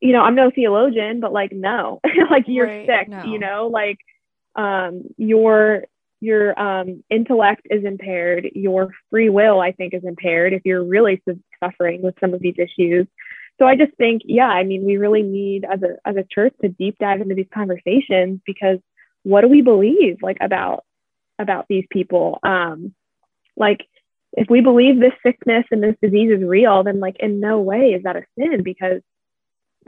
you 0.00 0.12
know, 0.12 0.22
I'm 0.22 0.34
no 0.34 0.50
theologian, 0.50 1.20
but 1.20 1.32
like, 1.32 1.52
no, 1.52 2.00
like 2.30 2.44
you're 2.46 2.66
right. 2.66 2.86
sick, 2.86 3.08
no. 3.08 3.24
you 3.24 3.38
know, 3.38 3.68
like 3.72 3.98
um, 4.56 5.02
your 5.16 5.84
your 6.20 6.58
um, 6.60 7.04
intellect 7.10 7.62
is 7.70 7.84
impaired, 7.84 8.48
your 8.54 8.90
free 9.08 9.30
will, 9.30 9.60
I 9.60 9.70
think, 9.70 9.94
is 9.94 10.02
impaired 10.02 10.52
if 10.52 10.62
you're 10.64 10.82
really 10.82 11.22
suffering 11.62 12.02
with 12.02 12.16
some 12.20 12.34
of 12.34 12.40
these 12.40 12.56
issues. 12.58 13.06
So 13.58 13.66
I 13.66 13.76
just 13.76 13.94
think, 13.96 14.22
yeah, 14.24 14.48
I 14.48 14.64
mean, 14.64 14.84
we 14.84 14.96
really 14.96 15.22
need 15.22 15.64
as 15.64 15.82
a 15.82 15.96
as 16.08 16.16
a 16.16 16.24
church 16.24 16.54
to 16.62 16.68
deep 16.68 16.96
dive 16.98 17.20
into 17.20 17.34
these 17.34 17.48
conversations 17.52 18.40
because 18.46 18.78
what 19.24 19.40
do 19.40 19.48
we 19.48 19.62
believe 19.62 20.18
like 20.22 20.38
about 20.40 20.84
about 21.38 21.66
these 21.68 21.84
people? 21.90 22.38
Um, 22.42 22.94
like 23.56 23.80
if 24.34 24.48
we 24.48 24.60
believe 24.60 25.00
this 25.00 25.12
sickness 25.24 25.64
and 25.70 25.82
this 25.82 25.96
disease 26.02 26.30
is 26.30 26.44
real, 26.44 26.84
then 26.84 27.00
like 27.00 27.16
in 27.18 27.40
no 27.40 27.60
way 27.60 27.90
is 27.94 28.04
that 28.04 28.16
a 28.16 28.24
sin 28.38 28.62
because 28.62 29.02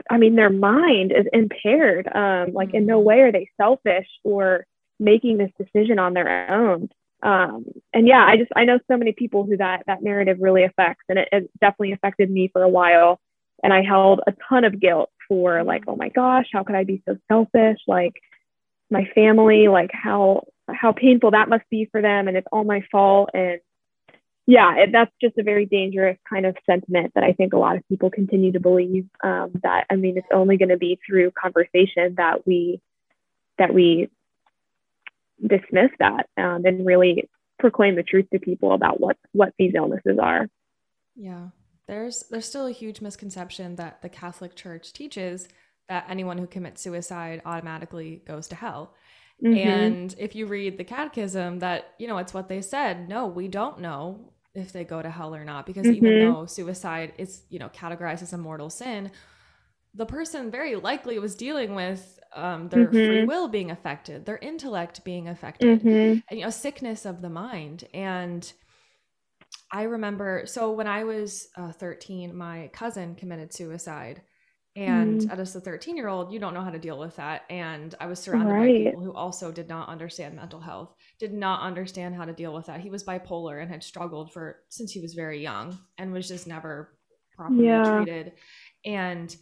I 0.09 0.17
mean, 0.17 0.35
their 0.35 0.49
mind 0.49 1.11
is 1.11 1.25
impaired. 1.31 2.07
Um, 2.13 2.53
like, 2.53 2.73
in 2.73 2.85
no 2.85 2.97
mm-hmm. 2.97 3.07
way 3.07 3.19
are 3.21 3.31
they 3.31 3.49
selfish 3.59 4.07
or 4.23 4.65
making 4.99 5.37
this 5.37 5.51
decision 5.59 5.99
on 5.99 6.13
their 6.13 6.51
own. 6.51 6.89
Um, 7.23 7.65
and 7.93 8.07
yeah, 8.07 8.25
I 8.25 8.37
just 8.37 8.51
I 8.55 8.65
know 8.65 8.79
so 8.89 8.97
many 8.97 9.11
people 9.11 9.43
who 9.43 9.57
that 9.57 9.83
that 9.85 10.01
narrative 10.01 10.37
really 10.39 10.63
affects, 10.63 11.03
and 11.07 11.19
it, 11.19 11.29
it 11.31 11.51
definitely 11.59 11.91
affected 11.91 12.31
me 12.31 12.49
for 12.51 12.63
a 12.63 12.69
while. 12.69 13.19
And 13.63 13.73
I 13.73 13.83
held 13.83 14.21
a 14.25 14.33
ton 14.49 14.63
of 14.63 14.79
guilt 14.79 15.09
for 15.27 15.63
like, 15.63 15.83
oh 15.87 15.95
my 15.95 16.09
gosh, 16.09 16.47
how 16.51 16.63
could 16.63 16.75
I 16.75 16.83
be 16.83 17.01
so 17.07 17.17
selfish? 17.29 17.79
Like, 17.87 18.13
my 18.91 19.05
family, 19.15 19.67
like 19.69 19.89
how 19.93 20.43
how 20.69 20.91
painful 20.91 21.31
that 21.31 21.49
must 21.49 21.63
be 21.71 21.87
for 21.91 22.01
them, 22.01 22.27
and 22.27 22.37
it's 22.37 22.47
all 22.51 22.63
my 22.63 22.83
fault. 22.91 23.29
And 23.33 23.59
yeah, 24.45 24.75
it, 24.77 24.91
that's 24.91 25.11
just 25.21 25.37
a 25.37 25.43
very 25.43 25.65
dangerous 25.65 26.17
kind 26.29 26.45
of 26.45 26.55
sentiment 26.69 27.13
that 27.15 27.23
I 27.23 27.31
think 27.33 27.53
a 27.53 27.57
lot 27.57 27.77
of 27.77 27.87
people 27.87 28.11
continue 28.11 28.51
to 28.51 28.59
believe. 28.59 29.07
Um, 29.23 29.51
that 29.63 29.85
I 29.89 29.95
mean, 29.95 30.17
it's 30.17 30.27
only 30.31 30.57
going 30.57 30.69
to 30.69 30.77
be 30.77 30.99
through 31.07 31.31
conversation 31.31 32.15
that 32.17 32.45
we 32.45 32.81
that 33.57 33.73
we 33.73 34.09
dismiss 35.41 35.91
that 35.99 36.27
um, 36.37 36.65
and 36.65 36.85
really 36.85 37.29
proclaim 37.57 37.95
the 37.95 38.03
truth 38.03 38.27
to 38.33 38.39
people 38.39 38.73
about 38.73 38.99
what 38.99 39.17
what 39.31 39.53
these 39.57 39.73
illnesses 39.73 40.19
are. 40.21 40.49
Yeah, 41.15 41.47
there's 41.91 42.23
there's 42.31 42.45
still 42.45 42.67
a 42.67 42.71
huge 42.71 43.01
misconception 43.01 43.75
that 43.75 44.01
the 44.01 44.07
Catholic 44.07 44.55
Church 44.55 44.93
teaches 44.93 45.49
that 45.89 46.05
anyone 46.07 46.37
who 46.37 46.47
commits 46.47 46.81
suicide 46.81 47.41
automatically 47.45 48.23
goes 48.25 48.47
to 48.47 48.55
hell. 48.55 48.95
Mm-hmm. 49.43 49.67
And 49.67 50.15
if 50.17 50.33
you 50.33 50.45
read 50.45 50.77
the 50.77 50.85
catechism, 50.85 51.59
that, 51.59 51.93
you 51.99 52.07
know, 52.07 52.17
it's 52.17 52.33
what 52.33 52.47
they 52.47 52.61
said. 52.61 53.09
No, 53.09 53.27
we 53.27 53.49
don't 53.49 53.81
know 53.81 54.31
if 54.55 54.71
they 54.71 54.85
go 54.85 55.01
to 55.01 55.09
hell 55.09 55.35
or 55.35 55.43
not 55.43 55.65
because 55.65 55.85
mm-hmm. 55.85 56.05
even 56.05 56.31
though 56.31 56.45
suicide 56.45 57.11
is, 57.17 57.41
you 57.49 57.59
know, 57.59 57.67
categorized 57.69 58.21
as 58.21 58.31
a 58.31 58.37
mortal 58.37 58.69
sin, 58.69 59.11
the 59.93 60.05
person 60.05 60.49
very 60.49 60.75
likely 60.77 61.19
was 61.19 61.35
dealing 61.35 61.75
with 61.75 62.19
um, 62.33 62.69
their 62.69 62.85
mm-hmm. 62.85 63.05
free 63.05 63.23
will 63.25 63.49
being 63.49 63.69
affected, 63.69 64.25
their 64.25 64.37
intellect 64.37 65.03
being 65.03 65.27
affected, 65.27 65.81
mm-hmm. 65.81 66.19
and 66.29 66.39
you 66.39 66.45
know, 66.45 66.49
sickness 66.49 67.05
of 67.05 67.21
the 67.21 67.29
mind. 67.29 67.83
And 67.93 68.49
I 69.71 69.83
remember, 69.83 70.43
so 70.45 70.71
when 70.71 70.87
I 70.87 71.03
was 71.03 71.47
uh, 71.55 71.71
13, 71.71 72.35
my 72.35 72.69
cousin 72.73 73.15
committed 73.15 73.53
suicide. 73.53 74.21
And 74.75 75.21
mm. 75.21 75.37
as 75.37 75.55
a 75.55 75.59
13 75.59 75.97
year 75.97 76.07
old, 76.07 76.31
you 76.31 76.39
don't 76.39 76.53
know 76.53 76.63
how 76.63 76.69
to 76.69 76.79
deal 76.79 76.97
with 76.97 77.17
that. 77.17 77.43
And 77.49 77.93
I 77.99 78.05
was 78.05 78.19
surrounded 78.19 78.53
right. 78.53 78.85
by 78.85 78.91
people 78.91 79.03
who 79.03 79.13
also 79.13 79.51
did 79.51 79.67
not 79.67 79.89
understand 79.89 80.35
mental 80.35 80.61
health, 80.61 80.93
did 81.19 81.33
not 81.33 81.61
understand 81.61 82.15
how 82.15 82.25
to 82.25 82.33
deal 82.33 82.53
with 82.53 82.67
that. 82.67 82.79
He 82.79 82.89
was 82.89 83.03
bipolar 83.03 83.61
and 83.61 83.69
had 83.69 83.83
struggled 83.83 84.31
for 84.31 84.61
since 84.69 84.91
he 84.91 85.01
was 85.01 85.13
very 85.13 85.41
young 85.41 85.77
and 85.97 86.13
was 86.13 86.27
just 86.27 86.47
never 86.47 86.97
properly 87.35 87.65
yeah. 87.65 87.83
treated. 87.83 88.33
And 88.85 89.35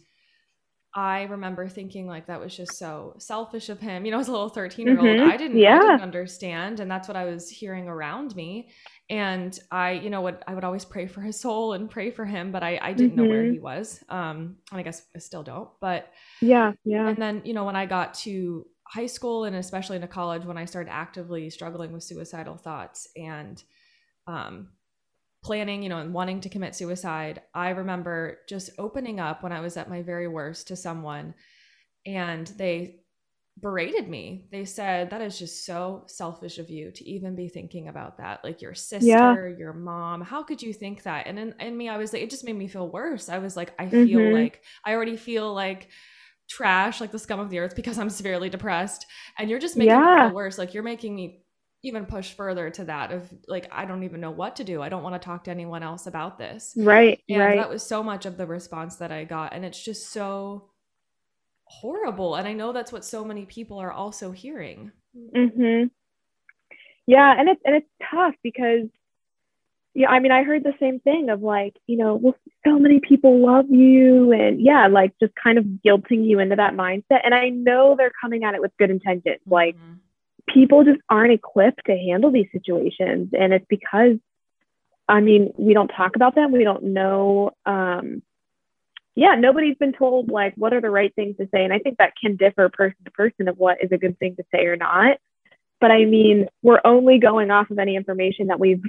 I 0.92 1.22
remember 1.22 1.68
thinking 1.68 2.08
like 2.08 2.26
that 2.26 2.40
was 2.40 2.56
just 2.56 2.76
so 2.76 3.14
selfish 3.18 3.68
of 3.68 3.78
him. 3.78 4.04
You 4.04 4.10
know, 4.10 4.18
as 4.18 4.26
a 4.26 4.32
little 4.32 4.48
13 4.48 4.86
year 4.86 4.98
old, 4.98 5.06
mm-hmm. 5.06 5.30
I 5.30 5.36
didn't, 5.36 5.58
yeah. 5.58 5.76
I 5.76 5.80
didn't 5.80 6.00
understand. 6.00 6.80
And 6.80 6.90
that's 6.90 7.06
what 7.06 7.16
I 7.16 7.24
was 7.24 7.48
hearing 7.48 7.86
around 7.86 8.34
me. 8.34 8.70
And 9.10 9.58
I, 9.72 9.92
you 9.92 10.08
know, 10.08 10.22
would 10.22 10.38
I 10.46 10.54
would 10.54 10.62
always 10.62 10.84
pray 10.84 11.08
for 11.08 11.20
his 11.20 11.38
soul 11.38 11.72
and 11.72 11.90
pray 11.90 12.12
for 12.12 12.24
him, 12.24 12.52
but 12.52 12.62
I, 12.62 12.78
I 12.80 12.92
didn't 12.92 13.16
mm-hmm. 13.16 13.22
know 13.22 13.28
where 13.28 13.42
mm-hmm. 13.42 13.54
he 13.54 13.58
was. 13.58 14.02
Um, 14.08 14.56
and 14.70 14.80
I 14.80 14.82
guess 14.82 15.02
I 15.14 15.18
still 15.18 15.42
don't. 15.42 15.68
But 15.80 16.12
yeah, 16.40 16.72
yeah. 16.84 17.08
And 17.08 17.18
then, 17.18 17.42
you 17.44 17.52
know, 17.52 17.64
when 17.64 17.74
I 17.74 17.86
got 17.86 18.14
to 18.14 18.64
high 18.84 19.06
school 19.06 19.44
and 19.44 19.56
especially 19.56 19.96
into 19.96 20.08
college, 20.08 20.44
when 20.44 20.56
I 20.56 20.64
started 20.64 20.92
actively 20.92 21.50
struggling 21.50 21.92
with 21.92 22.04
suicidal 22.04 22.56
thoughts 22.56 23.08
and 23.16 23.62
um 24.26 24.68
planning, 25.42 25.82
you 25.82 25.88
know, 25.88 25.98
and 25.98 26.14
wanting 26.14 26.40
to 26.42 26.48
commit 26.48 26.76
suicide, 26.76 27.42
I 27.52 27.70
remember 27.70 28.38
just 28.48 28.70
opening 28.78 29.18
up 29.18 29.42
when 29.42 29.52
I 29.52 29.60
was 29.60 29.76
at 29.76 29.90
my 29.90 30.02
very 30.02 30.28
worst 30.28 30.68
to 30.68 30.76
someone 30.76 31.34
and 32.06 32.46
they 32.46 32.99
berated 33.60 34.08
me. 34.08 34.46
They 34.50 34.64
said, 34.64 35.10
That 35.10 35.20
is 35.20 35.38
just 35.38 35.64
so 35.64 36.04
selfish 36.06 36.58
of 36.58 36.70
you 36.70 36.90
to 36.92 37.08
even 37.08 37.34
be 37.36 37.48
thinking 37.48 37.88
about 37.88 38.18
that. 38.18 38.42
Like 38.44 38.62
your 38.62 38.74
sister, 38.74 39.06
yeah. 39.06 39.58
your 39.58 39.72
mom, 39.72 40.20
how 40.20 40.42
could 40.42 40.62
you 40.62 40.72
think 40.72 41.02
that? 41.04 41.26
And 41.26 41.38
in, 41.38 41.54
in 41.60 41.76
me, 41.76 41.88
I 41.88 41.98
was 41.98 42.12
like, 42.12 42.22
it 42.22 42.30
just 42.30 42.44
made 42.44 42.56
me 42.56 42.68
feel 42.68 42.88
worse. 42.88 43.28
I 43.28 43.38
was 43.38 43.56
like, 43.56 43.72
I 43.78 43.88
feel 43.88 44.20
mm-hmm. 44.20 44.34
like 44.34 44.62
I 44.84 44.94
already 44.94 45.16
feel 45.16 45.52
like 45.52 45.88
trash, 46.48 47.00
like 47.00 47.12
the 47.12 47.18
scum 47.18 47.40
of 47.40 47.50
the 47.50 47.58
earth 47.58 47.76
because 47.76 47.98
I'm 47.98 48.10
severely 48.10 48.50
depressed. 48.50 49.06
And 49.38 49.48
you're 49.48 49.60
just 49.60 49.76
making 49.76 49.94
yeah. 49.94 50.24
me 50.24 50.28
feel 50.28 50.34
worse. 50.34 50.58
Like 50.58 50.74
you're 50.74 50.82
making 50.82 51.14
me 51.14 51.44
even 51.82 52.04
push 52.04 52.32
further 52.32 52.68
to 52.70 52.84
that 52.84 53.10
of 53.10 53.32
like 53.48 53.66
I 53.72 53.86
don't 53.86 54.02
even 54.02 54.20
know 54.20 54.30
what 54.30 54.56
to 54.56 54.64
do. 54.64 54.82
I 54.82 54.88
don't 54.88 55.02
want 55.02 55.20
to 55.20 55.24
talk 55.24 55.44
to 55.44 55.50
anyone 55.50 55.82
else 55.82 56.06
about 56.06 56.38
this. 56.38 56.74
Right. 56.76 57.20
And 57.28 57.40
right. 57.40 57.56
that 57.56 57.70
was 57.70 57.82
so 57.82 58.02
much 58.02 58.26
of 58.26 58.36
the 58.36 58.46
response 58.46 58.96
that 58.96 59.12
I 59.12 59.24
got 59.24 59.54
and 59.54 59.64
it's 59.64 59.82
just 59.82 60.10
so 60.10 60.69
horrible 61.70 62.34
and 62.34 62.48
I 62.48 62.52
know 62.52 62.72
that's 62.72 62.92
what 62.92 63.04
so 63.04 63.24
many 63.24 63.46
people 63.46 63.78
are 63.78 63.92
also 63.92 64.32
hearing. 64.32 64.90
Mhm. 65.34 65.90
Yeah, 67.06 67.34
and 67.38 67.48
it's 67.48 67.60
and 67.64 67.76
it's 67.76 67.88
tough 68.10 68.34
because 68.42 68.88
yeah, 69.94 70.08
I 70.08 70.20
mean, 70.20 70.30
I 70.30 70.44
heard 70.44 70.62
the 70.62 70.74
same 70.78 71.00
thing 71.00 71.30
of 71.30 71.42
like, 71.42 71.74
you 71.86 71.96
know, 71.96 72.14
well, 72.14 72.36
so 72.64 72.78
many 72.78 73.00
people 73.00 73.44
love 73.44 73.66
you, 73.68 74.32
and 74.32 74.60
yeah, 74.60 74.86
like 74.86 75.12
just 75.20 75.32
kind 75.34 75.58
of 75.58 75.64
guilting 75.84 76.24
you 76.24 76.38
into 76.38 76.56
that 76.56 76.74
mindset. 76.74 77.20
And 77.24 77.34
I 77.34 77.48
know 77.48 77.96
they're 77.96 78.12
coming 78.20 78.44
at 78.44 78.54
it 78.54 78.60
with 78.60 78.76
good 78.78 78.90
intentions, 78.90 79.24
mm-hmm. 79.40 79.52
like 79.52 79.76
people 80.48 80.84
just 80.84 81.00
aren't 81.08 81.32
equipped 81.32 81.82
to 81.86 81.96
handle 81.96 82.30
these 82.30 82.46
situations. 82.52 83.30
And 83.32 83.52
it's 83.52 83.66
because, 83.68 84.16
I 85.08 85.20
mean, 85.20 85.52
we 85.56 85.74
don't 85.74 85.88
talk 85.88 86.14
about 86.14 86.34
them. 86.34 86.52
We 86.52 86.64
don't 86.64 86.84
know. 86.84 87.50
Um, 87.66 88.22
yeah, 89.14 89.34
nobody's 89.34 89.76
been 89.76 89.92
told 89.92 90.30
like 90.30 90.54
what 90.56 90.72
are 90.72 90.80
the 90.80 90.90
right 90.90 91.14
things 91.14 91.36
to 91.38 91.48
say. 91.52 91.64
And 91.64 91.72
I 91.72 91.78
think 91.78 91.98
that 91.98 92.12
can 92.20 92.36
differ 92.36 92.68
person 92.68 92.96
to 93.04 93.10
person 93.10 93.48
of 93.48 93.58
what 93.58 93.78
is 93.82 93.90
a 93.92 93.98
good 93.98 94.18
thing 94.18 94.36
to 94.36 94.44
say 94.54 94.66
or 94.66 94.76
not. 94.76 95.18
But 95.80 95.90
I 95.90 96.04
mean, 96.04 96.46
we're 96.62 96.80
only 96.84 97.18
going 97.18 97.50
off 97.50 97.70
of 97.70 97.78
any 97.78 97.96
information 97.96 98.48
that 98.48 98.60
we've 98.60 98.82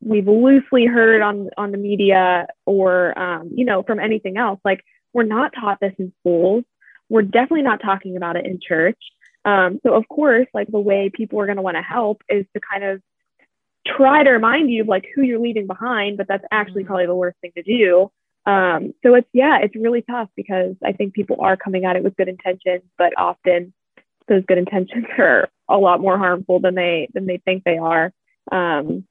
we've 0.00 0.26
loosely 0.26 0.86
heard 0.86 1.22
on 1.22 1.50
on 1.56 1.70
the 1.72 1.78
media 1.78 2.46
or 2.66 3.18
um, 3.18 3.50
you 3.54 3.64
know 3.64 3.82
from 3.82 3.98
anything 3.98 4.36
else. 4.36 4.60
Like 4.64 4.84
we're 5.12 5.22
not 5.24 5.52
taught 5.58 5.78
this 5.80 5.94
in 5.98 6.12
schools. 6.20 6.64
We're 7.08 7.22
definitely 7.22 7.62
not 7.62 7.80
talking 7.82 8.16
about 8.16 8.36
it 8.36 8.46
in 8.46 8.60
church. 8.66 8.98
Um, 9.44 9.80
so 9.84 9.94
of 9.94 10.08
course, 10.08 10.46
like 10.54 10.68
the 10.70 10.80
way 10.80 11.10
people 11.12 11.40
are 11.40 11.46
going 11.46 11.56
to 11.56 11.62
want 11.62 11.76
to 11.76 11.82
help 11.82 12.22
is 12.28 12.46
to 12.54 12.60
kind 12.60 12.84
of 12.84 13.02
try 13.86 14.22
to 14.22 14.30
remind 14.30 14.70
you 14.70 14.82
of 14.82 14.88
like 14.88 15.06
who 15.14 15.22
you're 15.22 15.40
leaving 15.40 15.66
behind, 15.66 16.16
but 16.16 16.28
that's 16.28 16.44
actually 16.50 16.82
mm-hmm. 16.82 16.88
probably 16.88 17.06
the 17.06 17.14
worst 17.14 17.38
thing 17.40 17.52
to 17.56 17.62
do. 17.62 18.10
Um, 18.44 18.92
so 19.02 19.14
it's 19.14 19.28
yeah, 19.32 19.58
it's 19.62 19.76
really 19.76 20.02
tough 20.02 20.28
because 20.36 20.74
I 20.84 20.92
think 20.92 21.14
people 21.14 21.36
are 21.40 21.56
coming 21.56 21.84
at 21.84 21.96
it 21.96 22.02
with 22.02 22.16
good 22.16 22.28
intentions, 22.28 22.82
but 22.98 23.12
often 23.16 23.72
those 24.28 24.44
good 24.46 24.58
intentions 24.58 25.06
are 25.18 25.48
a 25.68 25.78
lot 25.78 26.00
more 26.00 26.18
harmful 26.18 26.60
than 26.60 26.74
they 26.74 27.08
than 27.14 27.26
they 27.26 27.38
think 27.38 27.64
they 27.64 27.78
are. 27.78 28.12
Um, 28.50 29.06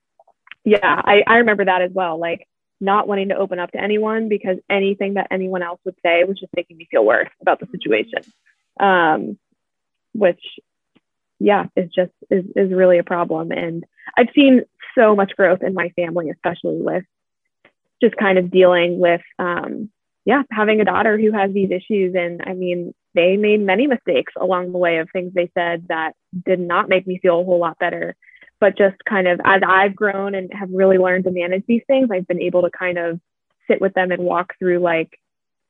yeah, 0.63 0.79
I, 0.83 1.23
I 1.25 1.37
remember 1.37 1.65
that 1.65 1.81
as 1.81 1.91
well. 1.91 2.19
Like 2.19 2.47
not 2.79 3.07
wanting 3.07 3.29
to 3.29 3.37
open 3.37 3.59
up 3.59 3.71
to 3.71 3.81
anyone 3.81 4.27
because 4.27 4.57
anything 4.69 5.13
that 5.13 5.27
anyone 5.31 5.63
else 5.63 5.79
would 5.85 5.95
say 6.03 6.23
was 6.23 6.39
just 6.39 6.53
making 6.55 6.77
me 6.77 6.87
feel 6.89 7.05
worse 7.05 7.29
about 7.41 7.59
the 7.59 7.67
situation. 7.71 8.19
Um, 8.79 9.37
which 10.13 10.41
yeah 11.39 11.65
is 11.75 11.89
just 11.89 12.11
is, 12.29 12.45
is 12.55 12.71
really 12.71 12.99
a 12.99 13.03
problem 13.03 13.51
and 13.51 13.83
i've 14.17 14.29
seen 14.35 14.61
so 14.95 15.15
much 15.15 15.31
growth 15.35 15.63
in 15.63 15.73
my 15.73 15.89
family 15.95 16.29
especially 16.29 16.81
with 16.81 17.03
just 18.01 18.15
kind 18.17 18.37
of 18.37 18.51
dealing 18.51 18.99
with 18.99 19.21
um, 19.39 19.89
yeah 20.25 20.43
having 20.51 20.81
a 20.81 20.85
daughter 20.85 21.17
who 21.17 21.31
has 21.31 21.51
these 21.53 21.71
issues 21.71 22.15
and 22.15 22.41
i 22.45 22.53
mean 22.53 22.93
they 23.13 23.37
made 23.37 23.59
many 23.59 23.87
mistakes 23.87 24.33
along 24.39 24.71
the 24.71 24.77
way 24.77 24.97
of 24.97 25.09
things 25.11 25.33
they 25.33 25.49
said 25.57 25.85
that 25.89 26.13
did 26.45 26.59
not 26.59 26.89
make 26.89 27.07
me 27.07 27.19
feel 27.21 27.41
a 27.41 27.43
whole 27.43 27.59
lot 27.59 27.77
better 27.79 28.15
but 28.59 28.77
just 28.77 28.95
kind 29.07 29.27
of 29.27 29.39
as 29.43 29.61
i've 29.67 29.95
grown 29.95 30.35
and 30.35 30.51
have 30.53 30.69
really 30.71 30.97
learned 30.97 31.23
to 31.23 31.31
manage 31.31 31.63
these 31.67 31.83
things 31.87 32.09
i've 32.11 32.27
been 32.27 32.41
able 32.41 32.61
to 32.61 32.69
kind 32.69 32.97
of 32.97 33.19
sit 33.67 33.81
with 33.81 33.93
them 33.93 34.11
and 34.11 34.23
walk 34.23 34.53
through 34.59 34.79
like 34.79 35.17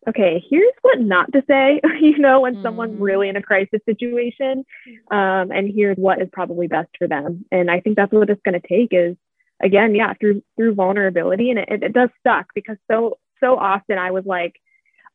okay, 0.08 0.44
here's 0.50 0.74
what 0.82 1.00
not 1.00 1.32
to 1.34 1.44
say, 1.48 1.80
you 2.02 2.18
know, 2.18 2.42
when 2.42 2.56
mm-hmm. 2.56 2.64
someone's 2.64 3.00
really 3.00 3.30
in 3.30 3.36
a 3.36 3.42
crisis 3.42 3.82
situation. 3.86 4.66
Um, 5.12 5.52
and 5.52 5.72
here's 5.74 5.98
what 5.98 6.22
is 6.22 6.30
probably 6.32 6.68
best 6.68 6.90
for 6.98 7.08
them. 7.08 7.46
And 7.52 7.70
I 7.70 7.82
think 7.82 7.98
that's 7.98 8.12
what 8.12 8.30
it's 8.30 8.42
going 8.44 8.60
to 8.60 8.68
take 8.68 8.90
is 8.92 9.16
again, 9.64 9.96
yeah, 9.96 10.14
through, 10.14 10.44
through 10.56 10.76
vulnerability. 10.76 11.50
And 11.50 11.60
it, 11.60 11.84
it 11.84 11.94
does 11.94 12.10
suck 12.26 12.48
because 12.54 12.78
so, 12.90 13.18
so 13.40 13.58
often 13.58 13.98
I 13.98 14.12
was 14.12 14.26
like, 14.26 14.56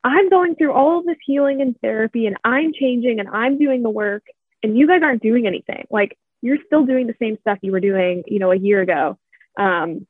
I'm 0.05 0.31
going 0.31 0.55
through 0.55 0.73
all 0.73 1.01
of 1.01 1.07
this 1.07 1.17
healing 1.25 1.61
and 1.61 1.79
therapy 1.81 2.27
and 2.27 2.37
I'm 2.45 2.73
changing 2.73 3.19
and 3.19 3.29
I'm 3.29 3.59
doing 3.59 3.83
the 3.83 3.91
work 3.91 4.25
and 4.63 4.77
you 4.77 4.87
guys 4.87 5.03
aren't 5.03 5.23
doing 5.23 5.47
anything. 5.47 5.87
Like 5.91 6.17
you're 6.43 6.59
still 6.67 6.87
doing 6.87 7.07
the 7.07 7.17
same 7.21 7.39
stuff 7.41 7.59
you 7.63 7.73
were 7.73 7.81
doing, 7.81 8.23
you 8.27 8.39
know, 8.39 8.53
a 8.53 8.57
year 8.57 8.81
ago. 8.81 9.19
Um, 9.59 10.07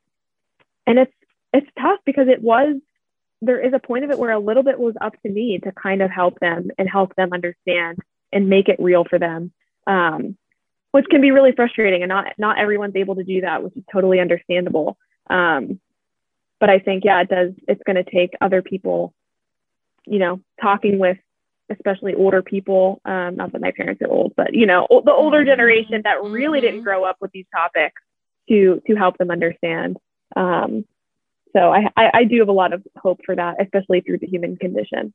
and 0.85 0.99
it's, 0.99 1.13
it's 1.53 1.67
tough 1.79 1.99
because 2.05 2.27
it 2.27 2.41
was 2.41 2.75
there 3.41 3.63
is 3.63 3.73
a 3.73 3.79
point 3.79 4.03
of 4.03 4.09
it 4.09 4.17
where 4.17 4.31
a 4.31 4.39
little 4.39 4.63
bit 4.63 4.79
was 4.79 4.95
up 4.99 5.13
to 5.21 5.29
me 5.29 5.59
to 5.63 5.71
kind 5.71 6.01
of 6.01 6.09
help 6.09 6.39
them 6.39 6.69
and 6.77 6.89
help 6.89 7.15
them 7.15 7.33
understand 7.33 7.99
and 8.33 8.49
make 8.49 8.67
it 8.67 8.77
real 8.79 9.03
for 9.03 9.19
them 9.19 9.51
um, 9.85 10.37
which 10.91 11.05
can 11.09 11.21
be 11.21 11.31
really 11.31 11.51
frustrating 11.51 12.01
and 12.03 12.09
not 12.09 12.33
not 12.37 12.57
everyone's 12.57 12.95
able 12.95 13.15
to 13.15 13.23
do 13.23 13.41
that 13.41 13.63
which 13.63 13.75
is 13.75 13.83
totally 13.91 14.19
understandable 14.19 14.97
um, 15.29 15.79
but 16.59 16.69
i 16.69 16.79
think 16.79 17.03
yeah 17.05 17.21
it 17.21 17.29
does 17.29 17.51
it's 17.67 17.81
going 17.85 17.95
to 17.95 18.09
take 18.09 18.31
other 18.41 18.61
people 18.61 19.13
you 20.05 20.19
know 20.19 20.41
talking 20.61 20.99
with 20.99 21.17
especially 21.69 22.13
older 22.13 22.41
people 22.41 23.01
um, 23.05 23.35
not 23.35 23.51
that 23.51 23.61
my 23.61 23.71
parents 23.71 24.01
are 24.01 24.09
old 24.09 24.33
but 24.37 24.53
you 24.53 24.65
know 24.65 24.87
the 25.05 25.11
older 25.11 25.43
generation 25.43 26.01
that 26.03 26.23
really 26.23 26.61
didn't 26.61 26.77
mm-hmm. 26.77 26.85
grow 26.85 27.03
up 27.03 27.17
with 27.19 27.31
these 27.31 27.45
topics 27.53 28.01
to 28.47 28.81
to 28.87 28.95
help 28.95 29.17
them 29.17 29.31
understand 29.31 29.97
um, 30.35 30.85
so 31.53 31.71
I, 31.71 31.87
I, 31.95 32.11
I 32.13 32.23
do 32.25 32.39
have 32.39 32.49
a 32.49 32.53
lot 32.53 32.73
of 32.73 32.83
hope 32.97 33.21
for 33.25 33.35
that, 33.35 33.55
especially 33.61 34.01
through 34.01 34.19
the 34.19 34.27
human 34.27 34.57
condition. 34.57 35.13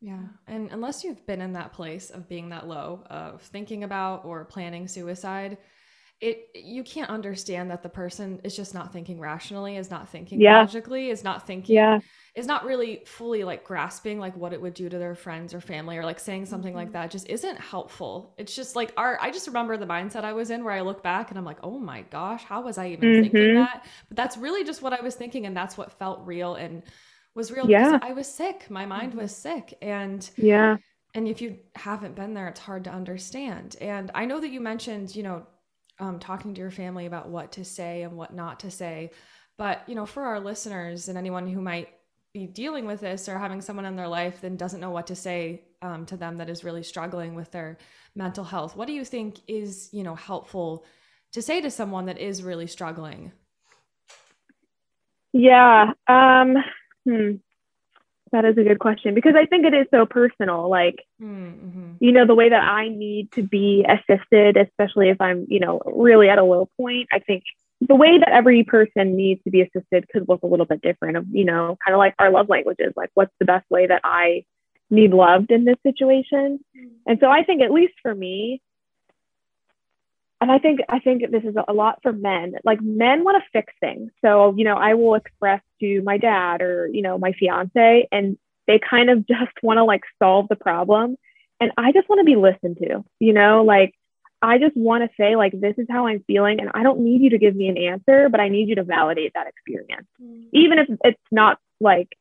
Yeah. 0.00 0.20
And 0.46 0.70
unless 0.70 1.02
you've 1.02 1.26
been 1.26 1.40
in 1.40 1.54
that 1.54 1.72
place 1.72 2.10
of 2.10 2.28
being 2.28 2.50
that 2.50 2.68
low, 2.68 3.02
of 3.10 3.42
thinking 3.42 3.84
about 3.84 4.24
or 4.24 4.44
planning 4.44 4.86
suicide, 4.86 5.58
it 6.20 6.48
you 6.54 6.82
can't 6.82 7.10
understand 7.10 7.70
that 7.70 7.84
the 7.84 7.88
person 7.88 8.40
is 8.42 8.56
just 8.56 8.74
not 8.74 8.92
thinking 8.92 9.20
rationally, 9.20 9.76
is 9.76 9.90
not 9.90 10.08
thinking 10.08 10.40
yeah. 10.40 10.58
logically, 10.58 11.10
is 11.10 11.22
not 11.22 11.46
thinking 11.46 11.76
yeah. 11.76 12.00
is 12.34 12.46
not 12.46 12.64
really 12.64 13.02
fully 13.06 13.44
like 13.44 13.62
grasping 13.62 14.18
like 14.18 14.36
what 14.36 14.52
it 14.52 14.60
would 14.60 14.74
do 14.74 14.88
to 14.88 14.98
their 14.98 15.14
friends 15.14 15.54
or 15.54 15.60
family 15.60 15.96
or 15.96 16.04
like 16.04 16.18
saying 16.18 16.46
something 16.46 16.70
mm-hmm. 16.70 16.78
like 16.78 16.92
that 16.92 17.12
just 17.12 17.28
isn't 17.28 17.58
helpful. 17.60 18.34
It's 18.36 18.54
just 18.54 18.74
like 18.74 18.92
our 18.96 19.16
I 19.20 19.30
just 19.30 19.46
remember 19.46 19.76
the 19.76 19.86
mindset 19.86 20.24
I 20.24 20.32
was 20.32 20.50
in 20.50 20.64
where 20.64 20.74
I 20.74 20.80
look 20.80 21.04
back 21.04 21.30
and 21.30 21.38
I'm 21.38 21.44
like, 21.44 21.58
"Oh 21.62 21.78
my 21.78 22.02
gosh, 22.02 22.42
how 22.42 22.62
was 22.62 22.78
I 22.78 22.88
even 22.88 23.08
mm-hmm. 23.08 23.22
thinking 23.22 23.54
that?" 23.54 23.86
But 24.08 24.16
that's 24.16 24.36
really 24.36 24.64
just 24.64 24.82
what 24.82 24.92
I 24.92 25.00
was 25.00 25.14
thinking 25.14 25.46
and 25.46 25.56
that's 25.56 25.76
what 25.78 25.92
felt 26.00 26.26
real 26.26 26.56
and 26.56 26.82
was 27.38 27.50
real 27.50 27.70
yeah. 27.70 27.92
because 27.92 28.10
I 28.10 28.12
was 28.12 28.28
sick. 28.28 28.70
My 28.70 28.84
mind 28.84 29.14
was 29.14 29.34
sick 29.34 29.66
and 29.80 30.28
Yeah 30.36 30.76
and 31.14 31.26
if 31.26 31.40
you 31.40 31.58
haven't 31.74 32.14
been 32.14 32.34
there, 32.34 32.48
it's 32.48 32.60
hard 32.60 32.84
to 32.84 32.90
understand. 32.90 33.76
And 33.80 34.10
I 34.14 34.24
know 34.26 34.40
that 34.40 34.50
you 34.50 34.60
mentioned, 34.60 35.16
you 35.16 35.22
know, 35.22 35.46
um, 35.98 36.18
talking 36.18 36.54
to 36.54 36.60
your 36.60 36.70
family 36.70 37.06
about 37.06 37.28
what 37.28 37.52
to 37.52 37.64
say 37.64 38.02
and 38.02 38.16
what 38.16 38.34
not 38.34 38.60
to 38.60 38.70
say. 38.70 39.10
But, 39.56 39.82
you 39.88 39.94
know, 39.94 40.06
for 40.06 40.22
our 40.22 40.38
listeners 40.38 41.08
and 41.08 41.18
anyone 41.18 41.48
who 41.48 41.60
might 41.60 41.88
be 42.32 42.46
dealing 42.46 42.86
with 42.86 43.00
this 43.00 43.28
or 43.28 43.38
having 43.38 43.62
someone 43.62 43.86
in 43.86 43.96
their 43.96 44.06
life 44.06 44.40
that 44.42 44.56
doesn't 44.58 44.80
know 44.80 44.90
what 44.90 45.08
to 45.08 45.16
say 45.16 45.64
um, 45.80 46.06
to 46.06 46.16
them 46.16 46.36
that 46.38 46.50
is 46.50 46.62
really 46.62 46.82
struggling 46.82 47.34
with 47.34 47.50
their 47.50 47.78
mental 48.14 48.44
health, 48.44 48.76
what 48.76 48.86
do 48.86 48.92
you 48.92 49.04
think 49.04 49.40
is, 49.48 49.88
you 49.92 50.04
know, 50.04 50.14
helpful 50.14 50.84
to 51.32 51.42
say 51.42 51.60
to 51.60 51.70
someone 51.70 52.06
that 52.06 52.18
is 52.18 52.42
really 52.42 52.66
struggling? 52.66 53.32
Yeah. 55.32 55.92
Um, 56.06 56.56
hmm. 57.04 57.36
That 58.30 58.44
is 58.44 58.58
a 58.58 58.62
good 58.62 58.78
question 58.78 59.14
because 59.14 59.34
I 59.36 59.46
think 59.46 59.64
it 59.64 59.72
is 59.72 59.86
so 59.90 60.04
personal. 60.04 60.68
Like, 60.68 60.96
mm-hmm. 61.18 61.92
you 61.98 62.12
know, 62.12 62.26
the 62.26 62.34
way 62.34 62.50
that 62.50 62.62
I 62.62 62.88
need 62.88 63.32
to 63.32 63.42
be 63.42 63.86
assisted, 63.88 64.58
especially 64.58 65.08
if 65.08 65.18
I'm, 65.18 65.46
you 65.48 65.60
know, 65.60 65.80
really 65.86 66.28
at 66.28 66.38
a 66.38 66.44
low 66.44 66.68
point, 66.76 67.08
I 67.10 67.20
think 67.20 67.44
the 67.80 67.94
way 67.94 68.18
that 68.18 68.28
every 68.28 68.64
person 68.64 69.16
needs 69.16 69.42
to 69.44 69.50
be 69.50 69.62
assisted 69.62 70.08
could 70.10 70.28
look 70.28 70.42
a 70.42 70.46
little 70.46 70.66
bit 70.66 70.82
different 70.82 71.16
of, 71.16 71.24
you 71.30 71.44
know, 71.44 71.78
kind 71.82 71.94
of 71.94 71.98
like 71.98 72.14
our 72.18 72.30
love 72.30 72.50
languages, 72.50 72.92
like 72.96 73.10
what's 73.14 73.32
the 73.38 73.46
best 73.46 73.64
way 73.70 73.86
that 73.86 74.02
I 74.04 74.44
need 74.90 75.12
loved 75.12 75.50
in 75.50 75.64
this 75.64 75.78
situation. 75.82 76.60
Mm-hmm. 76.76 76.86
And 77.06 77.18
so 77.20 77.30
I 77.30 77.44
think, 77.44 77.62
at 77.62 77.72
least 77.72 77.94
for 78.02 78.14
me, 78.14 78.60
and 80.40 80.52
I 80.52 80.58
think 80.58 80.80
I 80.88 81.00
think 81.00 81.30
this 81.30 81.42
is 81.42 81.56
a 81.66 81.72
lot 81.72 81.98
for 82.02 82.12
men. 82.12 82.54
Like 82.64 82.80
men 82.80 83.24
want 83.24 83.42
to 83.42 83.50
fix 83.52 83.72
things. 83.80 84.12
So, 84.24 84.54
you 84.56 84.64
know, 84.64 84.76
I 84.76 84.94
will 84.94 85.14
express 85.14 85.60
to 85.80 86.02
my 86.02 86.16
dad 86.16 86.62
or, 86.62 86.86
you 86.86 87.02
know, 87.02 87.18
my 87.18 87.32
fiance 87.32 88.08
and 88.12 88.38
they 88.66 88.78
kind 88.78 89.10
of 89.10 89.26
just 89.26 89.52
want 89.62 89.78
to 89.78 89.84
like 89.84 90.02
solve 90.22 90.46
the 90.48 90.56
problem. 90.56 91.16
And 91.60 91.72
I 91.76 91.90
just 91.90 92.08
want 92.08 92.20
to 92.20 92.24
be 92.24 92.36
listened 92.36 92.78
to, 92.78 93.04
you 93.18 93.32
know, 93.32 93.64
like 93.64 93.94
I 94.40 94.58
just 94.58 94.76
want 94.76 95.02
to 95.02 95.10
say 95.16 95.34
like 95.34 95.60
this 95.60 95.74
is 95.76 95.86
how 95.90 96.06
I'm 96.06 96.22
feeling 96.28 96.60
and 96.60 96.70
I 96.72 96.84
don't 96.84 97.00
need 97.00 97.20
you 97.20 97.30
to 97.30 97.38
give 97.38 97.56
me 97.56 97.68
an 97.68 97.76
answer, 97.76 98.28
but 98.28 98.38
I 98.38 98.48
need 98.48 98.68
you 98.68 98.76
to 98.76 98.84
validate 98.84 99.32
that 99.34 99.48
experience. 99.48 100.06
Mm-hmm. 100.22 100.48
Even 100.52 100.78
if 100.78 100.88
it's 101.02 101.18
not 101.32 101.58
like 101.80 102.16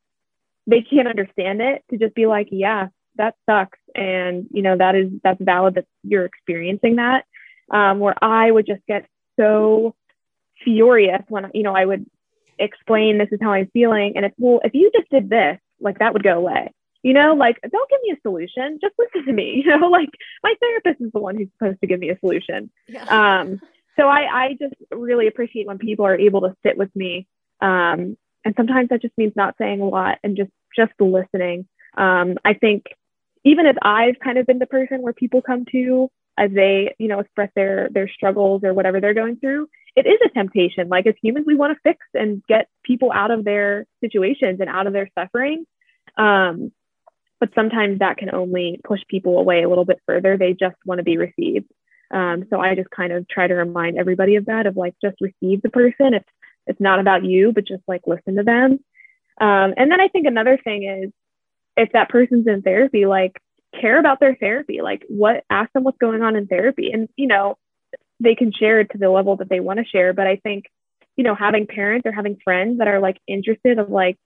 they 0.66 0.82
can't 0.82 1.08
understand 1.08 1.62
it, 1.62 1.84
to 1.92 1.98
just 1.98 2.16
be 2.16 2.26
like, 2.26 2.48
yeah, 2.52 2.88
that 3.18 3.36
sucks 3.48 3.80
and, 3.94 4.48
you 4.52 4.64
know, 4.64 4.76
that 4.76 4.96
is 4.96 5.12
that's 5.24 5.42
valid 5.42 5.76
that 5.76 5.86
you're 6.04 6.26
experiencing 6.26 6.96
that 6.96 7.26
um, 7.72 8.00
where 8.00 8.16
I 8.22 8.50
would 8.50 8.66
just 8.66 8.86
get 8.88 9.08
so 9.40 9.96
furious 10.64 11.22
when 11.30 11.52
you 11.54 11.64
know 11.64 11.76
I 11.76 11.86
would 11.86 12.06
explain 12.60 13.18
this 13.18 13.30
is 13.32 13.40
how 13.42 13.52
I'm 13.52 13.70
feeling, 13.72 14.14
and 14.16 14.26
it's 14.26 14.36
well, 14.38 14.62
if 14.64 14.74
you 14.74 14.92
just 14.96 15.10
did 15.10 15.30
this, 15.30 15.60
like 15.80 16.00
that 16.00 16.14
would 16.14 16.24
go 16.24 16.38
away. 16.38 16.74
You 17.04 17.14
know, 17.14 17.36
like 17.36 17.60
don't 17.62 17.90
give 17.90 18.00
me 18.04 18.16
a 18.18 18.22
solution, 18.22 18.80
just 18.82 18.96
listen 18.98 19.26
to 19.26 19.34
me. 19.34 19.64
You 19.66 19.78
know, 19.78 19.88
like 19.88 20.10
my 20.44 20.54
therapist 20.60 21.02
is 21.02 21.12
the 21.12 21.20
one 21.20 21.38
who's 21.38 21.50
supposed 21.58 21.80
to 21.82 21.88
give 21.88 22.00
me 22.00 22.10
a 22.10 22.20
solution. 22.20 22.70
Yeah. 22.88 23.04
Um, 23.06 23.60
so 24.00 24.08
I, 24.08 24.44
I 24.44 24.58
just 24.60 24.76
really 24.92 25.28
appreciate 25.28 25.68
when 25.68 25.80
people 25.80 26.06
are 26.06 26.18
able 26.18 26.42
to 26.42 26.56
sit 26.64 26.78
with 26.78 26.96
me. 26.96 27.28
Um, 27.62 28.18
and 28.46 28.54
sometimes 28.56 28.90
that 28.90 29.02
just 29.02 29.18
means 29.18 29.34
not 29.36 29.56
saying 29.58 29.82
a 29.82 29.88
lot 29.88 30.20
and 30.24 30.38
just 30.38 30.52
just 30.76 30.94
listening. 31.00 31.68
Um, 31.98 32.38
I 32.46 32.54
think 32.54 32.86
even 33.44 33.66
as 33.66 33.76
I've 33.82 34.20
kind 34.24 34.38
of 34.38 34.46
been 34.46 34.60
the 34.60 34.68
person 34.68 35.02
where 35.02 35.14
people 35.14 35.42
come 35.42 35.66
to 35.72 36.10
as 36.38 36.52
they 36.52 36.94
you 37.00 37.08
know 37.08 37.20
express 37.20 37.50
their 37.56 37.90
their 37.92 38.08
struggles 38.10 38.64
or 38.64 38.74
whatever 38.74 39.02
they're 39.02 39.14
going 39.14 39.38
through 39.38 39.68
it 39.98 40.06
is 40.06 40.20
a 40.24 40.30
temptation. 40.30 40.90
Like 40.90 41.08
as 41.08 41.16
humans 41.22 41.48
we 41.48 41.56
want 41.56 41.76
to 41.76 41.80
fix 41.82 42.06
and 42.14 42.44
get 42.48 42.70
people 42.84 43.12
out 43.12 43.32
of 43.32 43.44
their 43.44 43.88
situations 44.00 44.60
and 44.60 44.70
out 44.70 44.86
of 44.86 44.94
their 44.94 45.10
suffering. 45.18 45.66
Um, 46.16 46.72
but 47.40 47.50
sometimes 47.56 48.00
that 48.00 48.18
can 48.18 48.34
only 48.34 48.80
push 48.84 49.02
people 49.08 49.40
away 49.40 49.64
a 49.64 49.70
little 49.70 49.86
bit 49.86 50.00
further. 50.06 50.38
They 50.38 50.54
just 50.54 50.76
want 50.86 51.00
to 51.00 51.04
be 51.04 51.18
received. 51.18 51.66
Um, 52.10 52.46
so 52.50 52.62
i 52.62 52.74
just 52.74 52.90
kind 52.90 53.12
of 53.12 53.28
try 53.28 53.48
to 53.48 53.54
remind 53.54 53.98
everybody 53.98 54.38
of 54.38 54.46
that 54.46 54.66
of 54.66 54.78
like 54.78 54.94
just 55.04 55.18
receive 55.20 55.64
the 55.64 55.70
person. 55.70 56.14
It's 56.14 56.30
it's 56.68 56.80
not 56.80 57.00
about 57.00 57.26
you 57.26 57.52
but 57.52 57.68
just 57.68 57.84
like 57.88 58.02
listen 58.06 58.36
to 58.36 58.44
them. 58.44 58.80
Um, 59.42 59.74
and 59.78 59.92
then 59.92 60.00
i 60.00 60.08
think 60.08 60.26
another 60.26 60.58
thing 60.64 60.84
is 60.84 61.12
if 61.76 61.92
that 61.92 62.10
person's 62.10 62.48
in 62.48 62.62
therapy 62.62 63.06
like 63.06 63.40
care 63.80 64.00
about 64.00 64.20
their 64.20 64.36
therapy 64.36 64.82
like 64.82 65.04
what 65.08 65.44
ask 65.50 65.72
them 65.74 65.84
what's 65.84 65.98
going 65.98 66.22
on 66.22 66.36
in 66.36 66.48
therapy. 66.48 66.92
And 66.92 67.10
you 67.16 67.28
know 67.28 67.58
they 68.20 68.36
can 68.36 68.52
share 68.52 68.80
it 68.80 68.92
to 68.92 68.98
the 68.98 69.10
level 69.10 69.36
that 69.38 69.50
they 69.50 69.60
want 69.60 69.78
to 69.78 69.86
share 69.86 70.12
but 70.12 70.26
i 70.26 70.38
think 70.38 70.66
you 71.18 71.24
know 71.24 71.36
having 71.36 71.68
parents 71.68 72.06
or 72.06 72.12
having 72.12 72.38
friends 72.44 72.80
that 72.80 72.88
are 72.88 73.00
like 73.00 73.18
interested 73.28 73.78
of 73.78 73.90
like 73.90 74.18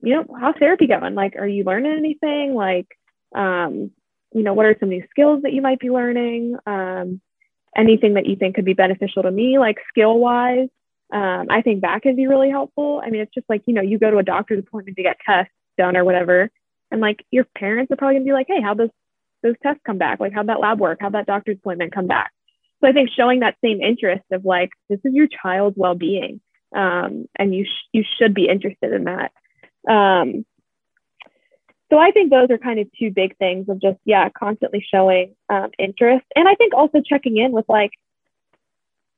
you 0.00 0.14
know 0.14 0.24
how's 0.38 0.56
therapy 0.58 0.86
going? 0.86 1.14
Like 1.14 1.36
are 1.36 1.46
you 1.46 1.64
learning 1.64 1.96
anything? 1.96 2.54
Like 2.54 2.86
um 3.34 3.90
you 4.32 4.42
know 4.42 4.54
what 4.54 4.66
are 4.66 4.76
some 4.78 4.90
new 4.90 5.04
skills 5.10 5.42
that 5.42 5.52
you 5.52 5.62
might 5.62 5.80
be 5.80 5.90
learning? 5.90 6.56
Um 6.66 7.20
anything 7.76 8.14
that 8.14 8.26
you 8.26 8.36
think 8.36 8.56
could 8.56 8.64
be 8.64 8.74
beneficial 8.74 9.22
to 9.22 9.30
me 9.30 9.58
like 9.58 9.76
skill 9.88 10.18
wise 10.18 10.68
um, 11.12 11.46
i 11.50 11.60
think 11.62 11.82
that 11.82 12.02
can 12.02 12.16
be 12.16 12.26
really 12.26 12.50
helpful. 12.50 13.00
I 13.04 13.10
mean 13.10 13.20
it's 13.20 13.34
just 13.34 13.48
like 13.48 13.62
you 13.66 13.74
know 13.74 13.82
you 13.82 13.98
go 13.98 14.10
to 14.10 14.18
a 14.18 14.22
doctor's 14.22 14.60
appointment 14.60 14.96
to 14.96 15.02
get 15.02 15.18
tests 15.24 15.52
done 15.76 15.96
or 15.96 16.04
whatever 16.04 16.50
and 16.90 17.00
like 17.00 17.24
your 17.30 17.44
parents 17.56 17.92
are 17.92 17.96
probably 17.96 18.16
gonna 18.16 18.24
be 18.24 18.32
like, 18.32 18.46
hey, 18.48 18.60
how 18.62 18.74
those 18.74 18.90
those 19.42 19.54
tests 19.62 19.80
come 19.86 19.98
back? 19.98 20.20
Like 20.20 20.32
how'd 20.32 20.48
that 20.48 20.60
lab 20.60 20.80
work? 20.80 20.98
How'd 21.00 21.14
that 21.14 21.26
doctor's 21.26 21.58
appointment 21.58 21.92
come 21.92 22.06
back? 22.06 22.32
So 22.80 22.88
I 22.88 22.92
think 22.92 23.10
showing 23.10 23.40
that 23.40 23.56
same 23.62 23.80
interest 23.80 24.24
of 24.30 24.44
like, 24.44 24.70
this 24.88 25.00
is 25.04 25.12
your 25.12 25.26
child's 25.26 25.76
well-being. 25.76 26.40
Um, 26.74 27.26
and 27.36 27.54
you 27.54 27.64
sh- 27.64 27.88
you 27.92 28.04
should 28.18 28.34
be 28.34 28.48
interested 28.48 28.92
in 28.92 29.04
that. 29.04 29.32
Um, 29.88 30.44
so 31.90 31.98
I 31.98 32.10
think 32.10 32.30
those 32.30 32.50
are 32.50 32.58
kind 32.58 32.78
of 32.78 32.88
two 32.98 33.10
big 33.10 33.36
things 33.38 33.68
of 33.70 33.80
just 33.80 33.98
yeah, 34.04 34.28
constantly 34.28 34.84
showing 34.92 35.34
um, 35.48 35.70
interest, 35.78 36.26
and 36.36 36.46
I 36.46 36.54
think 36.54 36.74
also 36.74 37.00
checking 37.00 37.38
in 37.38 37.52
with 37.52 37.64
like, 37.68 37.92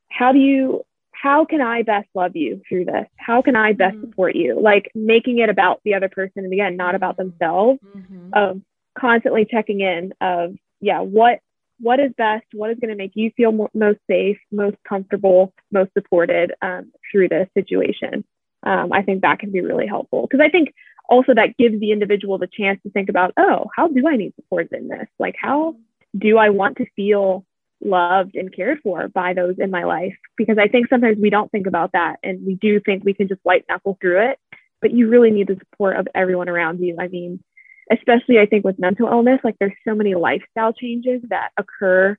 how 0.09 0.33
do 0.33 0.39
you 0.39 0.85
how 1.21 1.45
can 1.45 1.61
I 1.61 1.83
best 1.83 2.09
love 2.15 2.35
you 2.35 2.63
through 2.67 2.87
this? 2.87 3.07
How 3.17 3.43
can 3.43 3.55
I 3.55 3.73
best 3.73 3.97
mm-hmm. 3.97 4.07
support 4.07 4.35
you? 4.35 4.59
Like 4.61 4.91
making 4.95 5.39
it 5.39 5.51
about 5.51 5.81
the 5.85 5.95
other 5.95 6.09
person 6.09 6.45
and 6.45 6.53
again, 6.53 6.77
not 6.77 6.95
about 6.95 7.17
mm-hmm. 7.19 7.31
themselves, 7.31 7.81
mm-hmm. 7.85 8.31
of 8.33 8.63
constantly 8.99 9.47
checking 9.51 9.81
in 9.81 10.13
of, 10.21 10.55
yeah, 10.81 11.01
what 11.01 11.41
what 11.83 11.99
is 11.99 12.13
best? 12.17 12.45
What 12.53 12.71
is 12.71 12.79
going 12.79 12.91
to 12.91 12.97
make 12.97 13.13
you 13.15 13.31
feel 13.37 13.53
mo- 13.53 13.71
most 13.73 14.01
safe, 14.07 14.37
most 14.53 14.77
comfortable, 14.87 15.55
most 15.73 15.93
supported 15.95 16.53
um, 16.61 16.93
through 17.11 17.29
this 17.31 17.49
situation? 17.55 18.25
Um, 18.63 18.93
I 18.93 19.03
think 19.03 19.23
that 19.23 19.39
can 19.39 19.51
be 19.51 19.63
really 19.63 19.87
helpful 19.87 20.23
because 20.23 20.45
I 20.45 20.51
think 20.51 20.75
also 21.09 21.33
that 21.35 21.57
gives 21.59 21.81
the 21.81 21.93
individual 21.93 22.37
the 22.37 22.47
chance 22.47 22.81
to 22.83 22.91
think 22.91 23.09
about, 23.09 23.33
oh, 23.39 23.67
how 23.75 23.89
do 23.89 24.07
I 24.07 24.17
need 24.17 24.35
support 24.37 24.69
in 24.73 24.89
this? 24.89 25.09
Like, 25.19 25.37
how 25.41 25.77
do 26.17 26.37
I 26.37 26.51
want 26.51 26.77
to 26.79 26.87
feel 26.97 27.45
loved 27.83 28.35
and 28.35 28.55
cared 28.55 28.79
for 28.83 29.09
by 29.09 29.33
those 29.35 29.57
in 29.59 29.71
my 29.71 29.85
life 29.85 30.17
because 30.37 30.59
I 30.59 30.69
think 30.69 30.89
sometimes 30.89 31.19
we 31.21 31.31
don't 31.31 31.51
think 31.51 31.67
about 31.67 31.93
that 31.93 32.17
and 32.23 32.45
we 32.47 32.55
do 32.55 32.81
think 32.81 33.05
we 33.05 33.15
can 33.15 33.29
just 33.29 33.41
white 33.43 33.65
knuckle 33.69 33.97
through 34.01 34.31
it, 34.31 34.39
but 34.81 34.93
you 34.93 35.09
really 35.09 35.31
need 35.31 35.49
the 35.49 35.57
support 35.59 35.97
of 35.97 36.07
everyone 36.15 36.49
around 36.49 36.81
you. 36.81 36.97
I 36.99 37.09
mean, 37.09 37.43
especially 37.91 38.39
I 38.39 38.47
think 38.47 38.65
with 38.65 38.79
mental 38.79 39.09
illness, 39.09 39.41
like 39.43 39.57
there's 39.59 39.73
so 39.87 39.95
many 39.95 40.15
lifestyle 40.15 40.73
changes 40.73 41.23
that 41.31 41.51
occur 41.57 42.17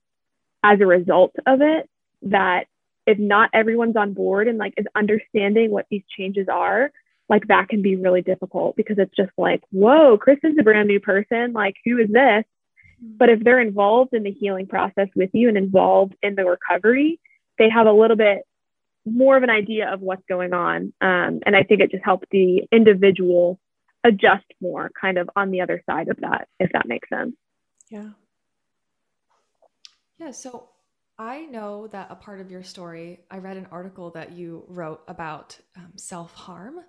as 0.63 0.79
a 0.79 0.85
result 0.85 1.33
of 1.45 1.61
it 1.61 1.89
that 2.23 2.65
if 3.07 3.17
not 3.17 3.49
everyone's 3.53 3.95
on 3.95 4.13
board 4.13 4.47
and 4.47 4.57
like 4.57 4.73
is 4.77 4.85
understanding 4.95 5.71
what 5.71 5.87
these 5.89 6.03
changes 6.17 6.47
are, 6.51 6.91
like 7.29 7.47
that 7.47 7.69
can 7.69 7.81
be 7.81 7.95
really 7.95 8.21
difficult 8.21 8.75
because 8.75 8.97
it's 8.99 9.15
just 9.15 9.31
like, 9.37 9.61
whoa, 9.71 10.17
Kristen's 10.17 10.57
a 10.59 10.63
brand 10.63 10.87
new 10.87 10.99
person. 10.99 11.53
Like, 11.53 11.75
who 11.85 11.97
is 11.97 12.09
this? 12.09 12.43
But 13.01 13.29
if 13.29 13.43
they're 13.43 13.59
involved 13.59 14.13
in 14.13 14.23
the 14.23 14.31
healing 14.31 14.67
process 14.67 15.07
with 15.15 15.31
you 15.33 15.47
and 15.47 15.57
involved 15.57 16.15
in 16.21 16.35
the 16.35 16.45
recovery, 16.45 17.19
they 17.57 17.69
have 17.69 17.87
a 17.87 17.91
little 17.91 18.15
bit 18.15 18.43
more 19.05 19.35
of 19.35 19.43
an 19.43 19.49
idea 19.49 19.91
of 19.91 20.01
what's 20.01 20.23
going 20.29 20.53
on. 20.53 20.93
Um, 21.01 21.39
and 21.45 21.55
I 21.55 21.63
think 21.63 21.81
it 21.81 21.91
just 21.91 22.03
helps 22.03 22.27
the 22.31 22.63
individual 22.71 23.59
adjust 24.03 24.45
more 24.61 24.91
kind 24.99 25.17
of 25.17 25.29
on 25.35 25.49
the 25.51 25.61
other 25.61 25.81
side 25.89 26.09
of 26.09 26.17
that, 26.17 26.47
if 26.59 26.71
that 26.73 26.87
makes 26.87 27.09
sense. 27.09 27.35
Yeah. 27.89 28.09
Yeah. 30.19 30.31
So 30.31 30.69
I 31.17 31.45
know 31.45 31.87
that 31.87 32.07
a 32.11 32.15
part 32.15 32.39
of 32.39 32.51
your 32.51 32.63
story, 32.63 33.21
I 33.29 33.39
read 33.39 33.57
an 33.57 33.67
article 33.71 34.11
that 34.11 34.31
you 34.31 34.63
wrote 34.67 35.01
about 35.07 35.57
um, 35.75 35.93
self 35.95 36.33
harm 36.33 36.79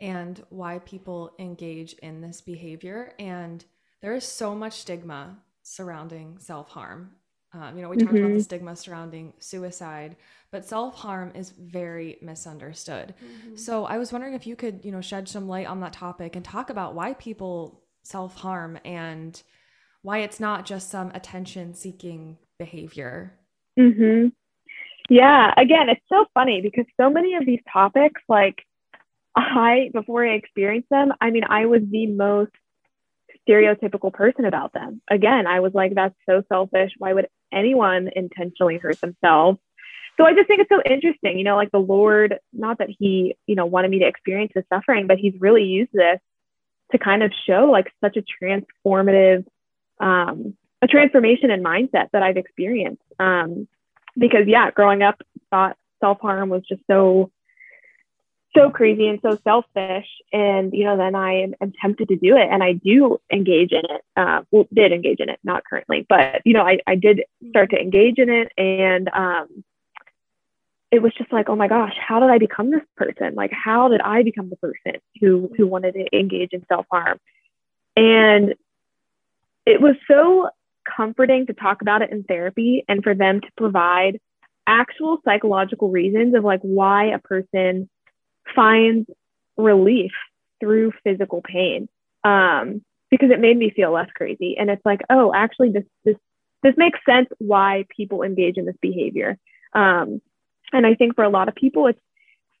and 0.00 0.42
why 0.50 0.80
people 0.80 1.32
engage 1.38 1.92
in 1.94 2.20
this 2.20 2.40
behavior. 2.40 3.12
And 3.20 3.64
there 4.00 4.14
is 4.14 4.24
so 4.24 4.54
much 4.54 4.80
stigma 4.80 5.38
surrounding 5.72 6.38
self 6.38 6.68
harm. 6.68 7.12
Um, 7.54 7.76
you 7.76 7.82
know, 7.82 7.90
we 7.90 7.96
talked 7.96 8.08
mm-hmm. 8.08 8.16
about 8.18 8.28
the 8.28 8.34
mm-hmm. 8.34 8.42
stigma 8.42 8.76
surrounding 8.76 9.34
suicide, 9.38 10.16
but 10.50 10.64
self 10.64 10.94
harm 10.96 11.32
is 11.34 11.50
very 11.50 12.18
misunderstood. 12.22 13.14
Mm-hmm. 13.22 13.56
So 13.56 13.84
I 13.84 13.98
was 13.98 14.12
wondering 14.12 14.34
if 14.34 14.46
you 14.46 14.56
could, 14.56 14.84
you 14.84 14.92
know, 14.92 15.00
shed 15.00 15.28
some 15.28 15.48
light 15.48 15.66
on 15.66 15.80
that 15.80 15.92
topic 15.92 16.36
and 16.36 16.44
talk 16.44 16.70
about 16.70 16.94
why 16.94 17.14
people 17.14 17.82
self 18.02 18.36
harm 18.36 18.78
and 18.84 19.40
why 20.02 20.18
it's 20.18 20.40
not 20.40 20.66
just 20.66 20.90
some 20.90 21.10
attention 21.14 21.74
seeking 21.74 22.38
behavior. 22.58 23.38
Mm-hmm. 23.78 24.28
Yeah. 25.10 25.52
Again, 25.56 25.88
it's 25.88 26.04
so 26.08 26.26
funny 26.34 26.60
because 26.62 26.86
so 26.98 27.10
many 27.10 27.34
of 27.34 27.46
these 27.46 27.60
topics, 27.72 28.20
like 28.28 28.62
I, 29.36 29.90
before 29.92 30.26
I 30.26 30.34
experienced 30.34 30.90
them, 30.90 31.12
I 31.20 31.30
mean, 31.30 31.44
I 31.48 31.66
was 31.66 31.82
the 31.90 32.06
most 32.06 32.52
stereotypical 33.48 34.12
person 34.12 34.44
about 34.44 34.72
them. 34.72 35.00
Again, 35.10 35.46
I 35.46 35.60
was 35.60 35.72
like, 35.74 35.94
that's 35.94 36.14
so 36.28 36.42
selfish. 36.48 36.92
Why 36.98 37.12
would 37.12 37.28
anyone 37.52 38.08
intentionally 38.14 38.78
hurt 38.78 39.00
themselves? 39.00 39.58
So 40.16 40.26
I 40.26 40.34
just 40.34 40.46
think 40.46 40.60
it's 40.60 40.68
so 40.68 40.82
interesting, 40.84 41.38
you 41.38 41.44
know, 41.44 41.56
like 41.56 41.70
the 41.72 41.78
Lord, 41.78 42.38
not 42.52 42.78
that 42.78 42.88
he, 42.90 43.34
you 43.46 43.54
know, 43.54 43.66
wanted 43.66 43.90
me 43.90 44.00
to 44.00 44.06
experience 44.06 44.52
the 44.54 44.64
suffering, 44.68 45.06
but 45.06 45.18
he's 45.18 45.34
really 45.40 45.64
used 45.64 45.92
this 45.92 46.20
to 46.92 46.98
kind 46.98 47.22
of 47.22 47.32
show 47.46 47.70
like 47.70 47.90
such 48.02 48.16
a 48.16 48.24
transformative, 48.44 49.46
um, 50.00 50.54
a 50.82 50.86
transformation 50.86 51.50
in 51.50 51.62
mindset 51.62 52.08
that 52.12 52.22
I've 52.22 52.36
experienced. 52.36 53.02
Um, 53.18 53.66
because 54.16 54.46
yeah, 54.46 54.70
growing 54.70 55.02
up, 55.02 55.22
thought 55.50 55.76
self 56.00 56.20
harm 56.20 56.50
was 56.50 56.62
just 56.68 56.82
so 56.90 57.30
so 58.56 58.70
crazy 58.70 59.08
and 59.08 59.20
so 59.22 59.38
selfish. 59.44 60.06
And 60.32 60.72
you 60.72 60.84
know 60.84 60.96
then 60.96 61.14
i 61.14 61.32
am, 61.42 61.54
am 61.60 61.72
tempted 61.80 62.08
to 62.08 62.16
do 62.16 62.36
it. 62.36 62.48
And 62.50 62.62
i 62.62 62.72
do 62.72 63.18
engage 63.32 63.72
in 63.72 63.82
it 63.84 64.02
uh, 64.16 64.42
well 64.50 64.66
did 64.72 64.92
engage 64.92 65.20
in 65.20 65.28
it 65.28 65.38
not 65.44 65.64
currently 65.68 66.06
but 66.08 66.42
you 66.44 66.54
know 66.54 66.62
i, 66.62 66.78
I 66.86 66.94
did 66.94 67.22
start 67.50 67.70
to 67.70 67.80
engage 67.80 68.18
in 68.18 68.30
it. 68.30 68.52
And 68.56 69.08
um, 69.08 69.64
it 70.90 71.02
was 71.02 71.12
just 71.16 71.32
like 71.32 71.48
oh 71.48 71.56
my 71.56 71.68
gosh 71.68 71.94
how 71.98 72.20
did 72.20 72.30
i 72.30 72.38
become 72.38 72.70
this 72.70 72.82
person? 72.96 73.34
Like 73.34 73.52
how 73.52 73.88
did 73.88 74.00
i 74.00 74.22
become 74.22 74.50
the 74.50 74.56
person 74.56 75.00
who 75.20 75.50
who 75.56 75.66
wanted 75.66 75.94
to 75.94 76.18
engage 76.18 76.52
in 76.52 76.64
self-harm? 76.68 77.18
And 77.96 78.54
it 79.66 79.80
was 79.80 79.94
so 80.08 80.48
comforting 80.84 81.46
to 81.46 81.52
talk 81.52 81.82
about 81.82 82.02
it 82.02 82.10
in 82.10 82.24
therapy 82.24 82.84
and 82.88 83.02
for 83.02 83.14
them 83.14 83.40
to 83.40 83.48
provide 83.56 84.18
actual 84.66 85.18
psychological 85.24 85.88
reasons 85.88 86.34
of 86.34 86.44
like 86.44 86.60
why 86.62 87.06
a 87.06 87.18
person 87.18 87.88
finds 88.54 89.08
relief 89.56 90.12
through 90.60 90.92
physical 91.04 91.42
pain 91.42 91.88
um, 92.24 92.82
because 93.10 93.30
it 93.30 93.40
made 93.40 93.56
me 93.56 93.70
feel 93.70 93.92
less 93.92 94.08
crazy. 94.14 94.56
And 94.58 94.70
it's 94.70 94.84
like, 94.84 95.00
oh, 95.10 95.32
actually, 95.34 95.70
this 95.70 95.84
this 96.04 96.16
this 96.62 96.74
makes 96.76 96.98
sense 97.08 97.28
why 97.38 97.84
people 97.94 98.22
engage 98.22 98.56
in 98.56 98.66
this 98.66 98.76
behavior. 98.80 99.38
Um, 99.74 100.20
and 100.72 100.86
I 100.86 100.94
think 100.94 101.14
for 101.14 101.24
a 101.24 101.28
lot 101.28 101.48
of 101.48 101.54
people, 101.54 101.86
it's 101.88 102.00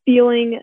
feeling 0.04 0.60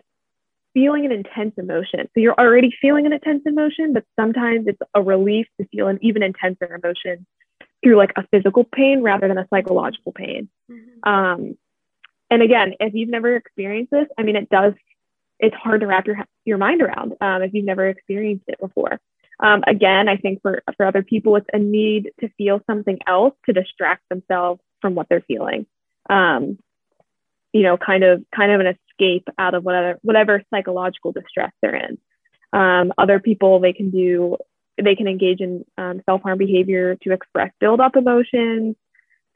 feeling 0.74 1.04
an 1.04 1.12
intense 1.12 1.54
emotion. 1.56 2.00
So 2.14 2.20
you're 2.20 2.38
already 2.38 2.72
feeling 2.80 3.06
an 3.06 3.12
intense 3.12 3.42
emotion, 3.44 3.92
but 3.92 4.04
sometimes 4.18 4.66
it's 4.68 4.78
a 4.94 5.02
relief 5.02 5.46
to 5.60 5.66
feel 5.68 5.88
an 5.88 5.98
even 6.00 6.22
intenser 6.22 6.72
emotion 6.72 7.26
through 7.82 7.96
like 7.96 8.12
a 8.16 8.24
physical 8.30 8.64
pain 8.64 9.02
rather 9.02 9.26
than 9.26 9.38
a 9.38 9.48
psychological 9.52 10.12
pain. 10.12 10.48
Mm-hmm. 10.70 11.10
Um, 11.10 11.56
and 12.30 12.42
again, 12.42 12.74
if 12.78 12.94
you've 12.94 13.08
never 13.08 13.34
experienced 13.34 13.90
this, 13.90 14.06
I 14.16 14.22
mean, 14.22 14.36
it 14.36 14.48
does 14.48 14.74
it's 15.40 15.56
hard 15.56 15.80
to 15.80 15.86
wrap 15.86 16.06
your 16.06 16.18
your 16.44 16.58
mind 16.58 16.82
around 16.82 17.14
um, 17.20 17.42
if 17.42 17.52
you've 17.54 17.64
never 17.64 17.88
experienced 17.88 18.44
it 18.48 18.60
before. 18.60 19.00
Um, 19.42 19.64
again, 19.66 20.08
I 20.08 20.16
think 20.16 20.42
for 20.42 20.62
for 20.76 20.86
other 20.86 21.02
people, 21.02 21.36
it's 21.36 21.48
a 21.52 21.58
need 21.58 22.12
to 22.20 22.28
feel 22.36 22.60
something 22.66 22.98
else 23.06 23.34
to 23.46 23.52
distract 23.52 24.02
themselves 24.08 24.60
from 24.80 24.94
what 24.94 25.08
they're 25.08 25.24
feeling. 25.26 25.66
Um, 26.08 26.58
you 27.52 27.62
know, 27.62 27.76
kind 27.76 28.04
of 28.04 28.22
kind 28.34 28.52
of 28.52 28.60
an 28.60 28.76
escape 28.76 29.28
out 29.38 29.54
of 29.54 29.64
whatever 29.64 29.98
whatever 30.02 30.42
psychological 30.50 31.12
distress 31.12 31.52
they're 31.62 31.74
in. 31.74 31.98
Um, 32.52 32.92
other 32.98 33.18
people, 33.18 33.60
they 33.60 33.72
can 33.72 33.90
do 33.90 34.36
they 34.82 34.94
can 34.94 35.08
engage 35.08 35.40
in 35.40 35.64
um, 35.78 36.02
self 36.04 36.22
harm 36.22 36.38
behavior 36.38 36.96
to 37.02 37.12
express 37.12 37.50
build 37.60 37.80
up 37.80 37.96
emotions, 37.96 38.76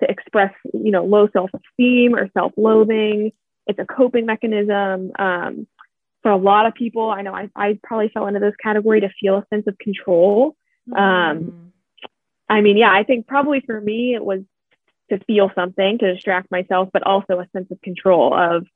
to 0.03 0.11
express 0.11 0.53
you 0.75 0.91
know 0.91 1.05
low 1.05 1.29
self 1.33 1.51
esteem 1.55 2.15
or 2.15 2.29
self 2.37 2.53
loathing. 2.59 3.33
It's 3.67 3.79
a 3.79 3.87
coping 3.87 4.27
mechanism. 4.27 5.13
For 6.25 6.33
a 6.33 6.37
lot 6.37 6.67
of 6.67 6.75
people, 6.75 7.09
I 7.09 7.23
know 7.23 7.33
I, 7.33 7.49
I 7.55 7.79
probably 7.85 8.09
fell 8.09 8.27
into 8.27 8.41
this 8.41 8.57
category 8.61 9.01
to 9.03 9.11
feel 9.21 9.37
a 9.37 9.47
sense 9.51 9.69
of 9.69 9.79
control. 9.79 10.57
Mm-hmm. 10.89 11.01
Um, 11.01 11.73
I 12.49 12.61
mean, 12.61 12.77
yeah, 12.77 12.93
I 12.93 13.05
think 13.05 13.29
probably 13.29 13.61
for 13.61 13.81
me, 13.81 14.15
it 14.15 14.25
was 14.25 14.41
to 15.11 15.19
feel 15.27 15.51
something 15.55 15.99
to 15.99 16.15
distract 16.15 16.51
myself, 16.51 16.89
but 16.93 17.03
also 17.03 17.39
a 17.39 17.49
sense 17.53 17.71
of 17.71 17.81
control 17.83 18.35
of 18.35 18.67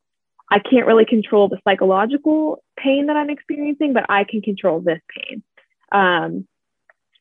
I 0.51 0.59
can't 0.59 0.87
really 0.87 1.05
control 1.05 1.49
the 1.49 1.59
psychological 1.65 2.63
pain 2.77 3.07
that 3.07 3.17
I'm 3.17 3.31
experiencing, 3.31 3.93
but 3.93 4.07
I 4.09 4.25
can 4.25 4.41
control 4.41 4.81
this 4.81 5.01
pain. 5.09 5.43
Um, 5.93 6.47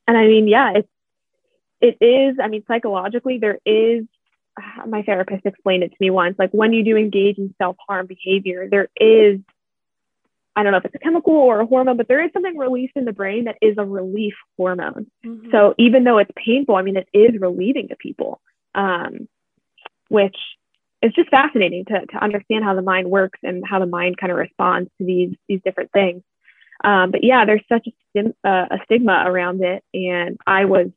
and 0.07 0.17
I 0.17 0.27
mean, 0.27 0.47
yeah, 0.47 0.73
it's, 0.75 0.89
it 1.81 1.97
is, 2.01 2.37
I 2.41 2.47
mean, 2.47 2.63
psychologically, 2.67 3.37
there 3.37 3.59
is, 3.65 4.05
my 4.87 5.03
therapist 5.03 5.45
explained 5.45 5.83
it 5.83 5.89
to 5.89 5.97
me 5.99 6.09
once, 6.09 6.35
like 6.39 6.51
when 6.51 6.73
you 6.73 6.83
do 6.83 6.97
engage 6.97 7.37
in 7.37 7.53
self 7.57 7.75
harm 7.87 8.07
behavior, 8.07 8.67
there 8.69 8.87
is 8.99 9.39
I 10.57 10.63
don't 10.63 10.71
know 10.71 10.79
if 10.79 10.85
it's 10.85 10.95
a 10.95 10.99
chemical 10.99 11.35
or 11.35 11.59
a 11.59 11.67
hormone, 11.67 11.97
but 11.97 12.07
there 12.07 12.25
is 12.25 12.31
something 12.33 12.57
released 12.57 12.93
in 12.95 13.05
the 13.05 13.13
brain 13.13 13.43
that 13.43 13.57
is 13.61 13.75
a 13.77 13.85
relief 13.85 14.33
hormone. 14.57 15.05
Mm-hmm. 15.23 15.51
So 15.51 15.75
even 15.77 16.03
though 16.03 16.17
it's 16.17 16.31
painful, 16.35 16.75
I 16.75 16.81
mean, 16.81 16.97
it 16.97 17.07
is 17.13 17.39
relieving 17.39 17.89
to 17.89 17.95
people, 17.95 18.41
um, 18.73 19.29
which 20.09 20.35
is 21.03 21.13
just 21.13 21.29
fascinating 21.29 21.85
to, 21.85 22.07
to 22.07 22.17
understand 22.17 22.63
how 22.63 22.73
the 22.73 22.81
mind 22.81 23.07
works 23.07 23.37
and 23.43 23.63
how 23.67 23.77
the 23.77 23.85
mind 23.85 24.17
kind 24.17 24.31
of 24.31 24.37
responds 24.39 24.89
to 24.97 25.05
these 25.05 25.35
these 25.47 25.61
different 25.63 25.91
things. 25.91 26.23
Um, 26.83 27.11
but 27.11 27.23
yeah, 27.23 27.45
there's 27.45 27.63
such 27.69 27.85
a, 27.85 27.91
stim- 28.09 28.35
uh, 28.43 28.65
a 28.71 28.79
stigma 28.85 29.25
around 29.27 29.63
it, 29.63 29.83
and 29.93 30.37
I 30.47 30.65
was 30.65 30.87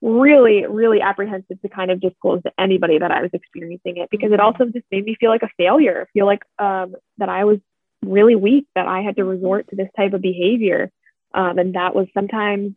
really, 0.00 0.64
really 0.66 1.02
apprehensive 1.02 1.60
to 1.60 1.68
kind 1.68 1.90
of 1.90 2.00
disclose 2.00 2.42
to 2.42 2.52
anybody 2.58 2.98
that 2.98 3.10
I 3.10 3.20
was 3.20 3.30
experiencing 3.34 3.98
it 3.98 4.08
because 4.10 4.32
it 4.32 4.40
mm-hmm. 4.40 4.46
also 4.46 4.64
just 4.72 4.86
made 4.90 5.04
me 5.04 5.14
feel 5.20 5.30
like 5.30 5.42
a 5.42 5.50
failure, 5.58 6.08
feel 6.14 6.26
like 6.26 6.42
um, 6.58 6.96
that 7.18 7.28
I 7.28 7.44
was 7.44 7.58
really 8.04 8.36
weak 8.36 8.66
that 8.74 8.86
I 8.86 9.00
had 9.00 9.16
to 9.16 9.24
resort 9.24 9.68
to 9.68 9.76
this 9.76 9.88
type 9.96 10.12
of 10.12 10.20
behavior. 10.20 10.90
Um, 11.34 11.58
and 11.58 11.74
that 11.74 11.94
was 11.94 12.08
sometimes, 12.14 12.74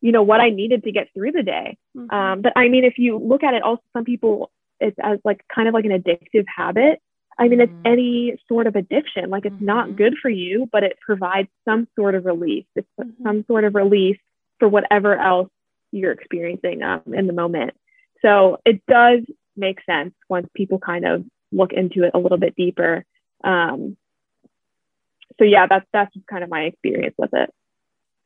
you 0.00 0.12
know, 0.12 0.22
what 0.22 0.40
I 0.40 0.50
needed 0.50 0.84
to 0.84 0.92
get 0.92 1.08
through 1.14 1.32
the 1.32 1.42
day. 1.42 1.76
Mm-hmm. 1.96 2.14
Um, 2.14 2.42
but 2.42 2.52
I 2.56 2.68
mean, 2.68 2.84
if 2.84 2.94
you 2.98 3.18
look 3.18 3.42
at 3.42 3.54
it, 3.54 3.62
also, 3.62 3.82
some 3.92 4.04
people, 4.04 4.50
it's 4.80 4.96
as 5.02 5.18
like 5.24 5.44
kind 5.54 5.68
of 5.68 5.74
like 5.74 5.84
an 5.84 5.92
addictive 5.92 6.44
habit. 6.54 7.00
I 7.38 7.48
mean, 7.48 7.58
mm-hmm. 7.58 7.78
it's 7.78 7.86
any 7.86 8.38
sort 8.48 8.66
of 8.66 8.76
addiction. 8.76 9.28
Like 9.28 9.44
it's 9.44 9.54
mm-hmm. 9.56 9.64
not 9.64 9.96
good 9.96 10.14
for 10.20 10.28
you, 10.28 10.68
but 10.70 10.84
it 10.84 10.98
provides 11.04 11.48
some 11.64 11.88
sort 11.96 12.14
of 12.14 12.24
relief. 12.24 12.64
It's 12.76 12.88
mm-hmm. 13.00 13.22
some 13.22 13.44
sort 13.46 13.64
of 13.64 13.74
relief 13.74 14.18
for 14.58 14.68
whatever 14.68 15.16
else 15.16 15.48
you're 15.90 16.12
experiencing 16.12 16.82
um, 16.82 17.02
in 17.12 17.26
the 17.26 17.32
moment. 17.32 17.72
So 18.22 18.58
it 18.64 18.82
does 18.86 19.20
make 19.56 19.78
sense 19.84 20.14
once 20.28 20.48
people 20.54 20.78
kind 20.78 21.04
of 21.04 21.24
look 21.52 21.72
into 21.72 22.04
it 22.04 22.12
a 22.14 22.18
little 22.18 22.38
bit 22.38 22.54
deeper. 22.56 23.04
Um, 23.42 23.96
so 25.38 25.44
yeah, 25.44 25.66
that's 25.68 25.86
that's 25.92 26.14
kind 26.28 26.44
of 26.44 26.50
my 26.50 26.62
experience 26.62 27.14
with 27.18 27.30
it. 27.32 27.50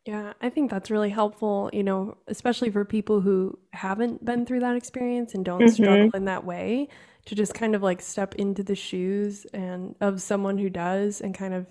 Yeah, 0.07 0.33
I 0.41 0.49
think 0.49 0.71
that's 0.71 0.91
really 0.91 1.11
helpful, 1.11 1.69
you 1.73 1.83
know, 1.83 2.17
especially 2.29 2.71
for 2.71 2.85
people 2.85 3.21
who 3.21 3.59
haven't 3.73 4.25
been 4.25 4.47
through 4.47 4.61
that 4.61 4.75
experience 4.75 5.35
and 5.35 5.45
don't 5.45 5.61
mm-hmm. 5.61 5.69
struggle 5.69 6.11
in 6.15 6.25
that 6.25 6.45
way, 6.45 6.89
to 7.27 7.35
just 7.35 7.53
kind 7.53 7.75
of 7.75 7.83
like 7.83 8.01
step 8.01 8.35
into 8.37 8.63
the 8.63 8.75
shoes 8.75 9.45
and 9.53 9.95
of 10.01 10.23
someone 10.23 10.57
who 10.57 10.71
does 10.71 11.21
and 11.21 11.35
kind 11.35 11.53
of 11.53 11.67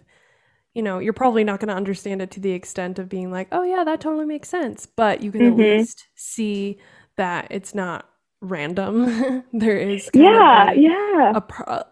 you 0.77 0.83
know, 0.83 0.99
you're 0.99 1.11
probably 1.11 1.43
not 1.43 1.59
going 1.59 1.69
to 1.69 1.73
understand 1.73 2.21
it 2.21 2.29
to 2.29 2.39
the 2.39 2.51
extent 2.51 2.99
of 2.99 3.09
being 3.09 3.31
like, 3.31 3.47
"Oh 3.51 3.63
yeah, 3.63 3.83
that 3.83 3.99
totally 3.99 4.27
makes 4.27 4.47
sense," 4.47 4.85
but 4.85 5.23
you 5.23 5.31
can 5.31 5.41
mm-hmm. 5.41 5.59
at 5.59 5.77
least 5.77 6.05
see 6.13 6.77
that 7.15 7.47
it's 7.49 7.73
not 7.73 8.07
random. 8.41 9.43
there 9.53 9.77
is 9.77 10.07
yeah, 10.13 10.71
a, 10.71 10.75
yeah. 10.75 11.31
A, 11.33 11.41
pro- 11.41 11.83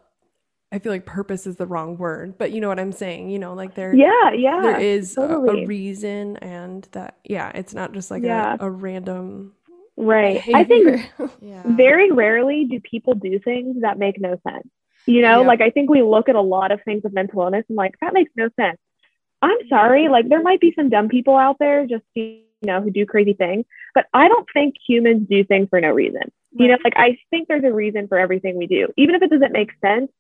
I 0.75 0.79
feel 0.79 0.91
like 0.91 1.05
purpose 1.05 1.47
is 1.47 1.55
the 1.55 1.65
wrong 1.65 1.97
word, 1.97 2.37
but 2.37 2.51
you 2.51 2.59
know 2.59 2.67
what 2.67 2.81
I'm 2.81 2.91
saying. 2.91 3.29
You 3.29 3.39
know, 3.39 3.53
like 3.53 3.75
there, 3.75 3.95
yeah, 3.95 4.33
yeah, 4.33 4.59
there 4.61 4.77
is 4.77 5.15
totally. 5.15 5.61
a, 5.61 5.63
a, 5.63 5.65
reason, 5.65 6.35
and 6.37 6.85
that, 6.91 7.15
yeah, 7.23 7.49
it's 7.55 7.73
not 7.73 7.93
just 7.93 8.11
like 8.11 8.23
yeah. 8.23 8.57
a, 8.59 8.65
a 8.65 8.69
random, 8.69 9.53
right. 9.95 10.43
Behavior. 10.43 10.57
I 10.57 10.63
think 10.65 11.31
yeah. 11.41 11.61
very 11.65 12.11
rarely 12.11 12.65
do 12.65 12.81
people 12.81 13.13
do 13.13 13.39
things 13.39 13.83
that 13.83 13.97
make 13.97 14.19
no 14.19 14.37
sense. 14.45 14.67
You 15.05 15.21
know, 15.21 15.43
like 15.43 15.61
I 15.61 15.69
think 15.69 15.89
we 15.89 16.01
look 16.01 16.27
at 16.27 16.35
a 16.35 16.41
lot 16.41 16.73
of 16.73 16.81
things 16.83 17.03
with 17.05 17.13
mental 17.13 17.41
illness 17.41 17.63
and 17.69 17.77
like 17.77 17.93
that 18.01 18.13
makes 18.13 18.31
no 18.35 18.49
sense. 18.59 18.77
I'm 19.41 19.69
sorry, 19.69 20.09
like 20.09 20.27
there 20.27 20.41
might 20.41 20.59
be 20.59 20.73
some 20.75 20.89
dumb 20.89 21.07
people 21.07 21.37
out 21.37 21.55
there 21.57 21.87
just 21.87 22.03
you 22.15 22.41
know 22.63 22.81
who 22.81 22.91
do 22.91 23.05
crazy 23.05 23.31
things, 23.31 23.63
but 23.93 24.07
I 24.13 24.27
don't 24.27 24.47
think 24.51 24.75
humans 24.85 25.25
do 25.29 25.45
things 25.45 25.69
for 25.69 25.79
no 25.79 25.91
reason. 25.91 26.19
Right. 26.19 26.31
You 26.51 26.67
know, 26.67 26.77
like 26.83 26.97
I 26.97 27.17
think 27.29 27.47
there's 27.47 27.63
a 27.63 27.71
reason 27.71 28.09
for 28.09 28.17
everything 28.17 28.57
we 28.57 28.67
do, 28.67 28.89
even 28.97 29.15
if 29.15 29.21
it 29.21 29.29
doesn't 29.29 29.53
make 29.53 29.71
sense 29.79 30.11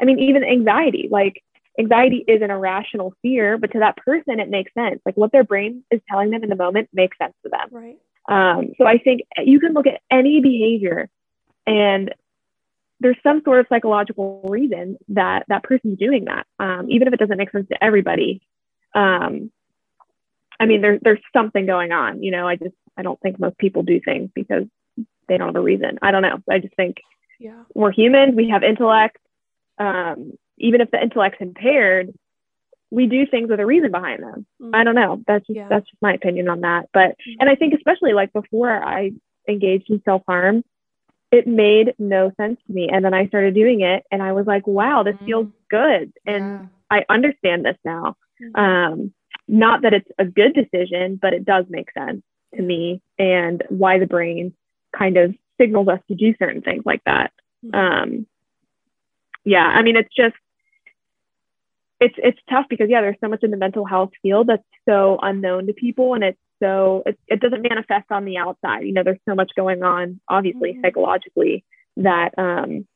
I 0.00 0.04
mean, 0.04 0.18
even 0.18 0.44
anxiety, 0.44 1.08
like 1.10 1.42
anxiety 1.78 2.24
is 2.26 2.42
an 2.42 2.50
irrational 2.50 3.14
fear, 3.22 3.58
but 3.58 3.72
to 3.72 3.78
that 3.80 3.96
person, 3.96 4.40
it 4.40 4.48
makes 4.48 4.72
sense. 4.74 5.00
Like 5.06 5.16
what 5.16 5.32
their 5.32 5.44
brain 5.44 5.84
is 5.90 6.00
telling 6.08 6.30
them 6.30 6.42
in 6.42 6.50
the 6.50 6.56
moment 6.56 6.88
makes 6.92 7.16
sense 7.18 7.34
to 7.44 7.50
them. 7.50 7.68
Right. 7.70 7.98
Um, 8.28 8.72
so 8.78 8.86
I 8.86 8.98
think 8.98 9.22
you 9.38 9.58
can 9.58 9.72
look 9.72 9.86
at 9.86 10.00
any 10.10 10.40
behavior 10.40 11.08
and 11.66 12.14
there's 13.00 13.16
some 13.22 13.42
sort 13.44 13.58
of 13.58 13.66
psychological 13.68 14.42
reason 14.44 14.96
that 15.08 15.44
that 15.48 15.64
person's 15.64 15.98
doing 15.98 16.26
that, 16.26 16.46
um, 16.60 16.88
even 16.88 17.08
if 17.08 17.14
it 17.14 17.18
doesn't 17.18 17.36
make 17.36 17.50
sense 17.50 17.68
to 17.68 17.84
everybody. 17.84 18.40
Um, 18.94 19.50
I 20.60 20.66
mean, 20.66 20.80
there's 20.82 21.00
there's 21.02 21.20
something 21.32 21.66
going 21.66 21.90
on. 21.90 22.22
You 22.22 22.30
know, 22.30 22.46
I 22.46 22.56
just 22.56 22.74
I 22.96 23.02
don't 23.02 23.20
think 23.20 23.40
most 23.40 23.58
people 23.58 23.82
do 23.82 24.00
things 24.00 24.30
because 24.34 24.64
they 25.28 25.36
don't 25.36 25.48
have 25.48 25.56
a 25.56 25.60
reason. 25.60 25.98
I 26.00 26.12
don't 26.12 26.22
know. 26.22 26.38
I 26.48 26.60
just 26.60 26.76
think 26.76 26.98
yeah. 27.40 27.64
we're 27.74 27.90
humans. 27.90 28.34
We 28.36 28.50
have 28.50 28.62
intellect 28.62 29.18
um, 29.78 30.32
even 30.58 30.80
if 30.80 30.90
the 30.90 31.02
intellect's 31.02 31.40
impaired, 31.40 32.12
we 32.90 33.06
do 33.06 33.26
things 33.26 33.48
with 33.48 33.58
a 33.60 33.66
reason 33.66 33.90
behind 33.90 34.22
them. 34.22 34.46
Mm-hmm. 34.60 34.74
I 34.74 34.84
don't 34.84 34.94
know. 34.94 35.22
That's 35.26 35.46
just 35.46 35.56
Yeah. 35.56 35.68
that's 35.68 35.86
just 35.88 36.02
my 36.02 36.12
opinion 36.14 36.48
on 36.48 36.60
that. 36.60 36.88
But 36.92 37.16
Mhm. 37.26 37.36
and 37.40 37.50
I 37.50 37.54
think 37.54 37.74
especially 37.74 38.12
like 38.12 38.32
before 38.32 38.70
I 38.70 39.12
engaged 39.48 39.90
in 39.90 40.02
self 40.04 40.22
harm, 40.26 40.62
it 41.30 41.46
made 41.46 41.94
no 41.98 42.30
sense 42.36 42.60
to 42.66 42.72
me. 42.72 42.88
And 42.90 43.04
then 43.04 43.14
I 43.14 43.26
started 43.26 43.54
doing 43.54 43.80
it, 43.80 44.04
and 44.10 44.22
I 44.22 44.32
was 44.32 44.46
like, 44.46 44.66
wow, 44.66 45.02
this 45.02 45.16
Mm. 45.16 45.24
feels 45.26 45.46
good, 45.70 46.12
and 46.26 46.44
Yeah. 46.44 46.66
I 46.90 47.04
understand 47.08 47.64
this 47.64 47.78
now. 47.84 48.16
Mhm. 48.40 48.58
Um, 48.58 49.14
not 49.48 49.82
that 49.82 49.94
it's 49.94 50.10
a 50.18 50.24
good 50.26 50.52
decision, 50.52 51.16
but 51.16 51.32
it 51.32 51.44
does 51.44 51.64
make 51.70 51.90
sense 51.92 52.22
to 52.54 52.62
me, 52.62 53.00
and 53.18 53.62
why 53.70 53.98
the 53.98 54.06
brain 54.06 54.54
kind 54.94 55.16
of 55.16 55.34
signals 55.58 55.88
us 55.88 56.00
to 56.08 56.14
do 56.14 56.34
certain 56.38 56.60
things 56.60 56.84
like 56.84 57.02
that. 57.04 57.32
Mhm. 57.64 57.74
Um, 57.74 58.26
yeah, 59.44 59.64
I 59.64 59.82
mean, 59.82 59.96
it's 59.96 60.14
just 60.14 60.36
it's 62.00 62.14
it's 62.18 62.38
tough 62.50 62.66
because 62.68 62.88
yeah, 62.90 63.00
there's 63.00 63.16
so 63.20 63.28
much 63.28 63.42
in 63.42 63.50
the 63.50 63.56
mental 63.56 63.84
health 63.84 64.10
field 64.22 64.48
that's 64.48 64.62
so 64.88 65.18
unknown 65.22 65.66
to 65.66 65.72
people, 65.72 66.14
and 66.14 66.24
it's 66.24 66.38
so 66.62 67.02
it, 67.06 67.18
it 67.28 67.40
doesn't 67.40 67.62
manifest 67.62 68.06
on 68.10 68.24
the 68.24 68.38
outside. 68.38 68.84
You 68.84 68.92
know, 68.92 69.02
there's 69.04 69.18
so 69.28 69.34
much 69.34 69.50
going 69.56 69.82
on, 69.82 70.20
obviously 70.28 70.74
Mhm. 70.74 70.82
psychologically, 70.82 71.64
that 71.96 72.36
um, 72.38 72.86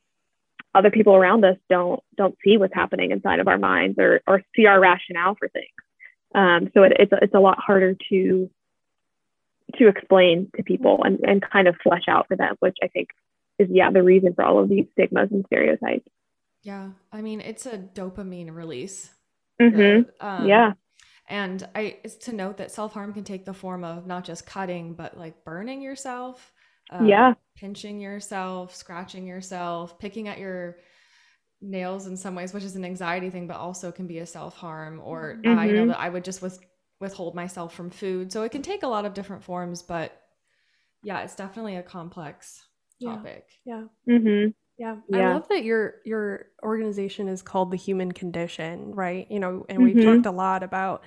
other 0.74 0.90
people 0.90 1.14
around 1.16 1.44
us 1.44 1.56
don't 1.68 2.00
don't 2.16 2.36
see 2.44 2.56
what's 2.58 2.74
happening 2.74 3.10
inside 3.10 3.40
of 3.40 3.48
our 3.48 3.58
minds 3.58 3.98
or 3.98 4.20
or 4.26 4.42
see 4.54 4.66
our 4.66 4.80
rationale 4.80 5.34
for 5.36 5.48
things. 5.48 5.66
Um, 6.34 6.70
so 6.74 6.82
it, 6.82 6.92
it's 6.98 7.12
it's 7.22 7.34
a 7.34 7.40
lot 7.40 7.58
harder 7.58 7.96
to 8.10 8.50
to 9.76 9.88
explain 9.88 10.50
to 10.56 10.62
people 10.62 11.02
and, 11.04 11.18
and 11.24 11.42
kind 11.42 11.66
of 11.68 11.76
flesh 11.82 12.04
out 12.08 12.28
for 12.28 12.36
them, 12.36 12.56
which 12.60 12.76
I 12.82 12.88
think 12.88 13.08
is 13.58 13.68
yeah 13.70 13.90
the 13.90 14.02
reason 14.02 14.34
for 14.34 14.44
all 14.44 14.58
of 14.58 14.68
these 14.68 14.86
stigmas 14.92 15.30
and 15.32 15.44
stereotypes. 15.46 16.08
Yeah. 16.66 16.90
I 17.12 17.22
mean, 17.22 17.40
it's 17.40 17.66
a 17.66 17.78
dopamine 17.78 18.54
release. 18.54 19.10
hmm 19.60 20.02
Um, 20.20 20.68
yeah. 20.68 20.74
And 21.28 21.68
I 21.74 21.98
it's 22.04 22.16
to 22.26 22.32
note 22.34 22.58
that 22.58 22.72
self 22.72 22.94
harm 22.94 23.14
can 23.14 23.24
take 23.24 23.44
the 23.46 23.54
form 23.54 23.84
of 23.84 24.06
not 24.06 24.24
just 24.24 24.46
cutting, 24.46 24.94
but 24.94 25.18
like 25.18 25.44
burning 25.44 25.82
yourself, 25.82 26.52
uh, 26.90 27.18
Yeah. 27.18 27.34
pinching 27.56 28.00
yourself, 28.00 28.74
scratching 28.74 29.26
yourself, 29.26 29.98
picking 29.98 30.28
at 30.28 30.38
your 30.38 30.78
nails 31.62 32.06
in 32.08 32.16
some 32.16 32.34
ways, 32.36 32.54
which 32.54 32.64
is 32.64 32.76
an 32.76 32.84
anxiety 32.84 33.30
thing, 33.30 33.48
but 33.48 33.56
also 33.58 33.92
can 33.92 34.06
be 34.08 34.20
a 34.20 34.26
self 34.26 34.56
harm. 34.56 35.00
Or 35.04 35.40
I 35.46 35.72
know 35.72 35.86
that 35.88 36.00
I 36.00 36.10
would 36.10 36.24
just 36.24 36.42
with, 36.42 36.60
withhold 37.00 37.34
myself 37.36 37.74
from 37.74 37.90
food. 37.90 38.32
So 38.32 38.42
it 38.44 38.52
can 38.52 38.62
take 38.62 38.84
a 38.84 38.88
lot 38.88 39.06
of 39.06 39.14
different 39.14 39.44
forms, 39.44 39.82
but 39.82 40.12
yeah, 41.02 41.22
it's 41.22 41.36
definitely 41.36 41.76
a 41.76 41.84
complex 41.84 42.62
Yeah. 42.98 43.24
topic. 43.24 43.46
Yeah. 43.66 43.84
hmm 44.06 44.48
Yeah. 44.78 44.96
I 45.12 45.22
love 45.22 45.48
that 45.48 45.64
your 45.64 45.96
your 46.04 46.46
organization 46.62 47.28
is 47.28 47.42
called 47.42 47.70
the 47.70 47.76
human 47.76 48.12
condition, 48.12 48.94
right? 48.94 49.26
You 49.30 49.40
know, 49.40 49.64
and 49.68 49.82
we've 49.82 49.98
Mhm. 49.98 50.00
talked 50.00 50.26
a 50.26 50.30
lot 50.30 50.62
about 50.62 51.04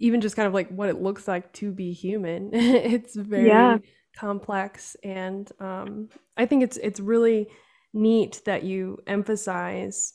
even 0.00 0.20
just 0.20 0.36
kind 0.36 0.48
of 0.48 0.54
like 0.54 0.68
what 0.70 0.88
it 0.90 1.02
looks 1.02 1.28
like 1.28 1.52
to 1.54 1.72
be 1.72 1.92
human. 1.92 2.50
it's 2.54 3.16
very 3.16 3.76
Yeah. 3.76 3.78
complex 4.16 4.96
and 5.04 5.50
um 5.60 6.08
I 6.36 6.46
think 6.46 6.62
it's 6.64 6.76
it's 6.78 7.00
really 7.00 7.50
neat 7.94 8.42
that 8.46 8.64
you 8.64 8.98
emphasize 9.06 10.14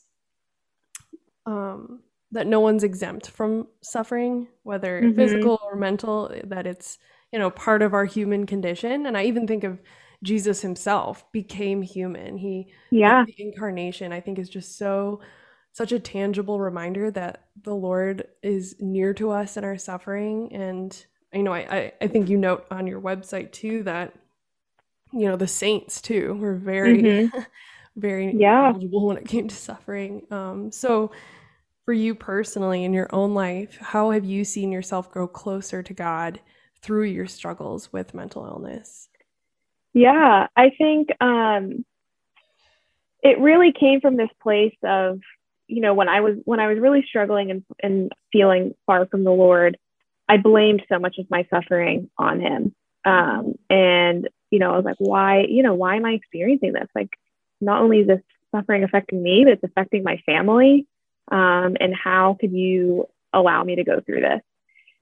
um 1.46 2.02
that 2.32 2.46
no 2.46 2.60
one's 2.60 2.84
exempt 2.84 3.28
from 3.28 3.66
suffering, 3.82 4.46
whether 4.62 5.10
Mhm. 5.10 5.16
physical 5.16 5.58
or 5.64 5.74
mental, 5.74 6.32
that 6.44 6.64
it's, 6.64 6.96
you 7.32 7.38
know, 7.40 7.50
part 7.50 7.82
of 7.82 7.92
our 7.92 8.04
human 8.04 8.46
condition. 8.46 9.04
And 9.04 9.18
I 9.18 9.24
even 9.24 9.48
think 9.48 9.64
of 9.64 9.80
Jesus 10.22 10.60
himself 10.62 11.30
became 11.32 11.82
human. 11.82 12.36
He 12.38 12.72
Yeah. 12.90 13.26
the 13.26 13.34
incarnation 13.38 14.12
i 14.12 14.20
think 14.20 14.38
is 14.38 14.48
just 14.50 14.78
so 14.78 15.20
such 15.72 15.92
a 15.92 16.00
tangible 16.00 16.60
reminder 16.60 17.10
that 17.10 17.48
the 17.62 17.74
lord 17.74 18.26
is 18.42 18.76
near 18.80 19.14
to 19.14 19.30
us 19.30 19.56
in 19.56 19.64
our 19.64 19.78
suffering 19.78 20.52
and 20.54 21.06
you 21.32 21.42
know 21.42 21.52
i 21.54 21.92
i, 22.00 22.06
think 22.08 22.28
you 22.28 22.36
note 22.38 22.66
on 22.70 22.86
your 22.86 23.00
website 23.00 23.52
too 23.52 23.82
that 23.84 24.14
you 25.12 25.28
know 25.28 25.36
the 25.36 25.46
saints 25.48 26.00
too 26.00 26.34
were 26.40 26.56
very 26.56 27.02
Mhm. 27.02 27.30
very 27.96 28.26
Yeah. 28.32 28.60
knowledgeable 28.60 29.06
when 29.06 29.18
it 29.18 29.28
came 29.28 29.48
to 29.48 29.56
suffering 29.56 30.26
um 30.32 30.72
so 30.72 31.12
for 31.86 31.94
you 31.94 32.14
personally 32.16 32.84
in 32.84 32.94
your 32.94 33.14
own 33.14 33.34
life 33.34 33.78
how 33.80 34.10
have 34.12 34.24
you 34.26 34.44
seen 34.44 34.72
yourself 34.72 35.12
grow 35.12 35.28
closer 35.28 35.82
to 35.82 35.94
god 35.94 36.40
through 36.82 37.04
your 37.04 37.28
struggles 37.28 37.92
with 37.92 38.14
mental 38.14 38.46
illness 38.46 39.09
Yeah, 39.92 40.46
I 40.56 40.70
think 40.70 41.08
um, 41.20 41.84
it 43.22 43.38
really 43.40 43.72
came 43.72 44.00
from 44.00 44.16
this 44.16 44.30
place 44.42 44.76
of, 44.84 45.20
you 45.66 45.80
know, 45.80 45.94
when 45.94 46.08
I 46.08 46.20
was 46.20 46.36
when 46.44 46.60
I 46.60 46.68
was 46.68 46.78
really 46.78 47.04
struggling 47.08 47.50
and, 47.50 47.64
and 47.82 48.12
feeling 48.32 48.74
far 48.86 49.06
from 49.06 49.24
the 49.24 49.32
Lord, 49.32 49.76
I 50.28 50.36
blamed 50.36 50.82
so 50.88 50.98
much 50.98 51.18
of 51.18 51.30
my 51.30 51.46
suffering 51.50 52.10
on 52.18 52.40
Him. 52.40 52.74
Um, 53.04 53.54
and 53.68 54.28
you 54.50 54.58
know, 54.58 54.72
I 54.72 54.76
was 54.76 54.84
like, 54.84 54.96
why, 54.98 55.44
you 55.48 55.62
know, 55.62 55.74
why 55.74 55.96
am 55.96 56.04
I 56.04 56.12
experiencing 56.12 56.72
this? 56.72 56.88
Like, 56.94 57.10
not 57.60 57.82
only 57.82 58.00
is 58.00 58.08
this 58.08 58.20
suffering 58.54 58.82
affecting 58.84 59.22
me, 59.22 59.44
but 59.44 59.54
it's 59.54 59.64
affecting 59.64 60.02
my 60.02 60.20
family. 60.26 60.86
Um, 61.30 61.76
and 61.78 61.94
how 61.94 62.36
could 62.40 62.52
you 62.52 63.06
allow 63.32 63.62
me 63.62 63.76
to 63.76 63.84
go 63.84 64.00
through 64.00 64.22
this? 64.22 64.40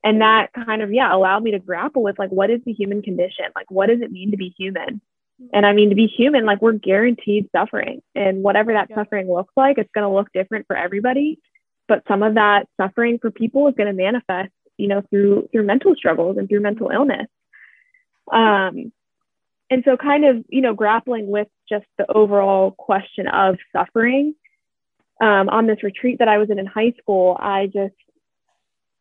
And 0.09 0.20
that 0.20 0.52
kind 0.52 0.82
of 0.82 0.92
yeah 0.92 1.14
allowed 1.14 1.42
me 1.42 1.50
to 1.52 1.59
grapple 1.59 2.02
with 2.02 2.18
like 2.18 2.30
what 2.30 2.50
is 2.50 2.61
the 2.64 2.72
human 2.72 3.02
condition? 3.02 3.46
Like 3.54 3.70
what 3.70 3.86
does 3.88 4.00
it 4.00 4.12
mean 4.12 4.30
to 4.30 4.36
be 4.36 4.54
human? 4.59 5.00
And 5.52 5.64
i 5.64 5.72
mean 5.72 5.88
to 5.90 5.94
be 5.94 6.06
human 6.06 6.44
like 6.44 6.61
we're 6.62 6.72
guaranteed 6.72 7.48
suffering. 7.54 8.02
And 8.14 8.42
whatever 8.42 8.72
that 8.72 8.88
Yeah. 8.90 8.96
suffering 8.96 9.32
looks 9.32 9.52
like 9.56 9.78
it's 9.78 9.90
going 9.94 10.09
to 10.09 10.14
look 10.14 10.28
different 10.32 10.66
for 10.66 10.76
everybody. 10.76 11.38
But 11.86 12.02
some 12.09 12.22
of 12.22 12.34
that 12.34 12.66
suffering 12.80 13.18
for 13.20 13.30
people 13.30 13.68
is 13.68 13.74
going 13.76 13.86
to 13.86 13.92
manifest 13.92 14.52
you 14.76 14.88
know 14.88 15.02
through 15.11 15.48
through 15.52 15.64
mental 15.64 15.94
struggles 15.94 16.38
and 16.38 16.48
through 16.48 16.61
mental 16.61 16.90
illness. 16.90 17.28
Um 18.32 18.92
and 19.70 19.82
so 19.84 19.96
kind 19.96 20.24
of 20.24 20.44
you 20.48 20.61
know 20.61 20.74
grappling 20.74 21.28
with 21.28 21.48
just 21.68 21.86
the 21.98 22.11
overall 22.11 22.70
question 22.72 23.26
of 23.28 23.56
suffering 23.72 24.34
um, 25.20 25.48
on 25.48 25.66
this 25.66 25.82
retreat 25.82 26.18
that 26.20 26.28
i 26.28 26.38
was 26.38 26.50
in 26.50 26.59
in 26.59 26.66
high 26.66 26.92
school 27.00 27.36
i 27.40 27.66
just 27.66 27.94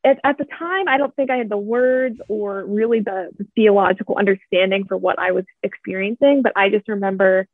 at, 0.04 0.20
at 0.24 0.38
the 0.38 0.45
time, 0.45 0.88
I 0.88 0.98
don't 0.98 1.16
think 1.16 1.30
I 1.30 1.38
had 1.38 1.50
the 1.50 1.58
words 1.58 2.20
or 2.28 2.64
really 2.66 3.00
the, 3.00 3.30
the 3.38 3.45
theological 3.56 4.18
understanding 4.18 4.86
for 4.86 4.98
what 4.98 5.20
I 5.20 5.32
was 5.32 5.45
experiencing, 5.64 6.41
but 6.43 6.54
I 6.56 6.70
just 6.70 6.88
remember 6.88 7.48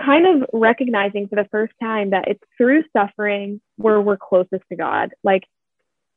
kind 0.00 0.26
of 0.26 0.48
recognizing 0.52 1.28
for 1.28 1.36
the 1.36 1.48
first 1.50 1.72
time 1.80 2.10
that 2.10 2.28
it's 2.28 2.42
through 2.56 2.84
suffering 2.92 3.60
where 3.76 4.00
we're 4.00 4.16
closest 4.16 4.62
to 4.68 4.76
God. 4.76 5.12
Like 5.22 5.44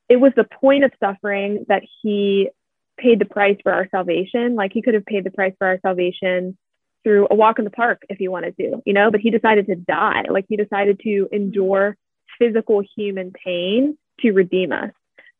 it 0.08 0.16
was 0.16 0.32
the 0.36 0.44
point 0.44 0.84
of 0.84 0.92
suffering 1.00 1.66
that 1.68 1.82
He 2.02 2.50
paid 2.98 3.18
the 3.18 3.26
price 3.26 3.58
for 3.62 3.72
our 3.72 3.88
salvation. 3.90 4.54
Like 4.54 4.72
He 4.72 4.82
could 4.82 4.94
have 4.94 5.06
paid 5.06 5.24
the 5.24 5.30
price 5.30 5.54
for 5.58 5.66
our 5.66 5.78
salvation 5.80 6.56
through 7.04 7.28
a 7.30 7.34
walk 7.34 7.58
in 7.58 7.64
the 7.64 7.70
park 7.70 8.02
if 8.08 8.18
He 8.18 8.28
wanted 8.28 8.56
to, 8.56 8.82
you 8.84 8.92
know, 8.92 9.10
but 9.10 9.20
He 9.20 9.30
decided 9.30 9.66
to 9.66 9.76
die. 9.76 10.24
Like 10.28 10.46
He 10.48 10.56
decided 10.56 11.00
to 11.00 11.28
endure 11.32 11.96
physical 12.38 12.82
human 12.96 13.32
pain 13.32 13.96
to 14.20 14.32
redeem 14.32 14.72
us. 14.72 14.90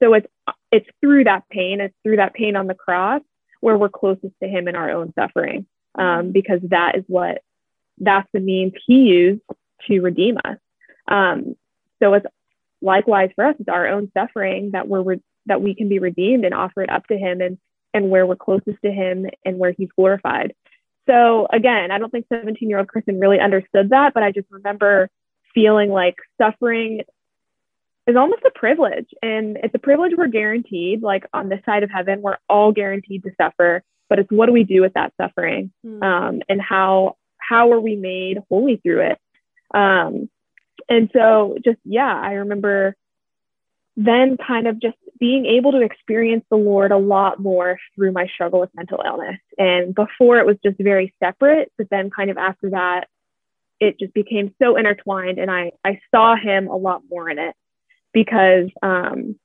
So 0.03 0.15
it's 0.15 0.27
it's 0.73 0.89
through 1.01 1.25
that 1.25 1.49
pain, 1.49 1.81
it's 1.81 1.95
through 2.03 2.17
that 2.17 2.35
pain 2.35 2.57
on 2.57 2.67
the 2.67 2.75
cross 2.75 3.23
where 3.61 3.79
we're 3.79 3.89
closest 3.89 4.35
to 4.43 4.49
Him 4.49 4.69
in 4.69 4.77
our 4.77 4.91
own 4.91 5.13
suffering, 5.19 5.67
um, 5.99 6.33
because 6.33 6.61
that 6.65 6.97
is 6.97 7.05
what 7.07 7.43
that's 7.99 8.29
the 8.33 8.41
means 8.41 8.73
He 8.87 9.05
used 9.05 9.43
to 9.89 10.01
redeem 10.01 10.37
us. 10.45 10.59
Um, 11.09 11.57
so 12.03 12.15
it's 12.15 12.27
likewise 12.83 13.31
for 13.35 13.45
us, 13.45 13.57
it's 13.59 13.69
our 13.69 13.87
own 13.89 14.11
suffering 14.13 14.71
that 14.73 14.89
we're 14.89 15.03
re- 15.03 15.23
that 15.47 15.63
we 15.63 15.75
can 15.75 15.89
be 15.89 15.99
redeemed 15.99 16.45
and 16.45 16.55
offer 16.55 16.83
it 16.83 16.91
up 16.91 17.07
to 17.07 17.17
Him, 17.17 17.41
and 17.41 17.59
and 17.95 18.11
where 18.11 18.27
we're 18.27 18.37
closest 18.37 18.83
to 18.85 18.91
Him 18.91 19.27
and 19.45 19.59
where 19.59 19.73
He's 19.73 19.89
glorified. 19.97 20.53
So 21.09 21.47
again, 21.53 21.91
I 21.93 21.99
don't 21.99 22.11
think 22.11 22.27
17 22.33 22.69
year 22.69 22.79
old 22.79 22.89
Kristen 22.89 23.21
really 23.21 23.41
understood 23.41 23.91
that, 23.91 24.13
but 24.13 24.23
I 24.23 24.33
just 24.33 24.49
remember 24.51 25.09
feeling 25.55 25.91
like 25.91 26.17
suffering 26.37 27.03
is 28.07 28.17
almost 28.17 28.43
a 28.47 28.51
privilege. 28.59 29.09
And 29.23 29.59
it's 29.63 29.75
a 29.75 29.79
privilege 29.79 30.13
we're 30.17 30.29
guaranteed 30.29 31.03
like 31.03 31.25
on 31.33 31.49
this 31.49 31.61
side 31.65 31.83
of 31.83 31.91
heaven 31.91 32.23
we're 32.23 32.39
all 32.49 32.73
guaranteed 32.73 33.23
to 33.25 33.31
suffer 33.41 33.83
but 34.09 34.21
it's 34.21 34.31
what 34.31 34.47
do 34.47 34.53
we 34.53 34.65
do 34.65 34.81
with 34.81 34.95
that 34.95 35.13
suffering 35.21 35.73
Hmm. 35.83 36.03
um, 36.03 36.43
and 36.49 36.61
how 36.61 37.17
how 37.39 37.73
are 37.73 37.81
we 37.81 37.97
made 37.97 38.39
holy 38.49 38.77
through 38.77 39.11
it? 39.11 39.19
Um, 39.75 40.29
and 40.89 41.11
so 41.13 41.57
just 41.65 41.79
yeah 41.85 42.15
i 42.15 42.35
remember 42.35 42.95
then 43.97 44.37
kind 44.37 44.67
of 44.67 44.81
just 44.81 44.97
being 45.19 45.47
able 45.47 45.73
to 45.73 45.81
experience 45.81 46.45
the 46.51 46.57
lord 46.57 46.93
a 46.93 46.99
lot 46.99 47.41
more 47.41 47.79
through 47.95 48.13
my 48.13 48.27
struggle 48.27 48.61
with 48.61 48.69
mental 48.75 49.03
illness. 49.05 49.41
And 49.57 49.95
before 49.95 50.39
it 50.39 50.45
was 50.47 50.57
just 50.65 50.77
very 50.79 51.15
separate 51.23 51.73
but 51.79 51.89
then 51.91 52.11
kind 52.11 52.31
of 52.31 52.37
after 52.37 52.71
that 52.71 53.09
it 53.81 53.99
just 53.99 54.15
became 54.15 54.55
so 54.63 54.77
intertwined 54.77 55.39
and 55.39 55.51
i 55.51 55.73
i 55.85 55.99
saw 56.15 56.37
him 56.37 56.69
a 56.69 56.77
lot 56.77 57.03
more 57.11 57.29
in 57.31 57.39
it 57.39 57.55
because 58.17 58.71
um, 58.83 59.39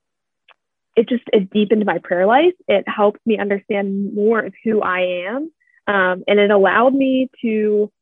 it 0.96 1.06
just 1.06 1.24
it 1.30 1.50
deepened 1.50 1.84
my 1.84 1.98
prayer 1.98 2.24
life. 2.24 2.54
It 2.66 2.88
helped 2.88 3.20
me 3.26 3.38
understand 3.38 4.14
more 4.14 4.40
of 4.40 4.54
who 4.64 4.80
I 4.80 5.26
am, 5.28 5.52
um, 5.86 6.24
and 6.26 6.38
it 6.38 6.50
allowed 6.50 6.94
me 6.94 7.28
to 7.42 7.92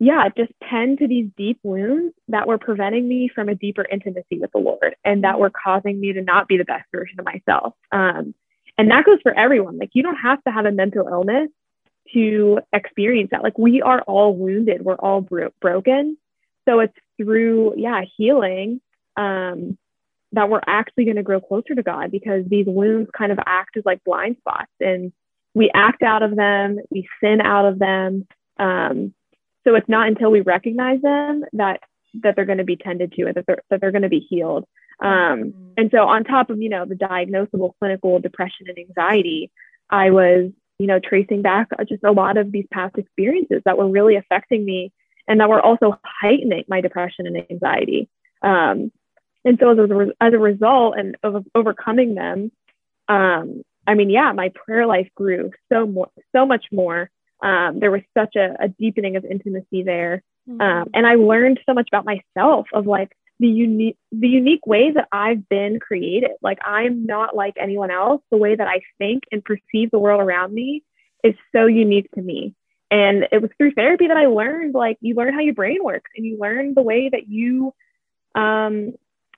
yeah, 0.00 0.28
just 0.36 0.52
tend 0.68 0.98
to 0.98 1.08
these 1.08 1.30
deep 1.38 1.58
wounds 1.62 2.14
that 2.28 2.48
were 2.48 2.58
preventing 2.58 3.08
me 3.08 3.30
from 3.32 3.48
a 3.48 3.54
deeper 3.54 3.86
intimacy 3.90 4.38
with 4.38 4.50
the 4.52 4.58
Lord 4.58 4.96
and 5.04 5.24
that 5.24 5.38
were 5.38 5.50
causing 5.50 5.98
me 5.98 6.12
to 6.12 6.20
not 6.20 6.48
be 6.48 6.58
the 6.58 6.66
best 6.66 6.84
version 6.92 7.18
of 7.18 7.24
myself. 7.24 7.74
Um, 7.92 8.34
and 8.76 8.90
that 8.90 9.06
goes 9.06 9.20
for 9.22 9.32
everyone. 9.32 9.78
Like, 9.78 9.90
you 9.94 10.02
don't 10.02 10.16
have 10.16 10.42
to 10.44 10.50
have 10.50 10.66
a 10.66 10.72
mental 10.72 11.08
illness 11.08 11.48
to 12.12 12.58
experience 12.74 13.30
that. 13.30 13.42
Like, 13.42 13.56
we 13.56 13.80
are 13.80 14.02
all 14.02 14.34
wounded, 14.34 14.82
we're 14.84 14.96
all 14.96 15.22
bro- 15.22 15.54
broken. 15.62 16.18
So 16.68 16.80
it's 16.80 16.92
through, 17.16 17.74
yeah, 17.78 18.02
healing 18.18 18.82
um, 19.16 19.78
that 20.32 20.48
we're 20.50 20.60
actually 20.66 21.04
going 21.04 21.16
to 21.16 21.22
grow 21.22 21.40
closer 21.40 21.74
to 21.74 21.82
God 21.82 22.10
because 22.10 22.44
these 22.46 22.66
wounds 22.66 23.10
kind 23.16 23.32
of 23.32 23.38
act 23.46 23.76
as 23.76 23.84
like 23.84 24.04
blind 24.04 24.36
spots 24.38 24.72
and 24.80 25.12
we 25.54 25.70
act 25.74 26.02
out 26.02 26.22
of 26.22 26.36
them, 26.36 26.78
we 26.90 27.08
sin 27.22 27.40
out 27.40 27.64
of 27.64 27.78
them. 27.78 28.26
Um, 28.58 29.14
so 29.66 29.74
it's 29.74 29.88
not 29.88 30.08
until 30.08 30.30
we 30.30 30.42
recognize 30.42 31.00
them 31.00 31.44
that 31.54 31.80
that 32.22 32.34
they're 32.34 32.44
going 32.44 32.58
to 32.58 32.64
be 32.64 32.76
tended 32.76 33.12
to 33.12 33.26
and 33.26 33.34
that 33.34 33.44
they're, 33.46 33.62
that 33.68 33.80
they're 33.80 33.92
going 33.92 34.02
to 34.02 34.08
be 34.08 34.26
healed. 34.28 34.64
Um, 35.00 35.08
mm-hmm. 35.08 35.68
and 35.76 35.90
so 35.90 35.98
on 35.98 36.24
top 36.24 36.50
of, 36.50 36.60
you 36.60 36.68
know, 36.68 36.86
the 36.86 36.94
diagnosable 36.94 37.72
clinical 37.78 38.18
depression 38.18 38.66
and 38.68 38.78
anxiety, 38.78 39.50
I 39.90 40.10
was, 40.10 40.50
you 40.78 40.86
know, 40.86 40.98
tracing 40.98 41.42
back 41.42 41.68
just 41.88 42.04
a 42.04 42.12
lot 42.12 42.38
of 42.38 42.52
these 42.52 42.66
past 42.72 42.96
experiences 42.96 43.62
that 43.64 43.76
were 43.76 43.88
really 43.88 44.16
affecting 44.16 44.64
me 44.64 44.92
and 45.28 45.40
that 45.40 45.48
were 45.48 45.60
also 45.60 45.98
heightening 46.04 46.64
my 46.68 46.80
depression 46.80 47.26
and 47.26 47.44
anxiety. 47.50 48.08
Um, 48.42 48.92
and 49.46 49.58
so 49.60 49.70
as 49.70 49.78
a, 49.78 50.06
as 50.20 50.34
a 50.34 50.38
result 50.38 50.96
and 50.98 51.16
of 51.22 51.46
overcoming 51.54 52.16
them, 52.16 52.50
um, 53.08 53.62
I 53.86 53.94
mean, 53.94 54.10
yeah, 54.10 54.32
my 54.32 54.50
prayer 54.54 54.86
life 54.86 55.08
grew 55.14 55.52
so 55.72 55.86
more, 55.86 56.10
so 56.34 56.44
much 56.44 56.66
more. 56.72 57.08
Um, 57.40 57.78
there 57.78 57.92
was 57.92 58.00
such 58.16 58.34
a, 58.34 58.56
a, 58.60 58.68
deepening 58.68 59.14
of 59.16 59.24
intimacy 59.24 59.82
there. 59.84 60.22
Mm-hmm. 60.48 60.60
um, 60.60 60.90
and 60.94 61.04
i 61.08 61.16
learned 61.16 61.58
so 61.66 61.74
much 61.74 61.88
about 61.92 62.04
myself 62.04 62.68
of 62.72 62.86
like 62.86 63.10
the 63.40 63.48
unique 63.48 63.96
the 64.12 64.28
unique 64.28 64.64
way 64.64 64.92
that 64.92 65.08
i've 65.10 65.48
been 65.48 65.80
created. 65.80 66.30
Like 66.40 66.58
i'm 66.64 67.04
not 67.04 67.34
like 67.34 67.54
anyone 67.60 67.90
else. 67.90 68.22
The 68.30 68.36
way 68.36 68.54
that 68.54 68.68
i 68.68 68.80
think 68.98 69.24
and 69.32 69.44
perceive 69.44 69.90
the 69.90 69.98
world 69.98 70.20
around 70.20 70.54
me 70.54 70.82
is 71.24 71.34
so 71.54 71.66
unique 71.66 72.10
to 72.12 72.22
me. 72.22 72.54
And 72.92 73.26
it 73.32 73.42
was 73.42 73.50
through 73.58 73.72
therapy 73.72 74.06
that 74.06 74.16
i 74.16 74.26
learned 74.26 74.74
like 74.74 74.98
you 75.00 75.14
learn 75.14 75.34
how 75.34 75.40
your 75.40 75.54
brain 75.54 75.82
works 75.82 76.10
and 76.16 76.24
you 76.24 76.38
learn 76.38 76.74
the 76.74 76.82
way 76.82 77.08
that 77.08 77.28
you 77.28 77.74
um 78.34 78.92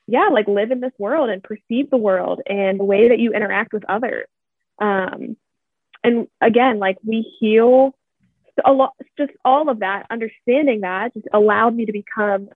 yeah 0.08 0.28
like 0.32 0.48
live 0.48 0.72
in 0.72 0.80
this 0.80 0.92
world 0.98 1.30
and 1.30 1.42
perceive 1.44 1.88
the 1.90 1.96
world 1.96 2.40
and 2.46 2.80
the 2.80 2.84
way 2.84 3.08
that 3.08 3.20
you 3.20 3.32
interact 3.32 3.72
with 3.72 3.84
others 3.88 4.26
um 4.80 5.36
and 6.04 6.28
again, 6.40 6.78
like 6.78 6.98
we 7.04 7.30
heal 7.40 7.94
a 8.64 8.72
lot, 8.72 8.94
just 9.16 9.32
all 9.44 9.68
of 9.68 9.80
that, 9.80 10.06
understanding 10.10 10.80
that 10.80 11.14
just 11.14 11.26
allowed 11.32 11.74
me 11.74 11.86
to 11.86 11.92
become 11.92 12.48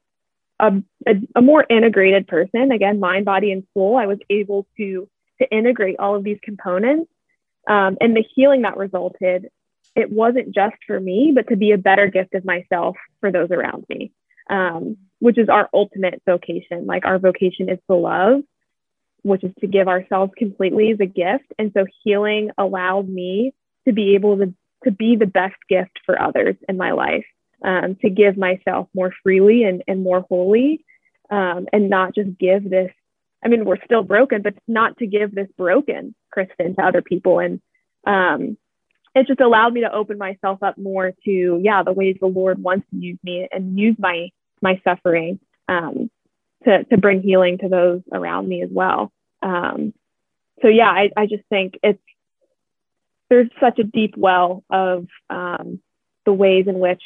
a, 0.59 0.73
a, 1.07 1.15
a 1.37 1.43
more 1.43 1.65
integrated 1.69 2.27
person. 2.27 2.73
Again, 2.73 3.01
mind, 3.01 3.25
body, 3.25 3.53
and 3.53 3.65
soul. 3.75 3.97
I 3.97 4.07
was 4.07 4.19
able 4.31 4.67
to 4.77 5.09
to 5.41 5.51
integrate 5.51 5.99
all 5.99 6.15
of 6.15 6.23
these 6.23 6.39
components, 6.43 7.11
um, 7.69 7.97
and 8.01 8.15
the 8.15 8.25
healing 8.35 8.63
that 8.63 8.77
resulted. 8.77 9.49
It 9.95 10.11
wasn't 10.11 10.55
just 10.55 10.77
for 10.87 10.99
me, 10.99 11.33
but 11.35 11.49
to 11.49 11.57
be 11.57 11.73
a 11.73 11.79
better 11.79 12.07
gift 12.07 12.35
of 12.35 12.45
myself 12.47 12.97
for 13.21 13.31
those 13.31 13.51
around 13.51 13.85
me, 13.91 14.13
um, 14.49 14.97
which 15.23 15.39
is 15.39 15.49
our 15.49 15.71
ultimate 15.73 16.21
vocation. 16.27 16.85
Like 16.85 17.05
our 17.05 17.21
vocation 17.21 17.69
is 17.71 17.79
to 17.89 17.95
love, 17.95 18.41
which 19.23 19.45
is 19.45 19.53
to 19.61 19.69
give 19.69 19.87
ourselves 19.87 20.33
completely 20.37 20.91
as 20.91 20.99
a 20.99 21.07
gift. 21.07 21.45
And 21.61 21.71
so 21.75 21.87
healing 22.03 22.51
allowed 22.59 23.09
me 23.09 23.55
to 23.87 23.93
be 23.93 24.17
able 24.17 24.39
to, 24.39 24.53
to 24.83 24.91
be 24.91 25.15
the 25.15 25.27
best 25.27 25.55
gift 25.69 26.01
for 26.05 26.21
others 26.21 26.57
in 26.69 26.77
my 26.77 26.91
life, 26.91 27.25
um, 27.65 27.95
to 28.03 28.11
give 28.11 28.37
myself 28.37 28.89
more 28.97 29.15
freely 29.23 29.63
and, 29.63 29.85
and 29.87 30.03
more 30.03 30.27
wholly, 30.29 30.85
um, 31.31 31.69
and 31.73 31.89
not 31.89 32.17
just 32.17 32.37
give 32.37 32.69
this. 32.69 32.91
I 33.45 33.47
mean, 33.47 33.65
we're 33.65 33.85
still 33.85 34.03
broken, 34.03 34.43
but 34.43 34.55
not 34.67 34.99
to 34.99 35.07
give 35.07 35.33
this 35.33 35.49
broken 35.57 36.17
Kristen 36.33 36.75
to 36.75 36.83
other 36.83 37.01
people. 37.01 37.39
And 37.39 37.61
um, 38.05 38.57
it 39.15 39.29
just 39.29 39.41
allowed 39.41 39.73
me 39.73 39.83
to 39.83 39.93
open 39.93 40.19
myself 40.19 40.65
up 40.65 40.77
more 40.79 41.13
to, 41.25 41.61
yeah, 41.63 41.85
the 41.85 41.93
ways 41.93 42.17
the 42.21 42.27
Lord 42.27 42.61
wants 42.61 42.87
to 42.91 42.97
use 42.97 43.19
me 43.23 43.47
and 43.53 43.79
use 43.79 43.95
my 44.01 44.31
my 44.63 44.81
suffering 44.85 45.41
um, 45.69 46.11
to, 46.65 46.85
to 46.85 46.97
bring 46.97 47.23
healing 47.23 47.59
to 47.59 47.69
those 47.69 48.03
around 48.13 48.49
me 48.49 48.63
as 48.63 48.71
well. 48.71 49.13
Um, 49.43 49.93
so 50.61 50.69
yeah, 50.69 50.89
I, 50.89 51.11
I 51.17 51.27
just 51.27 51.45
think 51.49 51.75
it's 51.83 52.03
there's 53.29 53.49
such 53.61 53.79
a 53.79 53.85
deep 53.85 54.15
well 54.17 54.63
of 54.71 55.07
um, 55.31 55.81
the 56.25 56.33
ways 56.33 56.67
in 56.69 56.79
which 56.79 57.03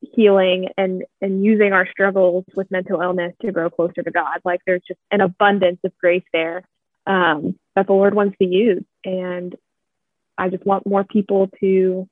healing 0.00 0.68
and 0.76 1.04
and 1.20 1.44
using 1.44 1.72
our 1.72 1.86
struggles 1.90 2.44
with 2.54 2.70
mental 2.70 3.00
illness 3.00 3.34
to 3.42 3.52
grow 3.52 3.70
closer 3.70 4.02
to 4.02 4.10
God. 4.10 4.40
Like 4.44 4.60
there's 4.66 4.82
just 4.86 5.00
an 5.10 5.20
abundance 5.20 5.80
of 5.84 5.92
grace 5.98 6.24
there 6.32 6.62
um, 7.06 7.58
that 7.76 7.86
the 7.86 7.92
Lord 7.92 8.14
wants 8.14 8.36
to 8.38 8.46
use, 8.46 8.84
and 9.04 9.54
I 10.36 10.48
just 10.48 10.64
want 10.64 10.86
more 10.86 11.04
people 11.04 11.48
to 11.60 12.08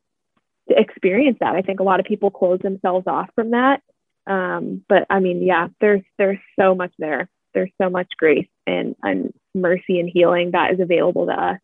to 0.68 0.78
experience 0.78 1.38
that. 1.40 1.54
I 1.54 1.62
think 1.62 1.80
a 1.80 1.84
lot 1.84 2.00
of 2.00 2.06
people 2.06 2.30
close 2.30 2.60
themselves 2.60 3.06
off 3.06 3.30
from 3.34 3.50
that 3.50 3.80
um, 4.26 4.84
but 4.88 5.06
I 5.10 5.20
mean, 5.20 5.42
yeah, 5.42 5.68
there's 5.80 6.02
there's 6.18 6.38
so 6.58 6.74
much 6.74 6.92
there. 6.98 7.28
There's 7.54 7.70
so 7.80 7.88
much 7.88 8.08
grace 8.18 8.48
and, 8.66 8.96
and 9.02 9.32
mercy 9.54 9.98
and 9.98 10.10
healing 10.12 10.50
that 10.52 10.74
is 10.74 10.80
available 10.80 11.26
to 11.26 11.32
us 11.32 11.58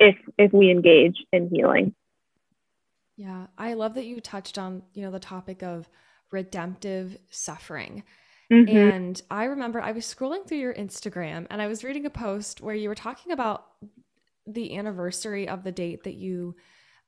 if 0.00 0.16
if 0.38 0.52
we 0.52 0.70
engage 0.70 1.16
in 1.32 1.48
healing. 1.48 1.94
Yeah, 3.16 3.48
I 3.58 3.74
love 3.74 3.94
that 3.94 4.06
you 4.06 4.20
touched 4.20 4.58
on, 4.58 4.82
you 4.94 5.02
know, 5.02 5.10
the 5.10 5.18
topic 5.18 5.62
of 5.62 5.88
redemptive 6.30 7.18
suffering. 7.30 8.04
Mm-hmm. 8.52 8.76
And 8.76 9.22
I 9.30 9.44
remember 9.44 9.80
I 9.80 9.92
was 9.92 10.06
scrolling 10.06 10.46
through 10.46 10.58
your 10.58 10.72
Instagram 10.72 11.46
and 11.50 11.60
I 11.60 11.66
was 11.66 11.84
reading 11.84 12.06
a 12.06 12.10
post 12.10 12.60
where 12.60 12.74
you 12.74 12.88
were 12.88 12.94
talking 12.94 13.32
about 13.32 13.66
the 14.46 14.76
anniversary 14.76 15.48
of 15.48 15.64
the 15.64 15.72
date 15.72 16.04
that 16.04 16.14
you 16.14 16.54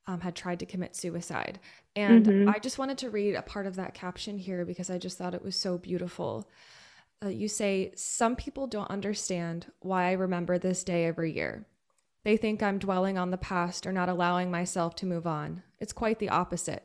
um, 0.05 0.19
had 0.19 0.35
tried 0.35 0.59
to 0.59 0.65
commit 0.65 0.95
suicide. 0.95 1.59
And 1.95 2.25
mm-hmm. 2.25 2.49
I 2.49 2.59
just 2.59 2.77
wanted 2.77 2.97
to 2.99 3.09
read 3.09 3.35
a 3.35 3.41
part 3.41 3.65
of 3.65 3.75
that 3.75 3.93
caption 3.93 4.37
here 4.37 4.65
because 4.65 4.89
I 4.89 4.97
just 4.97 5.17
thought 5.17 5.35
it 5.35 5.43
was 5.43 5.55
so 5.55 5.77
beautiful. 5.77 6.49
Uh, 7.23 7.29
you 7.29 7.47
say, 7.47 7.91
Some 7.95 8.35
people 8.35 8.67
don't 8.67 8.89
understand 8.89 9.71
why 9.79 10.05
I 10.05 10.13
remember 10.13 10.57
this 10.57 10.83
day 10.83 11.05
every 11.05 11.33
year. 11.33 11.67
They 12.23 12.37
think 12.37 12.61
I'm 12.61 12.77
dwelling 12.77 13.17
on 13.17 13.31
the 13.31 13.37
past 13.37 13.85
or 13.85 13.91
not 13.91 14.09
allowing 14.09 14.51
myself 14.51 14.95
to 14.95 15.05
move 15.05 15.27
on. 15.27 15.63
It's 15.79 15.93
quite 15.93 16.19
the 16.19 16.29
opposite. 16.29 16.83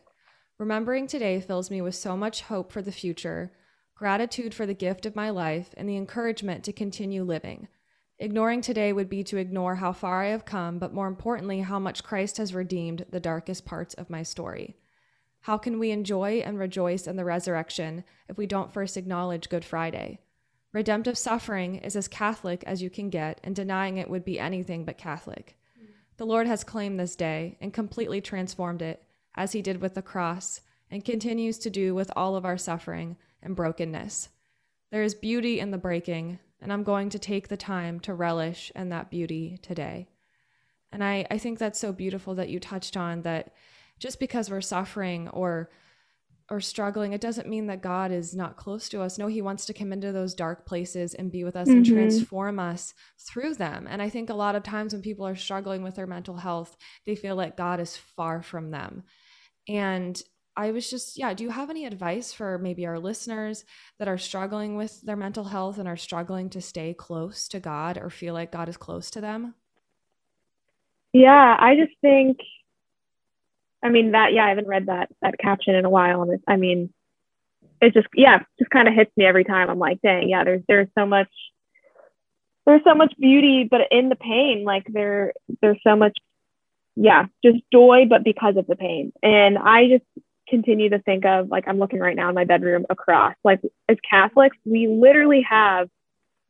Remembering 0.59 1.07
today 1.07 1.41
fills 1.41 1.71
me 1.71 1.83
with 1.83 1.95
so 1.95 2.17
much 2.17 2.43
hope 2.43 2.73
for 2.73 2.81
the 2.81 2.93
future, 2.93 3.53
gratitude 3.95 4.55
for 4.55 4.65
the 4.65 4.75
gift 4.75 5.05
of 5.05 5.15
my 5.15 5.29
life, 5.29 5.75
and 5.77 5.89
the 5.89 5.97
encouragement 5.97 6.65
to 6.65 6.73
continue 6.73 7.23
living. 7.23 7.69
Ignoring 8.19 8.63
today 8.63 8.95
would 8.95 9.11
be 9.11 9.23
to 9.25 9.37
ignore 9.37 9.75
how 9.75 9.93
far 9.93 10.23
I 10.23 10.29
have 10.29 10.47
come, 10.47 10.79
but 10.79 10.95
more 10.95 11.07
importantly, 11.07 11.61
how 11.61 11.79
much 11.79 12.03
Christ 12.03 12.39
has 12.39 12.55
redeemed 12.55 13.05
the 13.11 13.21
darkest 13.21 13.67
parts 13.67 13.93
of 13.95 14.09
my 14.09 14.23
story. 14.23 14.77
How 15.47 15.59
can 15.59 15.79
we 15.79 15.93
enjoy 15.93 16.43
and 16.45 16.59
rejoice 16.59 17.07
in 17.07 17.15
the 17.15 17.25
resurrection 17.25 18.03
if 18.29 18.37
we 18.37 18.49
don't 18.49 18.73
first 18.73 18.97
acknowledge 18.97 19.49
Good 19.49 19.65
Friday? 19.65 20.19
Redemptive 20.73 21.17
suffering 21.17 21.77
is 21.77 21.95
as 21.95 22.09
Catholic 22.09 22.65
as 22.67 22.83
you 22.83 22.91
can 22.91 23.11
get, 23.11 23.41
and 23.45 23.55
denying 23.55 23.97
it 23.97 24.11
would 24.11 24.25
be 24.25 24.41
anything 24.41 24.85
but 24.85 24.99
Catholic. 24.99 25.57
The 26.17 26.27
Lord 26.27 26.49
has 26.49 26.65
claimed 26.65 26.99
this 26.99 27.15
day 27.15 27.59
and 27.61 27.73
completely 27.73 28.21
transformed 28.21 28.83
it, 28.83 29.05
as 29.37 29.53
he 29.53 29.63
did 29.63 29.81
with 29.81 29.95
the 29.95 30.03
cross, 30.03 30.63
and 30.91 31.05
continues 31.05 31.59
to 31.59 31.71
do 31.71 31.95
with 31.95 32.11
all 32.17 32.35
of 32.35 32.45
our 32.45 32.59
suffering 32.59 33.17
and 33.41 33.55
brokenness. 33.55 34.31
There 34.91 35.05
is 35.05 35.15
beauty 35.15 35.61
in 35.61 35.71
the 35.71 35.79
breaking, 35.79 36.41
and 36.61 36.73
I'm 36.73 36.83
going 36.83 37.09
to 37.11 37.21
take 37.21 37.47
the 37.47 37.57
time 37.57 38.01
to 38.01 38.15
relish 38.15 38.73
in 38.75 38.89
that 38.89 39.11
beauty 39.13 39.61
today. 39.63 40.09
And 40.91 41.05
I, 41.05 41.25
I 41.31 41.39
think 41.39 41.61
that's 41.61 41.79
so 41.79 41.93
beautiful 41.93 42.35
that 42.35 42.49
you 42.49 42.59
touched 42.59 42.97
on 42.97 43.23
that 43.23 43.53
just 43.99 44.21
because 44.21 44.51
we're 44.51 44.61
suffering 44.61 45.29
or 45.29 45.71
or 46.49 46.61
struggling, 46.61 47.13
it 47.13 47.21
doesn't 47.21 47.49
mean 47.49 47.67
that 47.67 47.83
God 47.83 48.13
is 48.13 48.33
not 48.33 48.57
close 48.57 48.89
to 48.91 49.03
us. 49.03 49.19
No, 49.19 49.27
He 49.27 49.43
wants 49.43 49.67
to 49.67 49.75
come 49.75 49.93
into 49.93 50.13
those 50.13 50.33
dark 50.33 50.65
places 50.65 51.13
and 51.13 51.33
be 51.33 51.43
with 51.43 51.57
us 51.57 51.67
mm-hmm. 51.67 51.79
and 51.79 51.87
transform 51.87 52.61
us 52.61 52.95
through 53.19 53.55
them. 53.55 53.89
And 53.91 54.01
I 54.01 54.09
think 54.11 54.31
a 54.31 54.35
lot 54.35 54.55
of 54.55 54.63
times 54.63 54.93
when 54.93 55.03
people 55.03 55.27
are 55.27 55.35
struggling 55.35 55.83
with 55.83 55.97
their 55.97 56.07
mental 56.07 56.37
health, 56.37 56.77
they 57.05 57.17
feel 57.17 57.35
like 57.35 57.57
God 57.57 57.81
is 57.81 57.97
far 57.97 58.43
from 58.43 58.71
them. 58.71 59.03
And 59.67 60.23
I 60.57 60.71
was 60.71 60.89
just, 60.89 61.19
yeah, 61.19 61.35
do 61.35 61.45
you 61.45 61.51
have 61.51 61.69
any 61.69 61.85
advice 61.85 62.33
for 62.33 62.59
maybe 62.59 62.87
our 62.87 62.99
listeners 62.99 63.65
that 63.99 64.09
are 64.09 64.17
struggling 64.17 64.77
with 64.77 65.03
their 65.03 65.17
mental 65.17 65.45
health 65.45 65.79
and 65.79 65.87
are 65.87 65.97
struggling 65.99 66.49
to 66.51 66.63
stay 66.63 66.95
close 66.95 67.49
to 67.49 67.61
God 67.61 67.99
or 67.99 68.09
feel 68.09 68.33
like 68.33 68.53
God 68.53 68.69
is 68.69 68.77
close 68.77 69.11
to 69.11 69.21
them? 69.21 69.55
Yeah, 71.13 71.57
I 71.59 71.75
just 71.75 71.93
think, 72.01 72.39
I 73.87 73.91
mean, 73.91 74.13
that, 74.13 74.33
yeah, 74.33 74.45
I 74.45 74.49
haven't 74.51 74.69
read 74.69 74.87
that, 74.87 75.09
that 75.23 75.39
caption 75.39 75.75
in 75.75 75.85
a 75.85 75.91
while. 75.91 76.23
And 76.23 76.33
it's, 76.33 76.45
I 76.47 76.57
mean, 76.57 76.93
it 77.81 77.95
just, 77.95 78.09
yeah, 78.15 78.41
just 78.59 78.71
kind 78.71 78.89
of 78.89 78.95
hits 78.95 79.13
me 79.17 79.25
every 79.25 79.45
time. 79.45 79.71
I'm 79.71 79.79
like, 79.79 80.01
dang, 80.03 80.29
yeah, 80.29 80.45
there's, 80.45 80.63
there's 80.69 80.89
so 80.99 81.07
much, 81.07 81.31
there's 82.67 82.83
so 82.85 82.95
much 82.95 83.15
beauty, 83.19 83.69
but 83.71 83.83
in 83.91 84.09
the 84.09 84.17
pain, 84.17 84.65
like 84.65 84.87
there, 84.89 85.33
there's 85.63 85.81
so 85.83 85.97
much, 85.97 86.17
yeah, 86.97 87.27
just 87.45 87.59
joy, 87.73 88.07
but 88.09 88.25
because 88.25 88.57
of 88.57 88.67
the 88.67 88.77
pain. 88.77 89.13
And 89.23 89.57
I 89.59 89.89
just, 89.89 90.05
continue 90.49 90.89
to 90.89 91.01
think 91.01 91.25
of 91.25 91.49
like 91.49 91.65
I'm 91.67 91.81
looking 91.81 91.99
right 91.99 92.15
now 92.15 92.29
in 92.29 92.35
my 92.37 92.45
bedroom 92.45 92.87
across. 92.89 93.35
Like 93.43 93.61
as 93.89 93.97
Catholics, 94.09 94.57
we 94.65 94.87
literally 94.87 95.43
have 95.43 95.89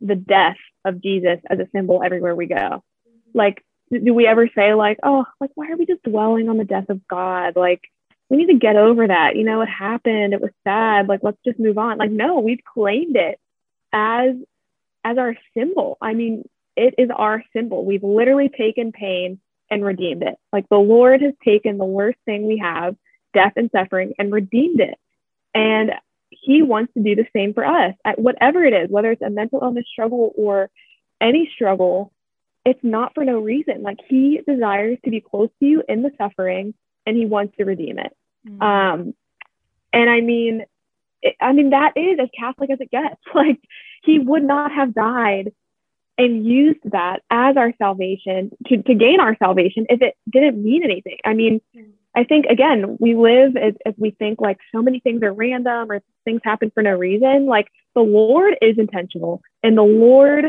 the 0.03 0.15
death 0.15 0.59
of 0.85 1.03
Jesus 1.03 1.39
as 1.49 1.59
a 1.59 1.69
symbol 1.75 2.03
everywhere 2.05 2.35
we 2.35 2.45
go. 2.45 2.85
Like, 3.33 3.65
do 3.91 4.15
we 4.15 4.27
ever 4.27 4.49
say 4.55 4.75
like, 4.75 4.99
oh, 5.03 5.25
like 5.41 5.51
why 5.55 5.71
are 5.71 5.77
we 5.77 5.87
just 5.87 6.03
dwelling 6.03 6.49
on 6.49 6.59
the 6.59 6.65
death 6.65 6.89
of 6.89 7.07
God? 7.09 7.57
Like, 7.57 7.83
we 8.29 8.37
need 8.37 8.47
to 8.47 8.59
get 8.59 8.77
over 8.77 9.07
that. 9.07 9.37
You 9.37 9.45
know, 9.45 9.61
it 9.63 9.69
happened. 9.69 10.35
It 10.35 10.41
was 10.41 10.51
sad. 10.65 11.09
Like, 11.09 11.21
let's 11.23 11.39
just 11.45 11.61
move 11.61 11.79
on. 11.79 11.99
Like, 11.99 12.11
no, 12.11 12.41
we've 12.41 12.65
claimed 12.75 13.17
it 13.17 13.39
as 13.93 14.35
as 15.05 15.19
our 15.19 15.37
symbol. 15.57 15.99
I 16.01 16.15
mean, 16.15 16.45
it 16.77 16.95
is 16.99 17.11
our 17.15 17.43
symbol. 17.53 17.85
We've 17.85 18.03
literally 18.03 18.49
taken 18.49 18.93
pain 18.93 19.41
and 19.71 19.85
redeemed 19.85 20.23
it. 20.23 20.37
Like 20.53 20.69
the 20.69 20.77
Lord 20.77 21.23
has 21.23 21.35
taken 21.45 21.79
the 21.79 21.85
worst 21.85 22.19
thing 22.25 22.47
we 22.47 22.59
have, 22.59 22.97
death 23.35 23.53
and 23.57 23.71
suffering, 23.71 24.15
and 24.19 24.33
redeemed 24.33 24.81
it. 24.81 24.99
And 25.55 25.93
he 26.31 26.63
wants 26.63 26.93
to 26.95 27.03
do 27.03 27.15
the 27.15 27.27
same 27.35 27.55
for 27.55 27.65
us 27.65 27.95
at 28.05 28.19
whatever 28.19 28.65
it 28.65 28.75
is, 28.75 28.91
whether 28.91 29.11
it's 29.11 29.23
a 29.23 29.31
mental 29.31 29.61
illness 29.63 29.87
struggle 29.91 30.33
or 30.37 30.71
any 31.21 31.51
struggle. 31.55 32.13
It's 32.67 32.83
not 32.83 33.15
for 33.15 33.25
no 33.25 33.39
reason. 33.39 33.83
Like 33.83 33.99
he 34.09 34.41
desires 34.47 34.99
to 35.05 35.11
be 35.11 35.21
close 35.21 35.51
to 35.61 35.67
you 35.67 35.83
in 35.89 36.03
the 36.03 36.11
suffering 36.19 36.75
and 37.07 37.17
he 37.17 37.25
wants 37.25 37.57
to 37.57 37.65
redeem 37.65 38.01
it. 38.01 38.13
Mm-hmm. 38.47 38.61
Um, 38.61 39.15
and 39.93 40.11
I 40.11 40.21
mean, 40.21 40.67
it, 41.23 41.37
I 41.41 41.53
mean, 41.53 41.71
that 41.71 41.93
is 41.97 42.19
as 42.21 42.29
Catholic 42.37 42.71
as 42.71 42.81
it 42.81 42.91
gets. 42.91 43.15
Like 43.35 43.61
he 44.03 44.19
would 44.19 44.43
not 44.43 44.73
have 44.73 44.95
died 44.95 45.53
and 46.19 46.45
used 46.45 46.81
that 46.85 47.23
as 47.31 47.57
our 47.57 47.73
salvation 47.79 48.51
to, 48.67 48.83
to 48.83 48.95
gain 48.95 49.21
our 49.21 49.37
salvation 49.37 49.87
if 49.89 50.03
it 50.03 50.17
didn't 50.29 50.63
mean 50.63 50.83
anything. 50.83 51.19
I 51.25 51.35
mean, 51.35 51.61
I 52.17 52.25
think 52.25 52.47
again, 52.47 52.97
we 52.99 53.15
live 53.15 53.57
as, 53.57 53.75
as 53.85 53.95
we 53.97 54.11
think 54.11 54.41
like 54.41 54.59
so 54.75 54.83
many 54.83 55.01
things 55.01 55.23
are 55.23 55.33
random 55.33 55.91
or 55.91 56.03
things 56.25 56.41
happen 56.43 56.73
for 56.73 56.83
no 56.83 56.93
reason. 56.93 57.47
Like 57.47 57.69
the 57.95 58.01
Lord 58.01 58.57
is 58.63 58.79
intentional 58.79 59.43
and 59.63 59.77
the 59.77 59.83
Lord, 59.83 60.47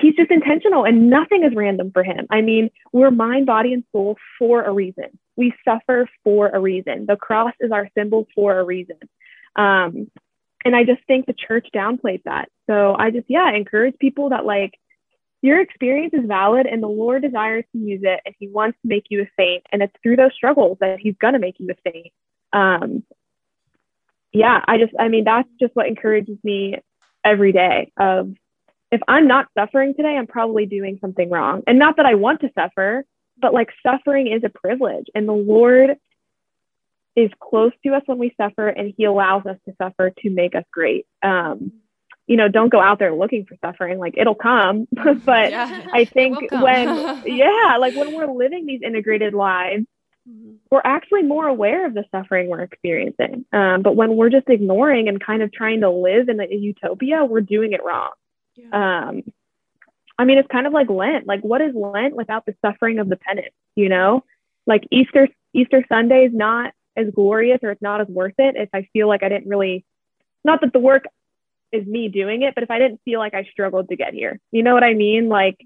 He's 0.00 0.14
just 0.16 0.30
intentional 0.30 0.84
and 0.84 1.08
nothing 1.08 1.44
is 1.44 1.54
random 1.54 1.90
for 1.92 2.02
Him. 2.02 2.26
I 2.30 2.40
mean, 2.40 2.70
we're 2.92 3.10
mind, 3.10 3.46
body, 3.46 3.72
and 3.72 3.84
soul 3.92 4.16
for 4.38 4.62
a 4.62 4.72
reason. 4.72 5.18
We 5.36 5.52
suffer 5.64 6.08
for 6.24 6.48
a 6.48 6.58
reason. 6.58 7.06
The 7.06 7.16
cross 7.16 7.52
is 7.60 7.70
our 7.70 7.88
symbol 7.96 8.26
for 8.34 8.58
a 8.58 8.64
reason. 8.64 8.96
Um, 9.54 10.10
and 10.64 10.74
I 10.74 10.84
just 10.84 11.06
think 11.06 11.26
the 11.26 11.34
church 11.34 11.68
downplays 11.74 12.22
that. 12.24 12.48
So 12.68 12.96
I 12.98 13.10
just, 13.10 13.26
yeah, 13.28 13.54
encourage 13.54 13.96
people 13.98 14.30
that 14.30 14.44
like 14.44 14.72
your 15.42 15.60
experience 15.60 16.12
is 16.12 16.26
valid 16.26 16.66
and 16.66 16.82
the 16.82 16.88
Lord 16.88 17.22
desires 17.22 17.64
to 17.72 17.78
use 17.78 18.00
it 18.02 18.20
and 18.24 18.34
he 18.38 18.48
wants 18.48 18.76
to 18.82 18.88
make 18.88 19.04
you 19.10 19.22
a 19.22 19.30
saint. 19.38 19.62
And 19.70 19.82
it's 19.82 19.94
through 20.02 20.16
those 20.16 20.34
struggles 20.34 20.78
that 20.80 20.98
he's 20.98 21.14
going 21.20 21.34
to 21.34 21.38
make 21.38 21.60
you 21.60 21.68
a 21.70 21.90
saint. 21.90 22.12
Um, 22.52 23.04
yeah, 24.32 24.60
I 24.66 24.78
just, 24.78 24.92
I 24.98 25.08
mean, 25.08 25.24
that's 25.24 25.48
just 25.60 25.76
what 25.76 25.86
encourages 25.86 26.38
me 26.42 26.76
every 27.24 27.52
day 27.52 27.92
of 27.96 28.34
if 28.90 29.00
I'm 29.08 29.26
not 29.26 29.46
suffering 29.58 29.94
today, 29.94 30.16
I'm 30.16 30.26
probably 30.26 30.66
doing 30.66 30.98
something 31.00 31.30
wrong. 31.30 31.62
And 31.66 31.78
not 31.78 31.96
that 31.96 32.06
I 32.06 32.14
want 32.14 32.40
to 32.42 32.50
suffer, 32.54 33.04
but 33.40 33.52
like 33.52 33.70
suffering 33.82 34.28
is 34.28 34.42
a 34.44 34.48
privilege 34.48 35.06
and 35.14 35.28
the 35.28 35.32
Lord 35.32 35.96
is 37.16 37.30
close 37.40 37.72
to 37.84 37.94
us 37.94 38.02
when 38.06 38.18
we 38.18 38.34
suffer 38.36 38.68
and 38.68 38.92
he 38.96 39.04
allows 39.04 39.46
us 39.46 39.56
to 39.66 39.74
suffer 39.80 40.10
to 40.10 40.30
make 40.30 40.54
us 40.54 40.64
great. 40.70 41.06
Um, 41.22 41.72
you 42.26 42.36
know, 42.36 42.48
don't 42.48 42.70
go 42.70 42.80
out 42.80 42.98
there 42.98 43.14
looking 43.14 43.46
for 43.46 43.56
suffering. 43.64 43.98
Like 43.98 44.14
it'll 44.16 44.34
come. 44.34 44.86
but 45.24 45.50
yeah, 45.50 45.86
I 45.92 46.04
think 46.04 46.50
when, 46.50 46.88
yeah, 47.26 47.76
like 47.80 47.94
when 47.96 48.14
we're 48.14 48.32
living 48.32 48.66
these 48.66 48.82
integrated 48.82 49.32
lives, 49.32 49.86
mm-hmm. 50.28 50.56
we're 50.70 50.82
actually 50.84 51.22
more 51.22 51.46
aware 51.46 51.86
of 51.86 51.94
the 51.94 52.04
suffering 52.10 52.48
we're 52.48 52.62
experiencing. 52.62 53.44
Um, 53.52 53.82
but 53.82 53.96
when 53.96 54.16
we're 54.16 54.30
just 54.30 54.48
ignoring 54.48 55.08
and 55.08 55.24
kind 55.24 55.42
of 55.42 55.52
trying 55.52 55.80
to 55.80 55.90
live 55.90 56.28
in 56.28 56.40
a 56.40 56.46
utopia, 56.50 57.24
we're 57.24 57.40
doing 57.40 57.72
it 57.72 57.84
wrong. 57.84 58.10
Um, 58.72 59.22
I 60.18 60.24
mean, 60.24 60.38
it's 60.38 60.48
kind 60.48 60.66
of 60.66 60.72
like 60.72 60.88
Lent. 60.88 61.26
Like, 61.26 61.42
what 61.42 61.60
is 61.60 61.74
Lent 61.74 62.16
without 62.16 62.46
the 62.46 62.54
suffering 62.64 62.98
of 62.98 63.08
the 63.08 63.16
penance? 63.16 63.54
You 63.74 63.88
know, 63.88 64.24
like 64.66 64.84
Easter. 64.90 65.28
Easter 65.54 65.82
Sunday 65.88 66.26
is 66.26 66.32
not 66.34 66.74
as 66.96 67.06
glorious 67.14 67.58
or 67.62 67.70
it's 67.70 67.82
not 67.82 68.00
as 68.00 68.08
worth 68.08 68.34
it 68.38 68.56
if 68.56 68.68
I 68.74 68.88
feel 68.92 69.08
like 69.08 69.22
I 69.22 69.28
didn't 69.28 69.48
really, 69.48 69.84
not 70.44 70.60
that 70.60 70.72
the 70.72 70.78
work 70.78 71.04
is 71.72 71.86
me 71.86 72.08
doing 72.08 72.42
it, 72.42 72.54
but 72.54 72.62
if 72.62 72.70
I 72.70 72.78
didn't 72.78 73.00
feel 73.04 73.18
like 73.18 73.34
I 73.34 73.44
struggled 73.44 73.88
to 73.88 73.96
get 73.96 74.14
here, 74.14 74.38
you 74.52 74.62
know 74.62 74.74
what 74.74 74.84
I 74.84 74.94
mean? 74.94 75.28
Like 75.28 75.56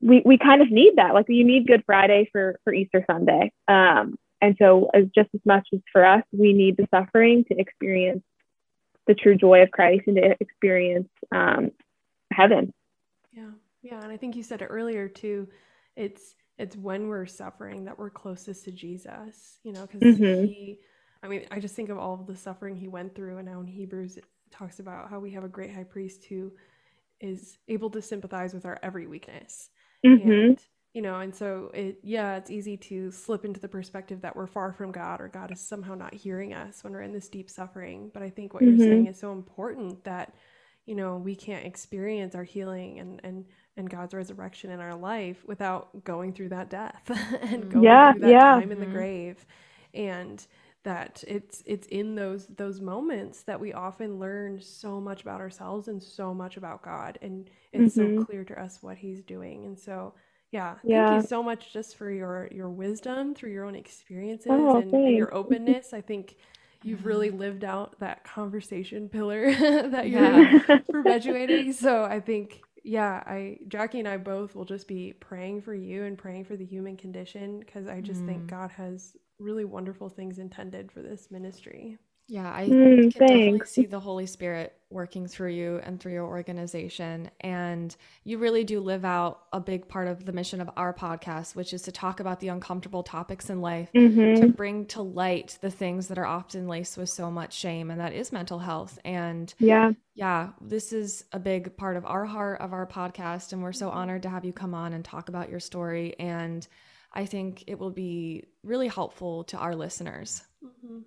we, 0.00 0.22
we 0.24 0.38
kind 0.38 0.62
of 0.62 0.70
need 0.70 0.94
that. 0.96 1.14
Like 1.14 1.26
you 1.28 1.44
need 1.44 1.66
Good 1.66 1.84
Friday 1.84 2.28
for, 2.32 2.58
for 2.64 2.72
Easter 2.72 3.04
Sunday. 3.10 3.52
Um, 3.68 4.16
and 4.40 4.56
so 4.58 4.90
as 4.92 5.04
just 5.14 5.30
as 5.34 5.40
much 5.44 5.68
as 5.72 5.80
for 5.92 6.04
us, 6.04 6.22
we 6.32 6.52
need 6.52 6.76
the 6.76 6.88
suffering 6.90 7.44
to 7.44 7.58
experience 7.58 8.22
the 9.06 9.14
true 9.14 9.36
joy 9.36 9.62
of 9.62 9.70
Christ 9.70 10.02
and 10.06 10.16
to 10.16 10.36
experience 10.40 11.08
um, 11.32 11.70
heaven. 12.32 12.72
Yeah. 13.32 13.50
Yeah. 13.82 14.02
And 14.02 14.10
I 14.12 14.16
think 14.16 14.36
you 14.36 14.42
said 14.42 14.62
it 14.62 14.66
earlier 14.66 15.08
too. 15.08 15.48
It's, 15.94 16.34
it's 16.58 16.76
when 16.76 17.08
we're 17.08 17.26
suffering 17.26 17.84
that 17.84 17.98
we're 17.98 18.10
closest 18.10 18.64
to 18.64 18.72
Jesus, 18.72 19.58
you 19.62 19.72
know, 19.72 19.86
because 19.86 20.02
mm-hmm. 20.02 20.46
he, 20.46 20.80
I 21.22 21.28
mean, 21.28 21.46
I 21.50 21.60
just 21.60 21.74
think 21.74 21.88
of 21.88 21.98
all 21.98 22.14
of 22.14 22.26
the 22.26 22.36
suffering 22.36 22.76
he 22.76 22.88
went 22.88 23.14
through, 23.14 23.38
and 23.38 23.46
now 23.46 23.60
in 23.60 23.66
Hebrews 23.66 24.16
it 24.16 24.24
talks 24.50 24.80
about 24.80 25.10
how 25.10 25.18
we 25.18 25.30
have 25.32 25.44
a 25.44 25.48
great 25.48 25.72
high 25.72 25.84
priest 25.84 26.24
who 26.24 26.52
is 27.20 27.58
able 27.68 27.90
to 27.90 28.02
sympathize 28.02 28.54
with 28.54 28.64
our 28.64 28.78
every 28.82 29.06
weakness. 29.06 29.70
Mm-hmm. 30.04 30.30
And, 30.30 30.58
you 30.96 31.02
know, 31.02 31.20
and 31.20 31.36
so 31.36 31.70
it, 31.74 31.98
yeah, 32.02 32.38
it's 32.38 32.50
easy 32.50 32.78
to 32.78 33.10
slip 33.10 33.44
into 33.44 33.60
the 33.60 33.68
perspective 33.68 34.22
that 34.22 34.34
we're 34.34 34.46
far 34.46 34.72
from 34.72 34.92
God 34.92 35.20
or 35.20 35.28
God 35.28 35.52
is 35.52 35.60
somehow 35.60 35.94
not 35.94 36.14
hearing 36.14 36.54
us 36.54 36.82
when 36.82 36.94
we're 36.94 37.02
in 37.02 37.12
this 37.12 37.28
deep 37.28 37.50
suffering. 37.50 38.10
But 38.14 38.22
I 38.22 38.30
think 38.30 38.54
what 38.54 38.62
mm-hmm. 38.62 38.80
you're 38.80 38.88
saying 38.88 39.06
is 39.08 39.20
so 39.20 39.32
important 39.32 40.04
that, 40.04 40.34
you 40.86 40.94
know, 40.94 41.18
we 41.18 41.34
can't 41.34 41.66
experience 41.66 42.34
our 42.34 42.44
healing 42.44 42.98
and, 42.98 43.20
and, 43.22 43.44
and 43.76 43.90
God's 43.90 44.14
resurrection 44.14 44.70
in 44.70 44.80
our 44.80 44.94
life 44.94 45.44
without 45.46 46.02
going 46.02 46.32
through 46.32 46.48
that 46.48 46.70
death 46.70 47.02
and 47.42 47.64
mm. 47.64 47.72
going 47.72 47.84
yeah, 47.84 48.12
through 48.12 48.22
that 48.22 48.30
yeah. 48.30 48.52
time 48.52 48.72
in 48.72 48.80
the 48.80 48.86
mm-hmm. 48.86 48.94
grave. 48.94 49.44
And 49.92 50.46
that 50.84 51.22
it's 51.28 51.62
it's 51.66 51.88
in 51.88 52.14
those 52.14 52.46
those 52.46 52.80
moments 52.80 53.42
that 53.42 53.60
we 53.60 53.74
often 53.74 54.18
learn 54.18 54.62
so 54.62 54.98
much 54.98 55.20
about 55.20 55.40
ourselves 55.40 55.88
and 55.88 56.02
so 56.02 56.32
much 56.32 56.56
about 56.56 56.80
God. 56.80 57.18
And 57.20 57.50
it's 57.74 57.96
mm-hmm. 57.96 58.20
so 58.20 58.24
clear 58.24 58.44
to 58.44 58.58
us 58.58 58.78
what 58.80 58.96
he's 58.96 59.20
doing. 59.20 59.66
And 59.66 59.78
so 59.78 60.14
yeah, 60.56 60.74
yeah, 60.82 61.08
thank 61.08 61.22
you 61.22 61.28
so 61.28 61.42
much 61.42 61.72
just 61.72 61.96
for 61.96 62.10
your 62.10 62.48
your 62.50 62.70
wisdom 62.70 63.34
through 63.34 63.52
your 63.52 63.64
own 63.64 63.74
experiences 63.74 64.46
oh, 64.50 64.78
and, 64.78 64.92
and 64.92 65.16
your 65.16 65.34
openness. 65.40 65.92
I 65.92 66.00
think 66.00 66.36
you've 66.82 67.04
really 67.04 67.30
lived 67.30 67.64
out 67.64 67.98
that 68.00 68.24
conversation 68.24 69.08
pillar 69.08 69.54
that 69.90 70.08
you're 70.08 70.22
yeah. 70.22 70.78
perpetuating. 70.90 71.72
So 71.74 72.04
I 72.04 72.20
think 72.20 72.62
yeah, 72.84 73.22
I 73.26 73.58
Jacque 73.68 73.94
and 73.94 74.08
I 74.08 74.16
both 74.16 74.54
will 74.54 74.64
just 74.64 74.88
be 74.88 75.12
praying 75.12 75.60
for 75.60 75.74
you 75.74 76.04
and 76.04 76.16
praying 76.16 76.44
for 76.44 76.56
the 76.56 76.64
human 76.64 76.96
condition 76.96 77.60
because 77.60 77.86
I 77.86 78.00
just 78.00 78.22
mm. 78.22 78.26
think 78.26 78.46
God 78.46 78.70
has 78.70 79.14
really 79.38 79.66
wonderful 79.66 80.08
things 80.08 80.38
intended 80.38 80.90
for 80.90 81.02
this 81.02 81.28
ministry. 81.30 81.98
Yeah, 82.28 82.52
I 82.52 82.66
mm, 82.66 82.70
can 82.70 83.08
definitely 83.10 83.66
see 83.66 83.86
the 83.86 84.00
Holy 84.00 84.26
Spirit 84.26 84.72
working 84.90 85.26
through 85.26 85.50
you 85.50 85.80
and 85.84 86.00
through 86.00 86.12
your 86.12 86.26
organization. 86.26 87.30
And 87.40 87.94
you 88.24 88.38
really 88.38 88.64
do 88.64 88.80
live 88.80 89.04
out 89.04 89.42
a 89.52 89.60
big 89.60 89.88
part 89.88 90.08
of 90.08 90.24
the 90.24 90.32
mission 90.32 90.60
of 90.60 90.70
our 90.76 90.92
podcast, 90.92 91.54
which 91.54 91.72
is 91.72 91.82
to 91.82 91.92
talk 91.92 92.18
about 92.20 92.40
the 92.40 92.48
uncomfortable 92.48 93.02
topics 93.02 93.48
in 93.50 93.60
life, 93.60 93.90
mm-hmm. 93.94 94.40
to 94.40 94.48
bring 94.48 94.86
to 94.86 95.02
light 95.02 95.58
the 95.60 95.70
things 95.70 96.08
that 96.08 96.18
are 96.18 96.26
often 96.26 96.66
laced 96.66 96.96
with 96.96 97.10
so 97.10 97.30
much 97.30 97.52
shame, 97.52 97.90
and 97.90 98.00
that 98.00 98.12
is 98.12 98.32
mental 98.32 98.58
health. 98.58 98.98
And 99.04 99.52
yeah, 99.58 99.92
yeah, 100.14 100.50
this 100.60 100.92
is 100.92 101.24
a 101.32 101.38
big 101.38 101.76
part 101.76 101.96
of 101.96 102.04
our 102.04 102.24
heart 102.24 102.60
of 102.60 102.72
our 102.72 102.86
podcast. 102.86 103.52
And 103.52 103.62
we're 103.62 103.72
so 103.72 103.90
honored 103.90 104.22
to 104.22 104.28
have 104.28 104.44
you 104.44 104.52
come 104.52 104.74
on 104.74 104.92
and 104.92 105.04
talk 105.04 105.28
about 105.28 105.48
your 105.48 105.60
story. 105.60 106.16
And 106.18 106.66
I 107.12 107.26
think 107.26 107.64
it 107.66 107.78
will 107.78 107.90
be 107.90 108.44
really 108.62 108.88
helpful 108.88 109.44
to 109.44 109.58
our 109.58 109.74
listeners. 109.74 110.42
Mm-hmm. 110.64 110.98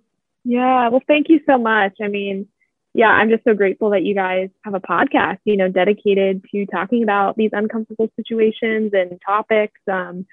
Yeah, 0.44 0.90
well, 0.90 1.02
thank 1.08 1.30
you 1.30 1.42
so 1.46 1.58
much. 1.58 1.94
I 2.02 2.08
mean, 2.08 2.48
yeah, 2.94 3.10
I'm 3.10 3.30
just 3.30 3.44
so 3.44 3.54
grateful 3.54 3.92
that 3.92 4.04
you 4.04 4.16
guys 4.16 4.50
have 4.64 4.74
a 4.74 4.80
podcast, 4.80 5.40
you 5.46 5.58
know, 5.58 5.70
dedicated 5.70 6.44
to 6.52 6.66
talking 6.66 7.04
about 7.04 7.36
these 7.36 7.52
uncomfortable 7.54 8.10
situations 8.16 8.92
and 8.94 9.22
topics. 9.26 9.80
Um, 9.92 10.26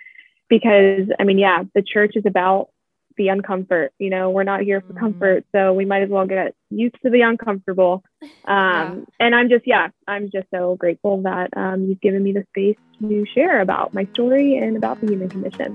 because, 0.48 1.08
I 1.18 1.24
mean, 1.24 1.38
yeah, 1.38 1.64
the 1.74 1.82
church 1.82 2.12
is 2.14 2.24
about 2.24 2.70
the 3.16 3.26
uncomfort. 3.26 3.88
You 3.98 4.10
know, 4.10 4.30
we're 4.30 4.44
not 4.44 4.62
here 4.62 4.80
for 4.80 4.88
mm-hmm. 4.88 4.98
comfort, 4.98 5.44
so 5.52 5.72
we 5.72 5.84
might 5.84 6.02
as 6.02 6.08
well 6.08 6.26
get 6.26 6.54
used 6.70 6.96
to 7.02 7.10
the 7.10 7.22
uncomfortable. 7.22 8.04
Um, 8.46 9.06
yeah. 9.18 9.26
And 9.26 9.34
I'm 9.34 9.48
just, 9.48 9.66
yeah, 9.66 9.88
I'm 10.06 10.30
just 10.30 10.46
so 10.54 10.76
grateful 10.76 11.22
that 11.22 11.50
um, 11.56 11.84
you've 11.84 12.00
given 12.00 12.22
me 12.22 12.32
the 12.32 12.44
space 12.50 12.76
to 13.00 13.26
share 13.34 13.60
about 13.60 13.92
my 13.92 14.06
story 14.12 14.56
and 14.56 14.76
about 14.76 15.00
the 15.00 15.08
human 15.08 15.28
condition. 15.28 15.74